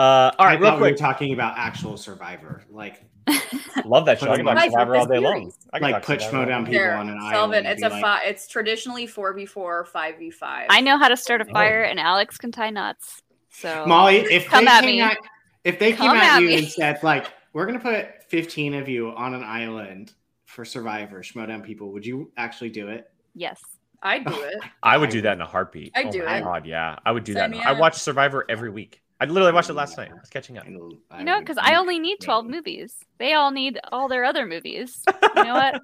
[0.00, 3.04] uh, all I real thought we were talking about actual Survivor, like
[3.84, 4.30] Love that show.
[4.30, 5.52] I can talk Right, Survivor all this day long.
[5.72, 6.70] I like talk put Survivor all Schmoedown day.
[6.72, 7.66] people There, on an Selvin, island.
[7.66, 10.66] it's a be fi- it's traditionally four v four, five v five.
[10.70, 11.52] I know how to start a Oh.
[11.52, 13.22] fire, and Alex can tie knots.
[13.50, 15.00] So Molly, if Come they at came me.
[15.02, 15.18] at
[15.64, 18.88] If they came Come at at you and said, like, we're gonna put 15 of
[18.88, 20.12] you on an island
[20.44, 23.10] for Survivor, Schmodown people, would you actually do it?
[23.34, 23.60] Yes.
[24.02, 24.54] I'd do it.
[24.62, 25.90] Oh I would do that in a heartbeat.
[25.96, 26.42] I'd oh do my it.
[26.44, 27.58] God, yeah, I would do Sign that.
[27.58, 29.00] me I watch Survivor every week.
[29.20, 30.10] I literally watched it last night.
[30.10, 30.66] I was catching up.
[30.66, 32.94] You know, because I only need 12 movies.
[33.18, 35.02] They all need all their other movies.
[35.36, 35.82] You know what?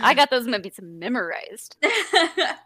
[0.00, 1.76] I got those movies memorized.
[1.82, 2.56] Fair.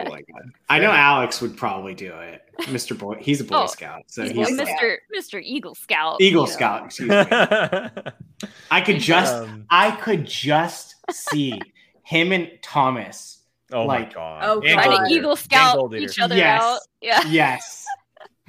[0.00, 0.42] Oh my god.
[0.68, 2.42] I know Alex would probably do it.
[2.62, 2.96] Mr.
[2.98, 4.66] Boy, he's a Boy Oh, Scout, so He's he's, Mr.
[4.66, 5.40] like- Mr.
[5.42, 6.20] Eagle Scout.
[6.20, 6.52] Eagle you know.
[6.52, 6.84] Scout.
[6.86, 7.16] Excuse me.
[8.70, 11.60] I could just, Um, I could just see
[12.04, 13.40] him and Thomas.
[13.72, 14.42] oh like, my God.
[14.44, 14.82] Oh, And God.
[14.84, 16.62] Trying to Eagle Scout each other Yes.
[16.62, 16.80] out.
[17.00, 17.22] Yeah.
[17.28, 17.81] Yes,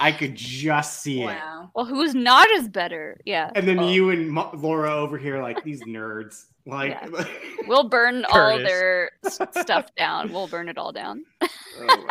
[0.04, 1.38] I could just see it.
[1.74, 3.22] Well, who's not as better?
[3.26, 3.50] Yeah.
[3.56, 3.90] And then Oh.
[3.90, 6.46] you and Mo- Laura over here, like these nerds.
[6.66, 7.26] Like, Yeah.
[7.68, 10.34] We'll burn all their stuff down.
[10.34, 11.24] We'll burn it all down.
[11.42, 12.08] oh.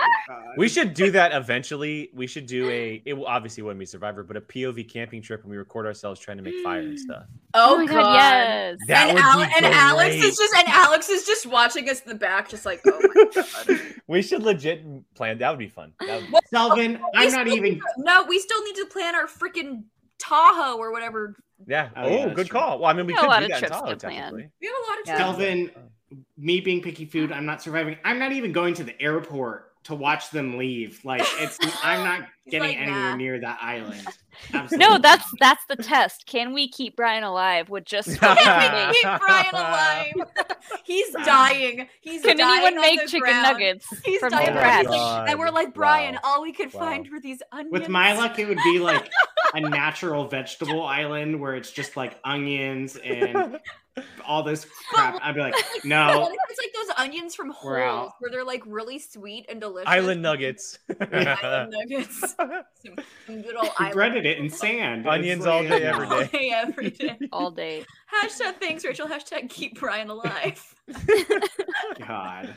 [0.56, 2.08] We should do that eventually.
[2.14, 3.02] We should do a.
[3.04, 6.18] It will obviously wouldn't be Survivor, but a POV camping trip, and we record ourselves
[6.20, 7.24] trying to make fire and stuff.
[7.52, 8.78] Oh, oh my god, yes.
[8.88, 12.00] That and, would Al- be and Alex is just and Alex is just watching us
[12.00, 13.80] in the back, just like, oh my god.
[14.06, 14.84] We should legit
[15.14, 15.36] plan.
[15.36, 15.92] That would be fun.
[16.00, 17.74] That would be- Well, Selvin, I'm not even.
[17.74, 19.84] to- no, we still need to plan our freaking
[20.18, 21.36] Tahoe or whatever.
[21.66, 21.90] Yeah.
[21.97, 22.59] Oh, Oh, yeah, good true.
[22.60, 22.78] call.
[22.80, 23.82] Well, I mean, we We got could a lot do of that in trips to
[23.82, 23.98] Tahoe, plan.
[24.14, 24.51] technically.
[24.60, 25.34] We have a lot of Yeah.
[25.36, 25.39] trips.
[25.39, 27.97] Selvin, me being picky food, I'm not surviving.
[28.05, 31.01] I'm not even going to the airport to watch them leave.
[31.05, 33.16] Like it's, I'm not He's getting like, anywhere nah.
[33.16, 34.05] near that island.
[34.52, 36.24] Absolutely No, that's that's the test.
[36.27, 40.12] Can we keep Brian alive with just Can we keep Brian alive?
[40.85, 41.86] He's dying.
[42.01, 43.43] He's Can dying anyone make chicken ground.
[43.43, 44.48] nuggets He's from dying.
[44.86, 46.20] He's like- and we're like, Brian, Wow.
[46.24, 46.81] all we could Wow.
[46.81, 47.73] find were these onions.
[47.73, 49.10] With my luck, it would be like
[49.55, 53.60] a natural vegetable island where it's just like onions and
[54.27, 55.19] all this crap.
[55.23, 55.55] I'd be like,
[55.85, 59.89] no, it's like those onions from We're Holes, where they're like really sweet and delicious.
[59.89, 60.78] Island nuggets.
[61.12, 62.31] Island nuggets.
[62.82, 62.96] Some,
[63.26, 65.06] some good old we breaded it in sand.
[65.06, 65.76] Onions all day, no.
[65.76, 66.26] every all day.
[66.26, 67.18] day, every day.
[67.32, 67.84] all day.
[68.22, 69.06] Hashtag thanks, Rachel.
[69.06, 70.74] Hashtag keep Brian alive.
[72.06, 72.54] God.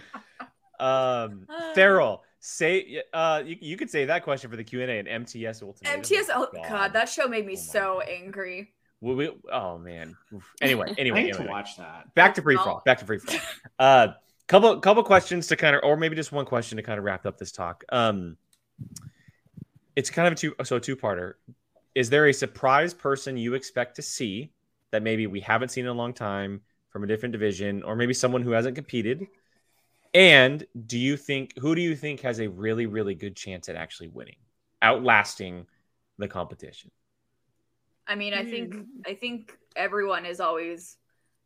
[0.79, 4.99] Um, Farrell, say uh, you, you could say that question for the Q and A
[4.99, 5.97] and MTS Ultimate.
[5.97, 6.29] MTS.
[6.33, 8.73] Oh God, that show made me Oh my so angry.
[9.01, 10.15] We, we, oh man.
[10.61, 11.45] Anyway, anyway, I need anyway.
[11.45, 12.13] to watch that.
[12.15, 12.81] back to free fall.
[12.85, 13.39] Back to free fall.
[13.77, 14.07] Uh,
[14.47, 17.25] couple couple questions to kind of, or maybe just one question to kind of wrap
[17.25, 17.83] up this talk.
[17.89, 18.37] Um,
[19.95, 21.33] it's kind of a two so a two parter.
[21.93, 24.51] Is there a surprise person you expect to see
[24.91, 28.13] that maybe we haven't seen in a long time from a different division, or maybe
[28.13, 29.27] someone who hasn't competed?
[30.13, 33.75] And do you think who do you think has a really really good chance at
[33.75, 34.37] actually winning,
[34.81, 35.65] outlasting
[36.17, 36.91] the competition?
[38.07, 38.85] I mean, I think mm.
[39.05, 40.97] I think everyone is always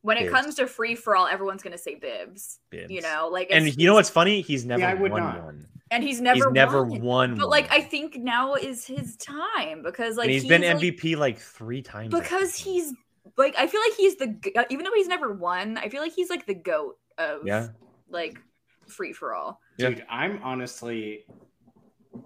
[0.02, 0.34] when it Bibs.
[0.34, 2.60] comes to free for all, everyone's gonna say bibs.
[2.70, 2.92] Bibs.
[2.92, 4.42] You know, like And you know what's funny?
[4.42, 5.44] He's never I would won not.
[5.44, 5.68] one.
[5.92, 7.02] And he's never he's never won.
[7.02, 7.30] won.
[7.36, 7.50] But one.
[7.50, 11.40] like, I think now is his time because like and he's been like- MVP like
[11.40, 12.14] three times.
[12.14, 12.76] Because think.
[12.76, 12.94] he's
[13.38, 16.02] like I feel like he's the g- uh, even though he's never won, I feel
[16.02, 17.70] like he's like the goat of Yeah.
[18.10, 18.40] like
[18.88, 19.60] free for all.
[19.78, 21.26] Dude, I'm honestly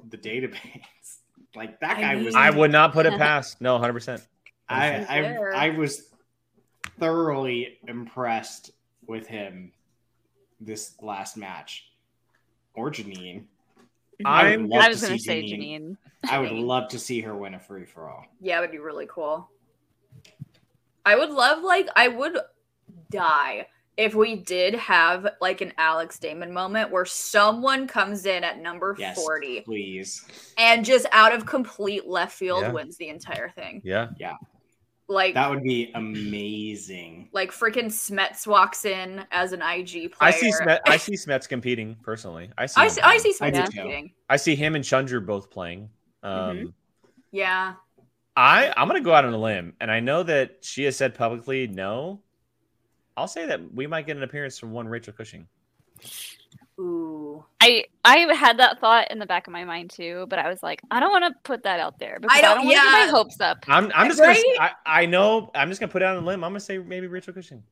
[0.10, 0.60] the database.
[1.56, 2.34] Like that I guy was.
[2.34, 3.61] I would not put it past.
[3.61, 4.26] No, hundred percent.
[4.68, 6.10] I, I I was
[6.99, 8.72] thoroughly impressed
[9.06, 9.72] with him
[10.60, 11.91] this last match.
[12.73, 13.48] Or Jeannine.
[14.25, 14.69] I would I'm.
[14.69, 15.49] love I to was gonna see say Jeannine.
[15.61, 15.97] Jeannine.
[16.29, 18.25] I would love to see her win a free for all.
[18.41, 19.49] Yeah, it would be really cool.
[21.05, 22.37] I would love like I would
[23.11, 23.67] die
[23.97, 28.95] if we did have like an Alex Damon moment where someone comes in at number
[28.97, 30.25] Yes, 40 please.
[30.57, 32.71] and just out of complete left field Yeah.
[32.71, 33.81] wins the entire thing.
[33.83, 34.09] Yeah.
[34.17, 34.35] Yeah.
[35.09, 37.30] Like That would be amazing.
[37.34, 40.15] like freaking Smets walks in as an IG player.
[40.21, 40.51] I see.
[40.51, 42.49] Smet, I see Smets competing personally.
[42.57, 42.81] I see.
[42.81, 43.71] I him see, I see Smets do too.
[43.80, 44.11] competing.
[44.30, 45.89] I see him and Chandru both playing.
[46.23, 46.73] Um, Mhm.
[47.31, 47.73] Yeah.
[48.35, 51.13] I I'm gonna go out on a limb, and I know that she has said
[51.15, 52.21] publicly no.
[53.17, 55.47] I'll say that we might get an appearance from one Rachel Cushing.
[56.79, 57.45] Ooh.
[57.61, 60.63] I I had that thought in the back of my mind too, but I was
[60.63, 62.83] like, I don't want to put that out there because I don't- don't, want to
[62.83, 62.91] yeah.
[63.05, 63.63] get my hopes up.
[63.67, 64.33] I'm I'm just gonna.
[64.59, 65.51] I, I know.
[65.55, 66.43] I'm just gonna put it on a limb.
[66.43, 67.63] I'm gonna say maybe Rachel Cushing.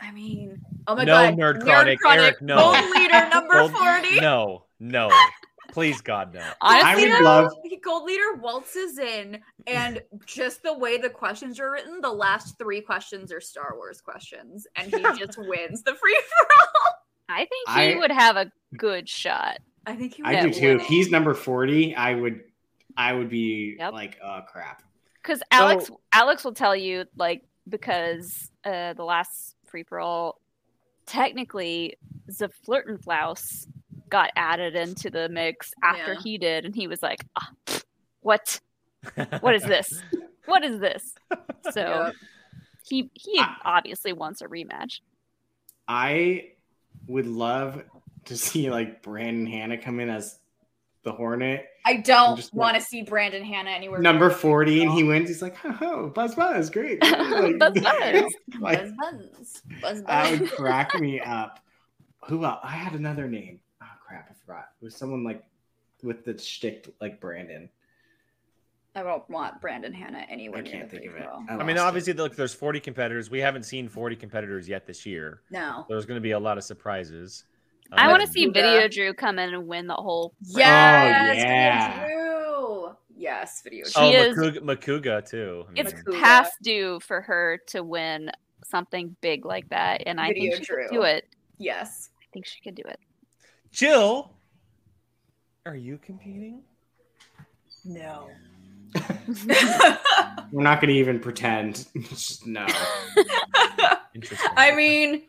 [0.00, 1.36] I mean, oh my No, god.
[1.36, 2.56] Nerd Chronic, Eric, no.
[2.56, 4.20] Gold leader number Gold- 40.
[4.20, 5.10] No, no.
[5.70, 6.42] Please, God, no.
[6.60, 11.58] Honestly, would though, love- He- Gold leader waltzes in, and just the way the questions
[11.60, 15.94] are written, the last three questions are Star Wars questions, and he just wins the
[15.94, 16.92] free for all.
[17.28, 19.58] I think he I- would have a good shot.
[19.86, 20.22] I think he.
[20.22, 20.34] Would.
[20.34, 20.76] I do too.
[20.76, 22.40] If he's number 40, I would
[22.96, 23.92] I would be Yep.
[23.92, 24.82] like, oh crap.
[25.22, 30.40] Because Alex Alex will tell you like because uh the last free for all
[31.06, 31.96] technically
[32.26, 33.66] the Flirtenflaus
[34.08, 36.20] got added into the mix after Yeah.
[36.22, 37.50] he did, and he was like, ah,
[38.20, 38.60] "What?
[39.40, 40.00] What is this?
[40.46, 41.14] What is this?
[41.70, 42.14] So Yep.
[42.84, 45.00] he he I- obviously wants a rematch.
[45.88, 46.51] I
[47.06, 47.82] would love
[48.26, 50.38] to see like Brandon Hannah come in as
[51.02, 51.66] the Hornet.
[51.84, 54.00] I don't want to like- see Brandon Hannah anywhere.
[54.00, 55.28] Number near 40, and he wins.
[55.28, 57.02] He's like, ho, oh, buzz, buzz, great.
[57.02, 58.32] Like, Buzz, buzz.
[58.60, 59.62] like, Buzz buzz.
[59.80, 61.58] Buzz that would crack me up.
[62.28, 62.60] Who else?
[62.62, 63.58] I had another name.
[63.82, 64.68] Oh, crap, I forgot.
[64.80, 65.42] It was someone like
[66.04, 67.68] with the shtick like Brandon.
[68.94, 71.22] I don't want Brandon Hannah anywhere I near can't the think of it.
[71.22, 71.42] throw.
[71.48, 71.78] I, I mean, lost it.
[71.78, 73.30] obviously, look, there's 40 competitors.
[73.30, 75.40] We haven't seen 40 competitors yet this year.
[75.50, 75.86] No.
[75.88, 77.44] There's going to be a lot of surprises.
[77.90, 78.52] I want to Um, see Luda.
[78.54, 80.34] Video Drew come in and win the whole.
[80.40, 82.00] Yes, yeah.
[82.06, 82.96] Video Drew.
[83.16, 83.84] Yes, video.
[83.86, 85.64] She Oh, is- Makuga, Makuga too.
[85.68, 86.20] I It's mean, Makuga.
[86.20, 88.30] past due for her to win
[88.64, 91.26] something big like that, and I Video think she could do it.
[91.58, 92.10] Yes.
[92.20, 92.98] I think she could do it.
[93.70, 94.32] Jill,
[95.66, 96.62] are you competing?
[97.84, 98.28] No.
[100.52, 101.86] We're not going to even pretend.
[102.08, 102.66] Just no.
[104.56, 105.22] I mean,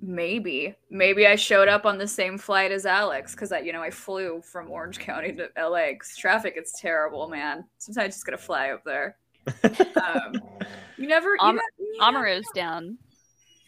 [0.00, 3.82] maybe, maybe I showed up on the same flight as Alex because I, you know,
[3.82, 7.64] I flew from Orange County to LA because traffic is terrible, man.
[7.78, 9.16] Sometimes I just gotta fly up there.
[9.64, 10.40] Um,
[10.96, 11.58] you never, you Am-
[12.00, 12.98] never- you down.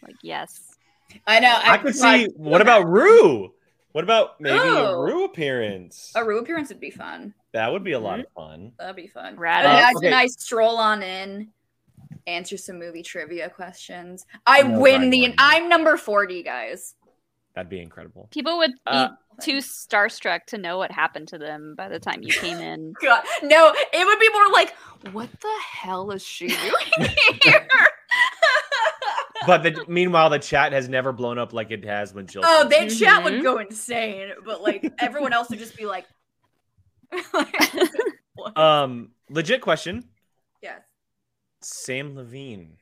[0.03, 0.77] Like yes.
[1.27, 1.59] I know.
[1.65, 2.27] I could see.
[2.37, 3.53] What about Rue?
[3.93, 6.13] What about maybe a Rue appearance?
[6.15, 7.33] a Rue appearance would be fun.
[7.57, 8.73] That would be a lot of fun.
[8.79, 9.37] That'd be fun.
[9.37, 10.13] Rad Imagine Okay.
[10.13, 11.49] I stroll on in,
[12.27, 14.27] answer some movie trivia questions.
[14.47, 15.21] I No, win the.
[15.21, 15.35] Warren.
[15.39, 16.95] I'm number forty, guys.
[17.55, 18.29] That'd be incredible.
[18.31, 19.09] People would be Uh,
[19.41, 22.93] too starstruck to know what happened to them by the time you came in.
[23.03, 24.75] God, no, it would be more like,
[25.13, 27.09] what the hell is she doing
[27.43, 27.67] here?
[29.47, 32.43] But the, meanwhile, the chat has never blown up like it has when Jill.
[32.45, 33.25] oh, the chat Mhm.
[33.25, 36.16] would go insane, but like everyone else would just be like, what?
[38.55, 40.05] Um, legit question.
[40.63, 40.83] yes.
[41.63, 42.77] Sam Levine.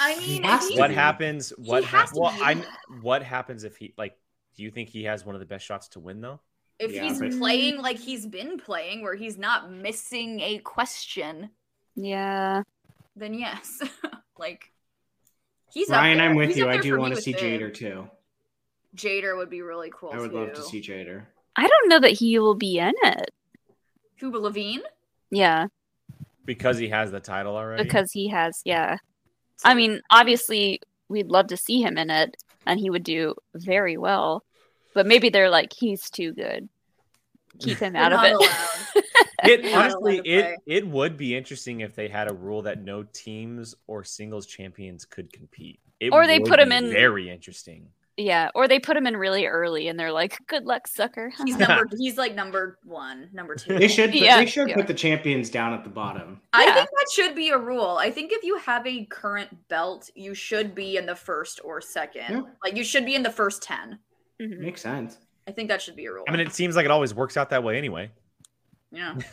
[0.00, 0.94] I mean, has if to he- What be.
[0.94, 1.50] happens?
[1.56, 2.42] What has to Well, be.
[2.42, 2.64] I.
[3.00, 4.18] What happens if he like?
[4.56, 6.40] Do you think he has one of the best shots to win though?
[6.78, 11.48] if Yeah, he's but- playing like he's been playing, where he's not missing a question,
[11.94, 12.62] Yeah.
[13.14, 13.80] then yes,
[14.38, 14.72] like
[15.72, 16.20] he's Ryan.
[16.20, 16.68] I'm with He's you.
[16.68, 17.40] I do want to see Viv.
[17.60, 18.10] Jader too.
[18.94, 20.10] Jader would be really cool.
[20.12, 21.24] I would love to see Jader.
[21.56, 23.30] I don't know that he will be in it.
[24.18, 24.82] Cuba Levine.
[25.30, 25.66] Yeah,
[26.44, 27.82] Because he has the title already.
[27.82, 28.62] because he has.
[28.64, 28.98] Yeah.
[29.64, 33.96] I mean, obviously, we'd love to see him in it, and he would do very
[33.96, 34.44] well.
[34.94, 36.68] But maybe they're like, he's too good.
[37.58, 39.04] Keep him out of it.
[39.44, 43.74] it honestly, it it would be interesting if they had a rule that no teams
[43.86, 45.80] or singles champions could compete.
[46.00, 47.88] It Or they put him in- Very interesting.
[48.16, 51.56] Yeah, or they put him in really early, and they're like, "Good luck, sucker." He's
[51.58, 51.86] number.
[51.98, 53.78] He's like number one, number two.
[53.78, 54.14] They should.
[54.14, 54.74] Yeah, they should yeah.
[54.76, 56.40] put the champions down at the bottom.
[56.52, 56.74] I Yeah.
[56.74, 57.98] think that should be a rule.
[58.00, 61.80] I think if you have a current belt, you should be in the first or
[61.80, 62.24] second.
[62.30, 62.42] Yeah.
[62.64, 63.98] Like you should be in the first ten.
[64.40, 64.58] Mhm.
[64.60, 65.18] Makes sense.
[65.48, 66.24] I think that should be a rule.
[66.26, 68.10] I mean, it seems like it always works out that way anyway.
[68.90, 69.14] yeah.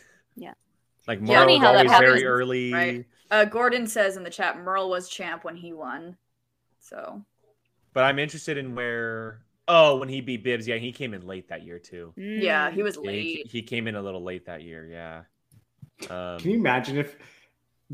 [1.05, 2.71] Like Yeah, Merle's how that always happens, very early.
[2.73, 3.05] right.
[3.29, 6.15] Uh, Gordon says in the chat, Merle was champ when he won.
[6.79, 7.21] So
[7.93, 9.39] But I'm interested in where.
[9.67, 12.13] Oh, when he beat Bibbs, yeah, he came in late that year too.
[12.17, 12.73] yeah, Mm.
[12.73, 13.47] he was Yeah, he, late.
[13.47, 14.85] he came in a little late that year.
[14.91, 15.21] Yeah.
[16.09, 17.15] Um, Can you imagine if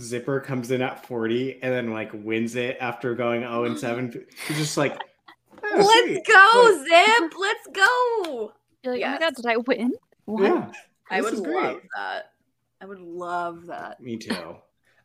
[0.02, 4.26] Zipper comes in at 40 and then like wins it after going 0 and 7?
[4.48, 5.00] He's just like,
[5.64, 7.34] "Oh, Let's sweet." go, Zip.
[7.40, 8.54] Let's go.
[8.84, 9.08] You're like, Yes.
[9.10, 9.94] oh my god, did I win?
[10.26, 10.44] What?
[10.44, 10.72] Yeah,
[11.12, 12.32] I would love that.
[12.82, 14.00] I would love that.
[14.02, 14.56] me too.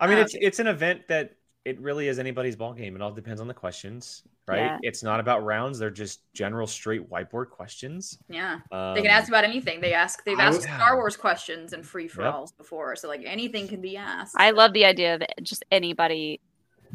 [0.00, 1.34] I mean, Um, it's it's an event that
[1.64, 2.94] it really is anybody's ball game.
[2.94, 4.58] It all depends on the questions, right?
[4.58, 4.78] Yeah.
[4.82, 8.18] It's not about rounds; they're just general straight whiteboard questions.
[8.28, 8.60] Yeah.
[8.70, 9.80] Um, They can ask about anything.
[9.80, 10.24] They ask.
[10.24, 12.34] They've I asked would- Star Wars questions and free for Yep.
[12.34, 14.34] alls before, so like anything can be asked.
[14.38, 16.40] I love the idea of just anybody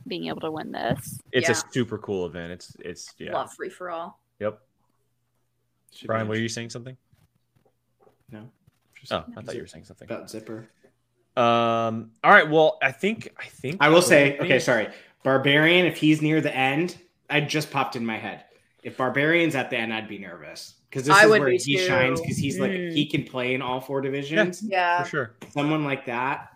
[0.08, 1.20] being able to win this.
[1.32, 1.54] It's Yeah.
[1.54, 2.52] a super cool event.
[2.54, 3.34] It's it's yeah.
[3.34, 4.20] love free for all.
[4.40, 4.60] Yep.
[5.94, 6.96] Should Brian, were you saying something?
[8.32, 8.50] No.
[8.94, 10.06] Just Oh, I thought you were saying something.
[10.10, 10.70] about Zipper.
[11.40, 12.12] Um.
[12.24, 12.50] All right.
[12.50, 14.88] Well, I think I think I will say, maybe- okay, sorry.
[15.24, 16.98] Barbarian, if he's near the end,
[17.30, 18.44] I just popped in my head.
[18.84, 20.76] If Barbarian's at the end, I'd be nervous.
[20.90, 21.86] Because this I is where be he too.
[21.86, 22.94] shines because he's like Mm.
[22.94, 24.64] he can play in all four divisions.
[24.64, 25.04] Yeah.
[25.04, 25.32] for sure.
[25.52, 26.50] Someone like that,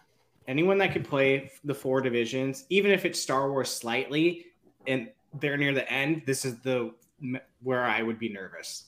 [0.47, 4.45] anyone that could play the four divisions, even if it's Star Wars slightly,
[4.87, 6.91] and they're near the end, this is the
[7.61, 8.85] where I would be nervous.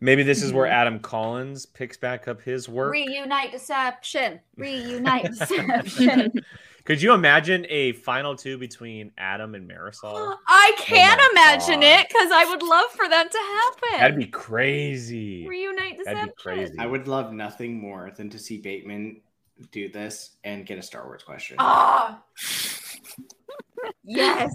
[0.00, 0.80] Maybe this is where Mm-hmm.
[0.80, 2.92] Adam Collins picks back up his work.
[2.92, 4.40] Reunite deception.
[4.56, 6.32] Reunite deception.
[6.84, 10.36] Could you imagine a final two between Adam and Marisol?
[10.46, 12.00] I can't my imagine God.
[12.00, 14.00] it because I would love for that to happen.
[14.00, 15.46] That'd be crazy.
[15.46, 16.14] Reunite deception.
[16.14, 16.74] That'd be crazy.
[16.78, 19.20] I would love nothing more than to see Bateman
[19.72, 21.56] do this and get a Star Wars question.
[21.58, 22.22] Ah.
[24.04, 24.54] yes.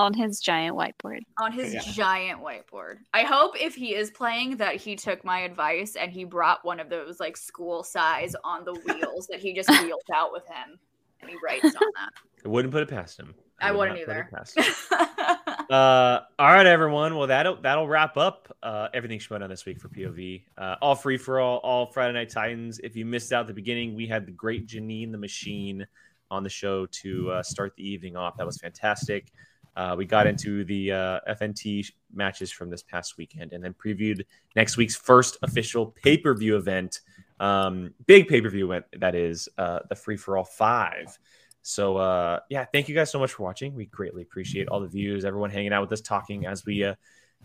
[0.00, 1.20] On his giant whiteboard.
[1.38, 1.80] On his Yeah.
[1.92, 3.00] giant whiteboard.
[3.12, 6.80] I hope if he is playing that he took my advice and he brought one
[6.80, 10.78] of those like school size on the wheels that he just wheels out with him
[11.20, 12.10] and he writes on that.
[12.44, 13.34] I wouldn't put it past him.
[13.60, 15.66] I would wouldn't not put it either.
[15.70, 17.14] uh, all right, everyone.
[17.14, 20.44] Well, that'll that'll wrap up uh, everything Schmoedown this week for POV.
[20.56, 22.78] Uh, all free for all, all Friday Night Titans.
[22.82, 25.86] If you missed out the beginning, we had the great Jeannine the Machine
[26.30, 28.38] on the show to uh, start the evening off.
[28.38, 29.30] That was fantastic.
[29.76, 34.24] Uh, we got into the uh, FNT matches from this past weekend, and then previewed
[34.56, 37.00] next week's first official pay per view event.
[37.38, 41.18] Um, big pay per view event that is uh, the Free for All Five.
[41.62, 43.74] So uh, yeah, thank you guys so much for watching.
[43.74, 46.94] We greatly appreciate all the views, everyone hanging out with us, talking as we uh,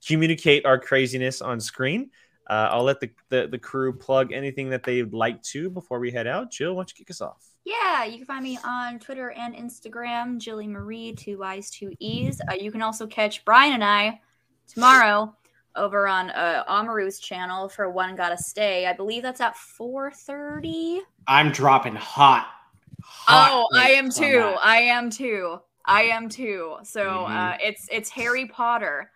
[0.05, 2.09] communicate our craziness on screen.
[2.47, 6.11] Uh, I'll let the, the the crew plug anything that they'd like to before we
[6.11, 6.51] head out.
[6.51, 7.54] Jill, why don't you kick us off?
[7.65, 12.39] Yeah, you can find me on Twitter and Instagram, Jilly Marie, two Y's, two E's.
[12.49, 14.21] Uh, you can also catch Brian and I
[14.67, 15.35] tomorrow
[15.75, 18.85] over on uh, Amaru's channel for One Gotta Stay.
[18.85, 20.99] I believe that's at 4.30.
[21.27, 22.47] I'm dropping hot.
[23.01, 24.33] hot Oh, I am too.
[24.39, 24.59] that.
[24.63, 25.57] I am too.
[25.85, 26.77] I am too.
[26.83, 27.57] So uh, Mhm.
[27.61, 29.11] it's it's Harry Potter.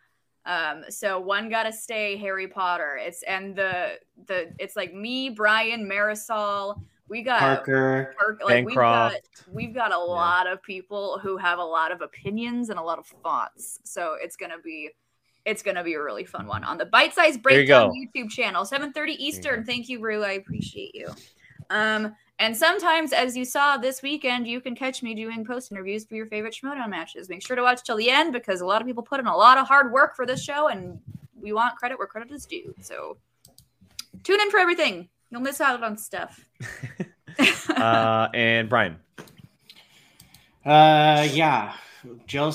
[0.46, 2.98] Um, so one gotta stay Harry Potter.
[3.02, 6.82] It's and the the it's like me, Brian, Marisol.
[7.10, 8.16] We got Parker.
[8.18, 9.44] Park, like we've got Bancroft.
[9.52, 13.00] we've got a lot of people who have a lot of opinions and a lot
[13.00, 13.80] of thoughts.
[13.84, 14.92] So it's gonna be
[15.46, 17.92] it's gonna be a really fun one on the bite size There you breakdown.
[17.92, 19.66] YouTube channel, 7:30 Eastern.
[19.66, 20.24] Thank you, Rue.
[20.24, 21.08] I appreciate you.
[21.72, 26.06] Um, and sometimes, as you saw this weekend, you can catch me doing post interviews
[26.06, 27.28] for your favorite Schmoedown matches.
[27.28, 29.36] Make sure to watch till the end because a lot of people put in a
[29.36, 31.00] lot of hard work for this show, and
[31.40, 32.74] we want credit where credit is due.
[32.82, 33.18] So
[34.24, 35.10] tune in for everything.
[35.30, 36.46] You'll miss out on stuff.
[37.70, 38.98] Uh, and Brian,
[40.66, 41.74] Uh, yeah.
[42.28, 42.54] Jill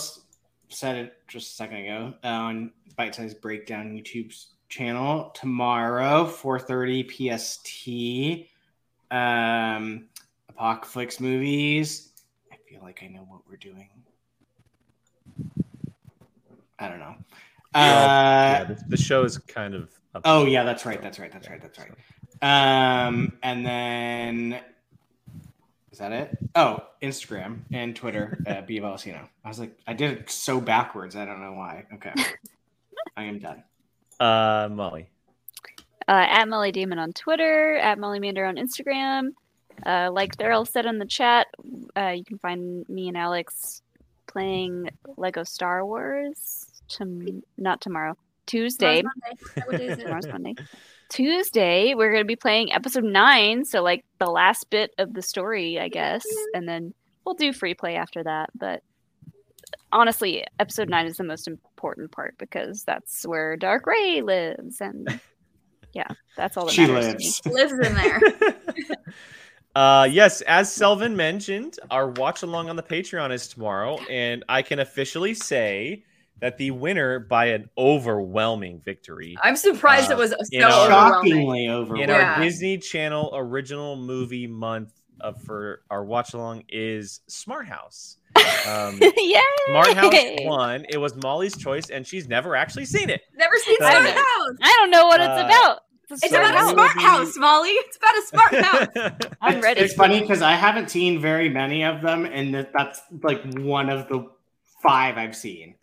[0.69, 8.49] said it just a second ago on Bite Size Breakdown YouTube's channel tomorrow, 4:30 PST.
[9.11, 10.09] Um,
[10.51, 12.13] Apocalypse movies.
[12.53, 13.89] I feel like I know what we're doing.
[16.79, 17.15] I don't know.
[17.75, 19.89] yeah, Uh, the, the show is kind of.
[20.15, 21.01] Up Oh yeah, that's right.
[21.01, 21.33] That's right.
[21.33, 21.63] That's right.
[21.63, 21.91] That's right.
[22.43, 24.61] Um, and then
[25.95, 26.37] is that it?
[26.57, 29.29] Oh, Instagram and Twitter at B Valsino.
[29.45, 31.15] I was like, I did it so backwards.
[31.15, 31.87] I don't know why.
[31.95, 32.13] Okay,
[33.17, 33.63] I am done.
[34.19, 35.09] Uh, Molly.
[36.09, 39.31] Uh, at Molly Demon on Twitter, at Molly Mander on Instagram.
[39.87, 41.47] Uh, like Daryl said in the chat,
[41.97, 43.83] uh, you can find me and Alex
[44.27, 46.67] playing Lego Star Wars.
[46.89, 48.17] To, not tomorrow,
[48.47, 49.03] Tuesday.
[49.03, 49.15] Tomorrow's
[49.55, 49.67] Monday.
[49.67, 50.03] What day is it?
[50.03, 50.55] Tomorrow's Monday.
[51.15, 53.65] Tuesday, we're going to be playing episode nine.
[53.65, 56.25] So, like the last bit of the story, I guess.
[56.55, 56.93] And then
[57.25, 58.51] we'll do free play after that.
[58.57, 58.83] But
[59.93, 64.81] honestly, episode nine is the most important part because that's where Dark Rey lives.
[64.81, 65.21] And
[65.93, 67.73] yeah, that's all that She matters to lives.
[67.73, 68.21] Lives in there.
[69.77, 74.63] Uh, yes, as Selvin mentioned, our watch along on the Patreon is tomorrow, and I
[74.63, 76.05] can officially say
[76.45, 80.71] that the winner by an overwhelming victory I'm surprised Uh, it was so in our-
[80.85, 81.33] overwhelming.
[81.33, 81.97] Shockingly over.
[81.97, 82.35] in Yeah.
[82.37, 84.93] our Disney Channel original movie month
[85.23, 88.19] of for our watch along is Smart House.
[88.69, 89.41] Um, Yay!
[89.69, 90.85] Smart House won.
[90.91, 93.23] It was Molly's choice, and she's never actually seen it.
[93.35, 94.07] Never seen I Smart.
[94.15, 94.57] House.
[94.63, 95.81] I don't know what it's Uh, about.
[96.11, 97.71] It's So about a smart will house, Molly.
[97.71, 99.31] It's about a smart house.
[99.41, 99.81] I'm It's- ready.
[99.81, 104.09] It's funny because I haven't seen very many of them, and that's like one of
[104.09, 104.29] the
[104.83, 105.77] five I've seen.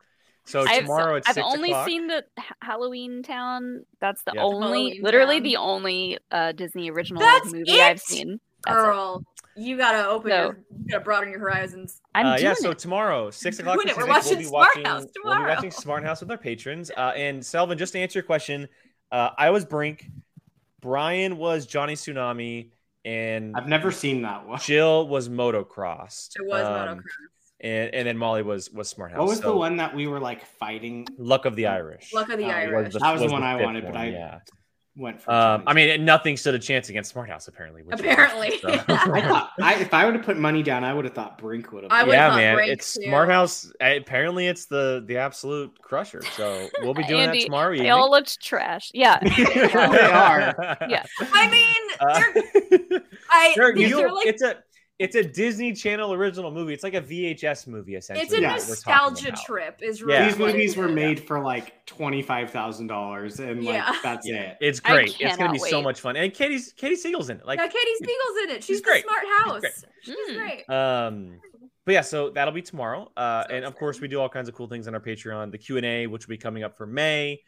[0.52, 1.88] So I've, tomorrow it's I've six only o'clock.
[1.88, 2.24] seen the
[2.62, 3.86] Halloween Town.
[4.00, 4.44] That's the Yeah.
[4.44, 5.44] only, Halloween literally Town.
[5.44, 8.40] the only uh, Disney original That's movie I've seen.
[8.66, 8.84] That's it.
[8.84, 9.24] Girl,
[9.56, 12.00] you gotta open So- your, you gotta broaden your horizons.
[12.14, 13.76] I'm uh, doing yeah, so tomorrow, six o'clock.
[13.76, 13.98] Doing it.
[13.98, 16.92] we're watching we'll be Smart watching, House We'll be watching Smart House with our patrons.
[16.96, 18.68] Uh, and Selvin, just to answer your question,
[19.12, 20.10] uh, I was Brink,
[20.82, 22.70] Brian was Johnny Tsunami,
[23.04, 24.60] and I've never seen that one.
[24.60, 26.36] Jill was Motocrossed.
[26.40, 27.02] It was Um, motocross.
[27.62, 29.20] And, and then Molly was was Smart House.
[29.20, 31.08] What was the one that we were like fighting?
[31.18, 32.14] Luck of the Irish.
[32.14, 32.94] Luck of the Oh, Irish.
[32.94, 34.40] That was the one the I fifth wanted, but I yeah.
[34.98, 35.32] Went for.
[35.32, 37.82] Um, I mean, nothing stood a chance against Smart House apparently.
[37.82, 38.50] which Apparently.
[38.66, 38.94] awesome, so.
[39.14, 41.72] I thought I, if I would have put money down, I would have thought Brink
[41.72, 42.08] would have.
[42.10, 43.04] Yeah, man, Brink, it's too.
[43.04, 43.72] Smart House.
[43.82, 46.22] uh, Apparently, it's the the absolute crusher.
[46.36, 47.92] So we'll be doing Andy, that tomorrow They evening.
[47.94, 48.92] all looked trash.
[48.94, 49.18] Yeah.
[49.38, 49.72] they
[50.12, 50.78] are.
[50.90, 51.06] Yeah.
[51.32, 54.58] I mean, Uh, I Sure, these you- are like it's a
[55.02, 56.74] it's a Disney Channel original movie.
[56.74, 58.24] It's like a VHS movie essentially.
[58.26, 59.80] It's a that nostalgia trip.
[59.82, 60.26] Is Yeah.
[60.28, 63.96] These movies were made for like twenty five thousand dollars, and like Yeah.
[64.04, 64.36] that's Yeah.
[64.52, 64.58] it.
[64.62, 65.10] It's great.
[65.10, 66.16] It's gonna cannot be so much fun.
[66.16, 67.46] And Katie's Katey Sagal's in it.
[67.46, 68.64] Like yeah, Katey Sagal's in it.
[68.64, 69.04] She's, the great.
[69.04, 69.60] smart She's house.
[69.60, 69.74] great.
[70.04, 70.38] She's, Mm.
[70.38, 70.70] great.
[70.70, 71.40] Um,
[71.86, 73.12] but yeah, so that'll be tomorrow.
[73.18, 75.52] Uh, So and of course, we do all kinds of cool things on our Patreon.
[75.52, 77.42] The Q and A, which will be coming up for May.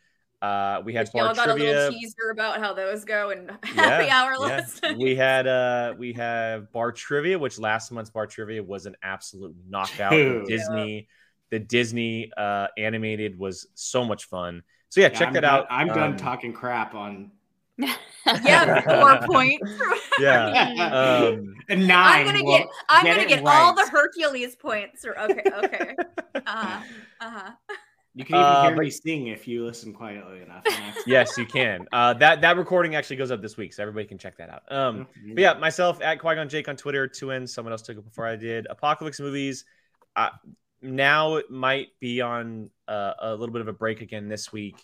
[0.43, 3.81] Uh, we had Y'all bar got a little teaser about how those go and Yeah,
[3.81, 4.37] happy hour yeah.
[4.37, 4.97] last night.
[4.97, 9.55] We had uh, we have bar trivia, which last month's bar trivia was an absolute
[9.69, 10.11] knockout.
[10.11, 10.47] The Dude.
[10.47, 11.07] Disney,
[11.49, 14.63] the Disney uh, animated was so much fun.
[14.89, 15.67] So yeah, check I'm that done- out.
[15.69, 17.31] I'm done Um, talking crap on
[17.77, 19.71] yeah, four points.
[20.19, 21.29] Yeah.
[21.31, 21.87] Um, a nine.
[21.89, 25.05] I'm gonna Well, get I'm get gonna it get all the Hercules points.
[25.05, 25.95] Or okay, okay.
[26.35, 26.81] Uh-huh.
[27.21, 27.51] Uh-huh.
[28.15, 30.63] You can even Uh, hear but- me sing if you listen quietly enough.
[31.07, 31.87] yes, you can.
[31.91, 34.63] Uh, that that recording actually goes up this week, so everybody can check that out.
[34.71, 37.53] Um, But yeah, myself at Qui Gon Jake on Twitter, two ends.
[37.53, 38.67] Someone else took it before I did.
[38.69, 39.65] Apocalypse movies.
[40.15, 40.29] Uh,
[40.81, 44.75] now it might be on uh, a little bit of a break again this week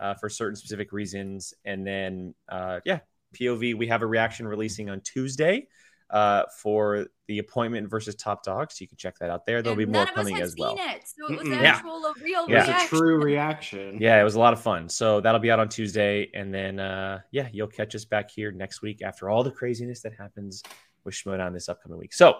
[0.00, 2.98] uh, for certain specific reasons, and then uh, yeah,
[3.34, 3.76] POV.
[3.78, 5.68] We have a reaction releasing on Tuesday
[6.10, 9.62] uh, for the appointment versus Top Dog, so you can check that out there.
[9.62, 10.76] There'll And be more none of us coming had as well.
[10.76, 11.76] seen it, so it was an Yeah.
[11.76, 12.64] actual a real Yeah.
[12.68, 13.98] It was a true reaction.
[14.00, 14.88] Yeah, it was a lot of fun.
[14.88, 18.52] So that'll be out on Tuesday, and then uh, yeah, you'll catch us back here
[18.52, 20.62] next week after all the craziness that happens
[21.04, 22.12] with Schmoedown this upcoming week.
[22.12, 22.36] So,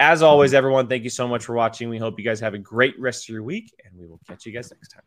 [0.00, 1.88] as always, everyone, thank you so much for watching.
[1.88, 4.44] We hope you guys have a great rest of your week, and we will catch
[4.44, 5.02] you guys next time.